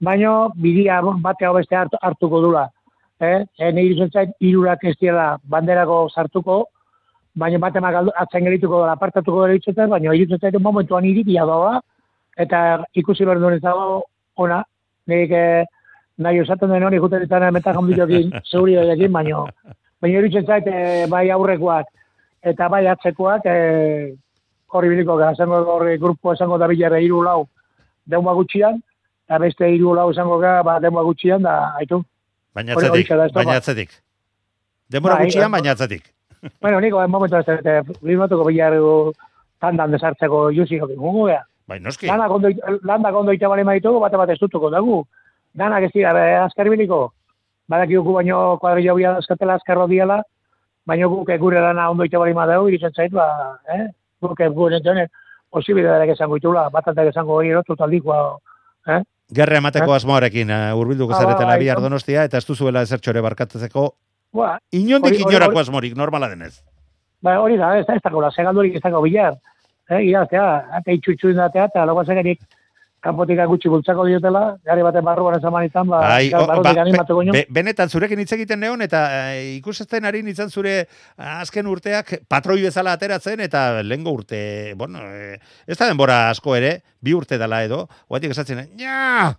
baino 0.00 0.52
bidia 0.56 1.00
bate 1.02 1.46
hau 1.46 1.54
beste 1.56 1.76
hartuko 1.76 2.40
dula. 2.42 2.66
Eh? 3.20 3.44
Ene 3.58 3.84
iritzen 3.84 4.10
zait, 4.12 4.32
irurak 4.40 4.84
ez 4.84 4.96
dira 5.00 5.36
banderako 5.44 6.08
sartuko, 6.14 6.64
baina 7.36 7.60
bate 7.60 7.80
magaldu, 7.80 8.12
atzen 8.16 8.44
gerituko 8.44 8.82
dela, 8.82 8.96
apartatuko 8.96 9.44
dela 9.44 9.56
iritzen 9.56 9.76
zait, 9.76 9.90
baina 9.92 10.14
iritzen 10.14 10.40
zait, 10.40 10.58
momentuan 10.60 11.04
iritia 11.04 11.46
doa, 11.48 11.80
eta 12.36 12.60
ikusi 12.94 13.24
behar 13.24 13.40
duen 13.40 13.60
zago, 13.60 14.04
ona, 14.36 14.62
nik 15.08 15.32
eh, 15.32 15.64
nahi 16.20 16.40
osaten 16.40 16.72
den 16.72 16.84
hori 16.84 17.00
juten 17.00 17.24
ditan 17.24 17.48
emeta 17.48 17.72
jambiokin, 17.76 18.32
zeuri 18.50 18.76
horiekin, 18.80 19.12
baina 19.12 19.44
baina 20.02 20.20
iritzen 20.20 20.46
zait, 20.46 20.68
eh, 20.68 21.06
bai 21.12 21.28
aurrekoak, 21.32 21.88
eta 22.52 22.68
bai 22.72 22.84
atzekoak, 22.92 23.48
eh, 23.48 24.12
hori 24.72 24.88
biliko, 24.88 25.16
gara, 25.16 25.32
esango 25.36 25.60
horri 25.74 25.98
grupo 25.98 26.32
esango 26.32 26.58
da 26.58 26.68
bilarra 26.70 27.00
iru 27.00 27.22
lau, 27.22 27.46
deuma 28.06 28.34
gutxian, 28.34 28.80
eta 29.26 29.38
beste 29.42 29.68
iru 29.74 29.94
lau 29.94 30.10
esango 30.10 30.38
gara, 30.42 30.62
ba, 30.66 30.78
deuma 30.80 31.02
gutxian, 31.06 31.42
da, 31.42 31.56
haitu. 31.78 32.02
Baina 32.54 32.74
atzetik, 32.74 33.10
estropa. 33.10 33.38
baina 33.38 33.56
atzetik. 33.60 33.90
Denbora 34.90 35.16
Bai, 35.16 35.26
gutxian, 35.26 35.50
bai. 35.50 35.60
baina 35.60 35.76
atzetik. 35.76 36.12
Bueno, 36.62 36.78
niko, 36.80 37.00
en 37.02 37.10
momentu 37.10 37.38
ez, 37.38 37.48
eta 37.48 37.80
primatuko 37.98 38.44
bilarru 38.46 39.12
tandan 39.60 39.90
desartzeko 39.90 40.50
juzi 40.54 40.78
jokin, 40.78 40.98
gungo 41.00 41.24
gara. 41.30 41.42
Bai, 41.66 41.80
noski. 41.82 42.06
Lanak 42.06 42.30
ondo, 42.30 42.50
landak 42.86 43.14
ondo 43.18 43.34
ite 43.34 43.48
bale 43.50 43.64
maitugu, 43.66 43.98
bate 44.00 44.16
bat 44.16 44.30
ez 44.30 44.38
dugu. 44.38 45.04
Danak 45.54 45.84
ez 45.84 45.92
dira, 45.92 46.12
eh, 46.14 46.44
azkar 46.44 46.68
biliko. 46.70 47.12
Badakigu 47.68 48.12
baino 48.12 48.58
kuadrillo 48.58 48.94
bia 48.94 49.16
eskatela 49.18 49.54
azkarro 49.54 49.88
diala, 49.88 50.22
baino 50.86 51.08
guk 51.08 51.30
gure 51.40 51.60
lana 51.60 51.90
ondo 51.90 52.04
ite 52.04 52.16
bale 52.16 52.34
madau, 52.34 52.68
iritzen 52.68 52.92
zait, 52.94 53.12
ba, 53.12 53.58
eh? 53.66 53.88
Guk 54.22 54.40
eh, 54.40 54.48
gure 54.48 54.76
entone, 54.80 55.08
posibilitateak 55.52 56.14
esango 56.16 56.36
itula, 56.40 56.68
batatak 56.72 57.10
esango 57.12 57.34
hori 57.38 57.50
erotu 57.54 57.76
taldikoa, 57.76 58.36
eh? 58.88 59.02
Gerra 59.34 59.58
emateko 59.58 59.90
Eh? 59.92 59.96
asmoarekin 59.96 60.50
uh, 60.50 60.76
urbilduko 60.78 61.12
Ah, 61.14 61.20
zaretela 61.20 61.56
bihar 61.58 61.76
bai. 61.80 61.82
donostia, 61.88 62.24
eta 62.24 62.38
ez 62.38 62.46
duzuela 62.46 62.82
ezertxore 62.82 63.20
barkatzeko 63.20 63.94
Ba, 64.32 64.58
inondik 64.72 65.18
inorako 65.20 65.58
asmorik, 65.60 65.96
normala 65.96 66.28
denez. 66.28 66.60
Ba, 67.22 67.38
hori 67.40 67.56
da, 67.56 67.72
ez 67.78 67.86
da, 67.86 67.94
ez 67.96 68.02
dago, 68.04 68.20
la 68.20 68.30
segaldurik 68.30 68.74
izango 68.76 69.00
bilar. 69.02 69.34
Eh, 69.88 70.02
iraztea, 70.10 70.44
ate 70.78 70.92
itxutxu 70.98 71.30
indatea, 71.30 71.64
eta 71.70 71.84
logo 71.86 72.04
zegerik 72.04 72.40
kanpotik 73.06 73.38
gutxi 73.48 73.70
bultzako 73.72 74.04
diotela, 74.08 74.42
gari 74.66 74.82
baten 74.84 75.04
barruan 75.06 75.38
esan 75.38 75.54
izan, 75.64 75.86
ba, 75.88 76.00
gar- 76.30 76.42
o- 76.42 76.46
ba, 76.62 76.72
be- 77.32 77.46
benetan 77.48 77.88
zurekin 77.88 78.18
hitz 78.20 78.32
egiten 78.36 78.60
neon 78.60 78.82
eta 78.82 79.02
e, 79.36 79.54
ikusesten 79.56 80.04
ari 80.04 80.22
nintzen 80.26 80.50
zure 80.50 80.88
azken 81.16 81.66
urteak 81.70 82.16
patroi 82.28 82.60
bezala 82.66 82.92
ateratzen 82.98 83.40
eta 83.46 83.82
lehengo 83.82 84.12
urte, 84.18 84.74
bueno, 84.76 85.00
e, 85.06 85.38
ez 85.66 85.78
da 85.78 85.86
denbora 85.88 86.28
asko 86.30 86.56
ere, 86.58 86.80
bi 87.00 87.14
urte 87.14 87.38
dela 87.38 87.62
edo, 87.64 87.86
oatik 88.08 88.30
esatzen, 88.36 88.66
ja, 88.78 89.32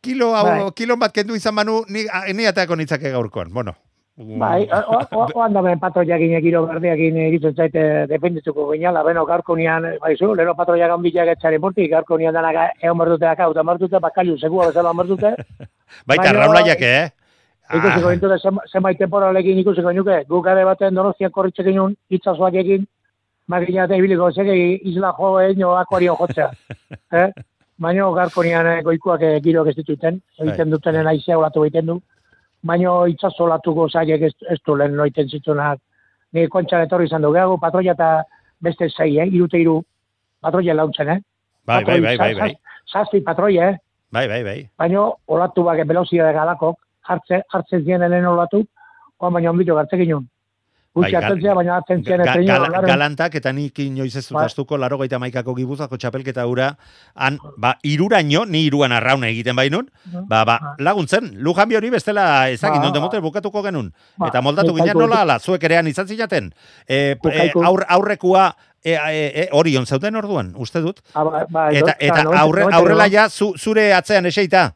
kilo, 0.00 0.32
hau, 0.36 0.46
Bai. 0.46 0.70
kilon 0.74 0.98
bat 0.98 1.12
kendu 1.14 1.34
izan 1.38 1.54
banu, 1.54 1.82
ni, 1.88 2.06
ni 2.34 2.46
ateako 2.46 2.76
nitzake 2.76 3.10
gaurkoan, 3.14 3.52
bueno. 3.52 3.74
Bai, 4.16 4.68
o- 4.68 5.28
oan 5.34 5.54
da 5.54 5.62
ben 5.64 5.78
patroiakin 5.80 6.34
egiro 6.36 6.66
berdeakin 6.66 7.16
egiten 7.16 7.54
zaite 7.56 8.06
defendituko 8.10 8.66
gineala, 8.72 9.02
beno 9.06 9.24
gaurko 9.24 9.56
nian, 9.56 9.86
bai 10.02 10.16
zu, 10.16 10.34
leheno 10.34 10.52
patroiak 10.54 10.90
hanbilak 10.92 11.28
etxare 11.32 11.58
mortik, 11.58 11.88
gaurko 11.90 12.18
nian 12.18 12.34
danak 12.34 12.76
egon 12.82 12.98
berdute 12.98 13.24
daka, 13.24 13.48
eta 13.50 13.62
berdute, 13.62 13.98
bakailu, 13.98 14.36
segua 14.38 14.66
bezala 14.68 14.92
berdute. 14.92 15.32
Baita, 16.06 16.22
Baina- 16.28 16.38
raulaiak, 16.38 16.82
eh? 16.82 17.08
Ikusiko 17.72 18.08
ah. 18.08 18.12
dintute, 18.12 18.36
zenbait 18.70 18.98
temporalekin 18.98 19.58
ikusiko 19.64 19.92
nuke, 19.96 20.24
guk 20.28 20.46
ere 20.46 20.64
baten 20.68 20.94
donostiak 20.94 21.32
korritxek 21.32 21.72
inun, 21.72 21.96
itzazoak 22.10 22.54
egin, 22.60 22.84
makina 23.48 23.86
eta 23.88 23.96
ibiliko, 23.96 24.28
zeke 24.30 24.54
isla 24.92 25.14
jo 25.16 25.38
egin 25.40 25.64
akuario 25.64 26.18
jotzea. 26.20 26.50
eh? 27.22 27.30
Baina 27.80 28.10
garko 28.12 28.44
nian 28.44 28.66
eh, 28.66 28.82
goikuak 28.84 29.22
eh, 29.22 29.38
giroak 29.40 29.72
ez 29.72 29.76
dituten, 29.80 30.20
egiten 30.38 30.68
Bai. 30.68 30.76
dutenen 30.76 31.06
aizea 31.06 31.38
olatu 31.38 31.64
egiten 31.64 31.86
du. 31.86 32.02
Baina 32.62 32.92
itzazo 33.10 33.44
olatuko 33.44 33.88
zaiek 33.88 34.22
ez, 34.28 34.32
ez 34.50 34.58
du 34.66 34.76
lehen 34.76 34.94
noiten 34.96 35.28
zitunak. 35.28 35.80
Ni 36.32 36.46
kontxan 36.48 36.86
etorri 36.86 37.08
izan 37.10 37.22
du, 37.22 37.32
gehago 37.34 37.58
patroia 37.60 37.94
eta 37.96 38.10
beste 38.62 38.88
zei, 38.88 39.18
eh? 39.18 39.26
irute 39.26 39.58
iru 39.60 39.80
patroia 40.40 40.74
launtzen, 40.74 41.08
eh? 41.08 41.18
Bai, 41.66 41.82
bai, 41.84 42.00
bai, 42.00 42.16
bai, 42.18 42.34
bai. 42.38 42.52
Zazpi 42.92 43.20
patroia, 43.26 43.72
eh? 43.72 43.76
Bai, 44.12 44.26
bai, 44.28 44.42
bai. 44.44 44.58
baina 44.78 45.08
olatu 45.26 45.64
bak 45.64 45.82
velozia 45.88 46.32
galakok, 46.36 46.78
hartze, 47.08 47.42
hartzen 47.52 47.84
zien 47.84 48.02
helen 48.02 48.26
olatu, 48.28 48.62
oan 49.18 49.32
baina 49.32 49.50
onbito 49.50 49.74
gartzekin 49.78 50.10
nun. 50.14 50.28
Gutxi 50.94 51.12
Bai, 51.16 51.22
zien, 51.40 51.54
baina 51.56 51.80
zien 51.88 52.02
Ga- 52.04 52.16
ez 52.36 52.46
gal- 52.46 52.84
galantak 52.84 53.34
eta 53.34 53.52
nik 53.52 53.78
inoiz 53.78 54.14
ez 54.14 54.26
dut 54.28 54.36
Bai. 54.36 54.44
astuko 54.44 54.76
laro 54.76 54.98
gaita 54.98 55.18
maikako 55.18 55.54
gibuzako 55.56 55.96
txapelketa 55.96 56.44
ura, 56.46 56.76
han, 57.14 57.38
ba, 57.56 57.78
iruraino, 57.82 58.44
ni 58.44 58.66
iruan 58.66 58.92
arrauna 58.92 59.28
egiten 59.28 59.56
bainun, 59.56 59.88
ba, 60.28 60.44
ba, 60.44 60.58
laguntzen, 60.78 61.30
lujanbi 61.40 61.76
hori 61.76 61.88
bestela 61.90 62.50
ezagin, 62.50 62.82
Ba, 62.82 63.08
ba. 63.08 63.20
bukatuko 63.20 63.62
genun. 63.62 63.94
Ba, 64.18 64.28
eta 64.28 64.42
moldatu 64.42 64.74
ginen 64.74 64.98
nola, 64.98 65.22
ala, 65.22 65.38
zuek 65.38 65.64
erean 65.64 65.86
izan 65.86 66.06
zinaten. 66.08 66.52
E, 66.86 67.16
e, 67.24 67.52
aur, 67.64 67.86
aurrekua, 67.88 68.54
e, 68.84 68.92
e, 68.92 69.42
e, 69.44 69.48
orion 69.52 69.86
zauden 69.86 70.16
orduan, 70.16 70.52
uste 70.56 70.80
dut. 70.80 71.00
Ah, 71.14 71.24
ba, 71.24 71.46
ba, 71.48 71.70
Eta, 71.72 71.96
eta 71.98 72.22
aurre, 72.36 72.68
aurrela 72.70 73.08
ja, 73.08 73.30
zu, 73.30 73.54
zure 73.56 73.94
atzean 73.94 74.26
eseita, 74.26 74.74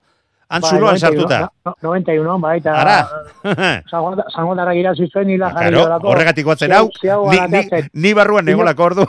han 0.49 0.63
Bai, 0.63 0.71
zuloan 0.71 0.95
91, 0.95 1.01
sartuta. 1.01 1.39
no- 1.65 1.75
no- 1.83 1.89
91, 1.91 2.41
bai, 2.41 2.59
eta... 2.59 2.75
Ara. 2.81 3.09
Zango 4.35 4.55
dara 4.55 4.73
gira 4.75 4.95
zizuen, 4.95 5.27
nila 5.27 5.51
jarri 5.51 5.71
Claro, 5.71 5.85
dolako. 5.85 6.09
horregatik 6.13 6.45
guatzen 6.47 6.73
hau, 6.73 6.91
ni, 7.31 7.41
ni, 7.51 7.83
ni 7.93 8.13
barruan 8.15 8.45
negolako 8.45 8.85
ordu. 8.85 9.07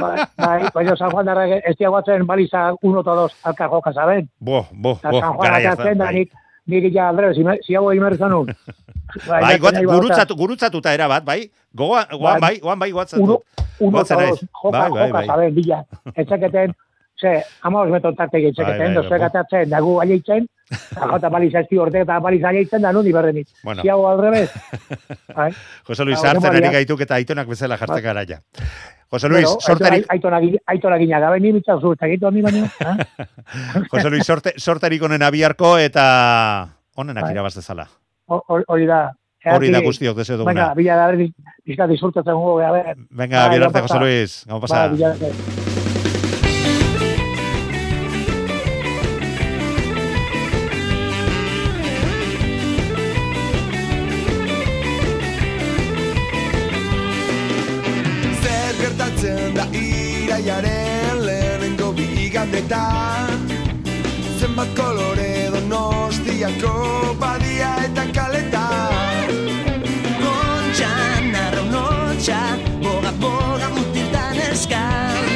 Bai, 0.00 0.24
bai, 0.36 0.58
baina 0.74 0.96
San 0.96 1.10
Juan 1.10 1.26
darra 1.26 1.46
ez 1.58 1.76
diagoatzen 1.78 2.26
baliza 2.26 2.72
1 2.82 3.00
eta 3.00 3.14
2 3.22 3.28
alka 3.44 3.68
joka, 3.68 3.92
saben? 3.92 4.28
Bo, 4.40 4.66
bo, 4.72 4.96
Eta 4.98 5.10
bo, 5.10 5.20
San 5.20 5.34
Juan 5.36 5.46
garai 5.46 5.66
atatzen 5.66 5.98
da 5.98 6.04
bai. 6.10 6.14
nik, 6.14 6.32
nik 6.66 6.92
ja 6.94 7.08
aldrebe, 7.08 7.56
ziago 7.66 7.92
imerzan 7.92 8.32
un. 8.32 8.50
Bai, 9.26 9.58
guat, 9.58 9.74
gurutzatu, 9.82 10.36
gurutzatuta 10.38 10.92
era 10.94 11.08
bat, 11.10 11.24
bai? 11.24 11.50
Goan 11.74 12.06
bai, 12.40 12.58
goan 12.62 12.78
bai, 12.78 12.92
guatzatu. 12.92 13.22
Uno, 13.24 13.40
uno 13.80 13.90
Goatzen 13.98 14.16
eta 14.20 14.26
naiz. 14.26 14.38
dos, 14.38 14.50
joka, 14.62 14.78
Bai, 14.78 14.90
bai, 14.90 15.00
joka, 15.08 15.12
bai. 15.18 15.26
saben, 15.26 15.54
bila. 15.54 15.84
Tarte 16.14 16.74
Bai, 17.22 18.42
gaitzeketen, 18.44 18.86
bai, 18.86 18.94
dozuek 18.94 19.20
bai. 19.20 19.26
atatzen, 19.28 19.68
da 19.70 19.80
gu 19.80 19.98
aieitzen, 20.00 20.46
eta 20.70 21.06
jota 21.12 21.28
baliza 21.28 21.60
esti 21.60 21.78
orte 21.78 22.00
eta 22.00 22.18
baliza 22.20 22.48
aieitzen, 22.48 22.82
da 22.82 22.92
nun 22.92 23.06
iberdenit. 23.06 23.48
Bueno. 23.62 23.82
Ziago 23.82 24.08
aldrebez. 24.08 24.50
Bai. 25.36 25.50
Jose 25.86 26.04
Luis 26.04 26.24
hartzen 26.24 26.56
ari 26.56 26.70
gaituk 26.78 27.00
eta 27.00 27.14
aitonak 27.20 27.48
bezala 27.48 27.76
jartzen 27.78 28.02
gara 28.02 28.24
ja. 28.26 28.40
Jose 29.10 29.28
Luis, 29.28 29.44
Bueno, 29.44 29.60
sortarik, 29.60 30.04
Aitona, 30.08 30.98
gina 30.98 31.18
gabe, 31.18 31.40
ni 31.40 31.52
mitza 31.52 31.78
zu, 31.80 31.92
eta 31.92 32.06
gitu 32.06 32.30
ni 32.30 32.42
baino. 32.42 32.64
eh? 32.66 33.26
Jose 33.90 34.10
Luis, 34.10 34.24
sorte, 34.26 34.52
sortarik 34.56 35.02
onen 35.02 35.22
abiarko 35.22 35.78
eta 35.78 36.68
onenak 36.94 37.24
Bai. 37.24 37.32
irabaz 37.34 37.54
dezala. 37.56 37.88
Ho- 38.28 38.44
ho- 38.46 38.62
Hori 38.68 38.86
da. 38.86 39.10
Hori 39.50 39.70
da 39.72 39.80
guztiok 39.80 40.14
deseo 40.18 40.36
duguna. 40.36 40.52
Venga, 40.52 40.74
bila 40.74 40.96
da, 40.96 41.06
berdi, 41.08 41.30
pizka 41.64 41.86
disfrutatzen 41.88 42.34
gugu, 42.34 42.60
a 42.60 42.70
ver. 42.72 42.94
Venga, 43.10 43.46
Bai, 43.48 43.50
bien 43.56 43.62
arte, 43.64 43.78
ondo 43.78 43.88
Jose 43.88 43.94
pasa. 43.94 44.00
Luis. 44.04 44.44
Gamo 44.46 44.60
pasa. 44.60 44.86
Bai, 44.88 45.69
iraiaren 60.30 61.26
lehenengo 61.26 61.92
bigandetan 61.92 63.48
Zenbat 64.38 64.68
kolore 64.76 65.50
donostiako 65.50 67.16
badia 67.18 67.72
eta 67.84 68.04
kaletan 68.14 69.34
Kontxan 70.22 71.34
arraunotxa, 71.34 72.40
boga 72.82 73.12
boga 73.18 73.68
mutiltan 73.74 74.38
eskan. 74.46 75.28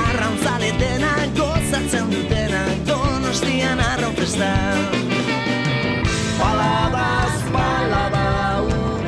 Arrauntzale 0.00 0.74
dena 0.82 1.14
gozatzen 1.38 2.10
dutena 2.10 2.66
Donostian 2.90 3.80
arraun 3.80 4.14
festan 4.18 5.03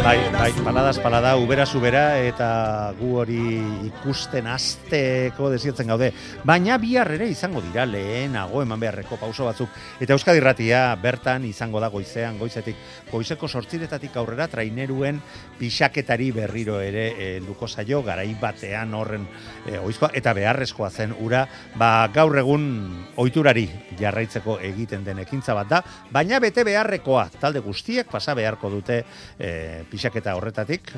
Bai, 0.07 0.21
bai, 0.31 0.53
paladas, 0.63 1.01
palada, 1.01 1.35
ubera, 1.35 1.65
subera, 1.67 2.21
eta 2.23 2.93
gu 2.95 3.09
hori 3.19 3.41
ikusten 3.89 4.47
azteko 4.47 5.49
desietzen 5.51 5.89
gaude. 5.91 6.13
Baina 6.47 6.77
bihar 6.79 7.09
ere 7.17 7.27
izango 7.27 7.59
dira 7.65 7.83
lehenago 7.91 8.63
eman 8.63 8.79
beharreko 8.79 9.19
pauso 9.19 9.49
batzuk. 9.49 9.75
Eta 9.99 10.15
Euskadi 10.15 10.39
Ratia 10.39 10.83
bertan 11.03 11.49
izango 11.49 11.83
da 11.83 11.89
goizean, 11.91 12.39
goizetik, 12.39 12.79
goizeko 13.11 13.49
sortziretatik 13.51 14.15
aurrera 14.23 14.47
traineruen 14.53 15.19
pixaketari 15.59 16.31
berriro 16.39 16.79
ere 16.79 17.09
e, 17.19 17.27
luko 17.43 17.67
zaio, 17.67 18.05
garai 18.07 18.29
batean 18.39 18.95
horren 18.95 19.27
e, 19.67 19.75
oizkoa, 19.81 20.13
eta 20.15 20.37
beharrezkoa 20.39 20.93
zen 20.93 21.17
ura, 21.19 21.43
ba 21.75 22.07
gaur 22.15 22.39
egun 22.45 22.71
ohiturari 23.19 23.67
jarraitzeko 23.99 24.61
egiten 24.71 25.03
den 25.03 25.25
ekintza 25.27 25.59
bat 25.59 25.75
da, 25.75 25.83
baina 26.15 26.39
bete 26.39 26.63
beharrekoa, 26.63 27.27
talde 27.43 27.67
guztiek 27.67 28.07
pasa 28.07 28.39
beharko 28.39 28.71
dute 28.79 29.03
e, 29.03 29.83
pixaketa 29.97 30.35
horretatik, 30.37 30.91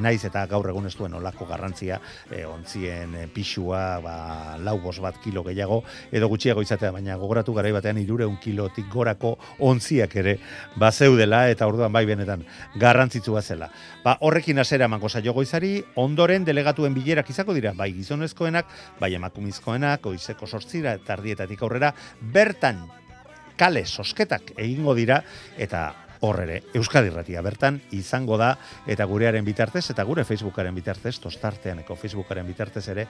naiz 0.00 0.22
eta 0.24 0.46
gaur 0.48 0.70
egun 0.70 0.86
ez 0.88 0.94
duen 0.96 1.12
olako 1.18 1.44
garrantzia 1.50 1.98
e, 2.30 2.46
ontzien 2.48 3.12
e, 3.18 3.26
pixua 3.28 3.82
ba, 4.00 4.14
lau 4.56 4.78
bos 4.80 4.96
bat 5.04 5.18
kilo 5.20 5.42
gehiago 5.44 5.82
edo 6.10 6.30
gutxiago 6.32 6.64
izatea, 6.64 6.94
baina 6.94 7.18
gogoratu 7.20 7.52
garai 7.52 7.74
batean 7.76 8.00
irureun 8.00 8.38
kilotik 8.40 8.88
gorako 8.92 9.34
ontziak 9.68 10.16
ere 10.22 10.38
bazeudela 10.80 11.44
eta 11.52 11.68
orduan 11.68 11.92
bai 11.92 12.06
benetan 12.08 12.46
garrantzitsua 12.80 13.42
zela. 13.42 13.68
Ba, 14.04 14.16
horrekin 14.24 14.58
hasera 14.64 14.88
emango 14.88 15.12
saio 15.12 15.36
goizari, 15.36 15.74
ondoren 16.00 16.48
delegatuen 16.48 16.96
bilerak 16.96 17.28
izango 17.30 17.52
dira, 17.52 17.74
bai 17.76 17.92
gizonezkoenak, 17.98 18.72
bai 19.00 19.12
emakumizkoenak, 19.20 20.00
goizeko 20.08 20.48
sortzira 20.48 20.96
eta 20.96 21.18
ardietatik 21.18 21.62
aurrera, 21.62 21.92
bertan 22.32 22.86
kale 23.56 23.84
sosketak 23.86 24.54
egingo 24.56 24.94
dira 24.96 25.20
eta 25.60 25.90
hor 26.22 26.38
ere 26.44 26.60
Euskadi 26.78 27.10
Irratia 27.10 27.42
bertan 27.42 27.80
izango 27.90 28.38
da 28.38 28.54
eta 28.86 29.04
gurearen 29.10 29.44
bitartez 29.44 29.84
eta 29.90 30.04
gure 30.06 30.24
Facebookaren 30.24 30.74
bitartez 30.74 31.16
tostarteaneko 31.20 31.96
Facebookaren 31.98 32.46
bitartez 32.46 32.86
ere 32.94 33.08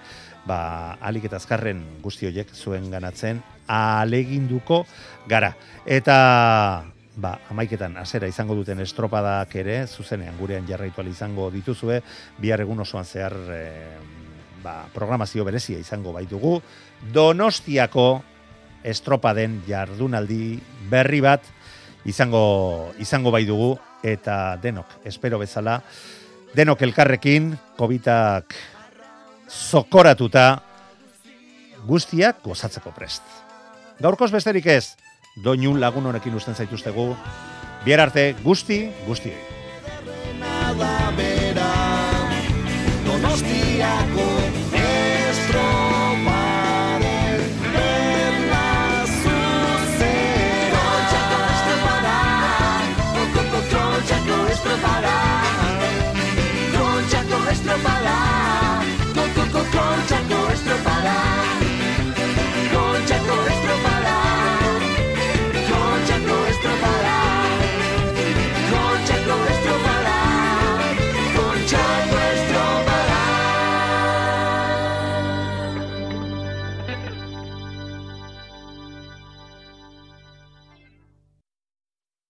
ba 0.49 0.97
alik 1.01 1.29
eta 1.29 1.37
azkarren 1.37 1.85
guzti 2.03 2.27
horiek 2.31 2.55
zuen 2.57 2.91
ganatzen 2.91 3.43
aleginduko 3.69 4.83
gara. 5.29 5.53
Eta 5.87 6.17
ba, 7.17 7.37
amaiketan 7.53 7.97
azera 8.01 8.29
izango 8.29 8.57
duten 8.57 8.81
estropadak 8.81 9.55
ere, 9.61 9.83
zuzenean 9.87 10.39
gurean 10.39 10.67
jarraitu 10.69 11.05
izango 11.09 11.51
dituzue, 11.51 12.01
bihar 12.41 12.61
egun 12.65 12.81
osoan 12.81 13.05
zehar 13.05 13.37
e, 13.53 13.65
ba, 14.63 14.87
programazio 14.95 15.45
berezia 15.45 15.79
izango 15.79 16.13
baitugu, 16.13 16.61
Donostiako 17.13 18.23
estropaden 18.83 19.63
jardunaldi 19.67 20.59
berri 20.91 21.21
bat 21.21 21.45
izango 22.05 22.93
izango 22.99 23.31
bai 23.31 23.45
dugu 23.47 23.77
eta 24.03 24.57
denok 24.63 24.99
espero 25.05 25.39
bezala 25.39 25.81
denok 26.55 26.83
elkarrekin 26.83 27.53
covidak 27.79 28.55
zokoratuta 29.49 30.63
guztiak 31.87 32.43
gozatzeko 32.45 32.93
prest. 32.95 33.23
Gaurkoz 34.03 34.31
besterik 34.33 34.67
ez, 34.67 34.95
doinu 35.45 35.75
lagun 35.79 36.07
honekin 36.11 36.35
usten 36.39 36.55
zaituztegu, 36.55 37.13
bier 37.85 38.01
arte 38.01 38.33
guzti, 38.45 38.85
guzti. 39.07 39.35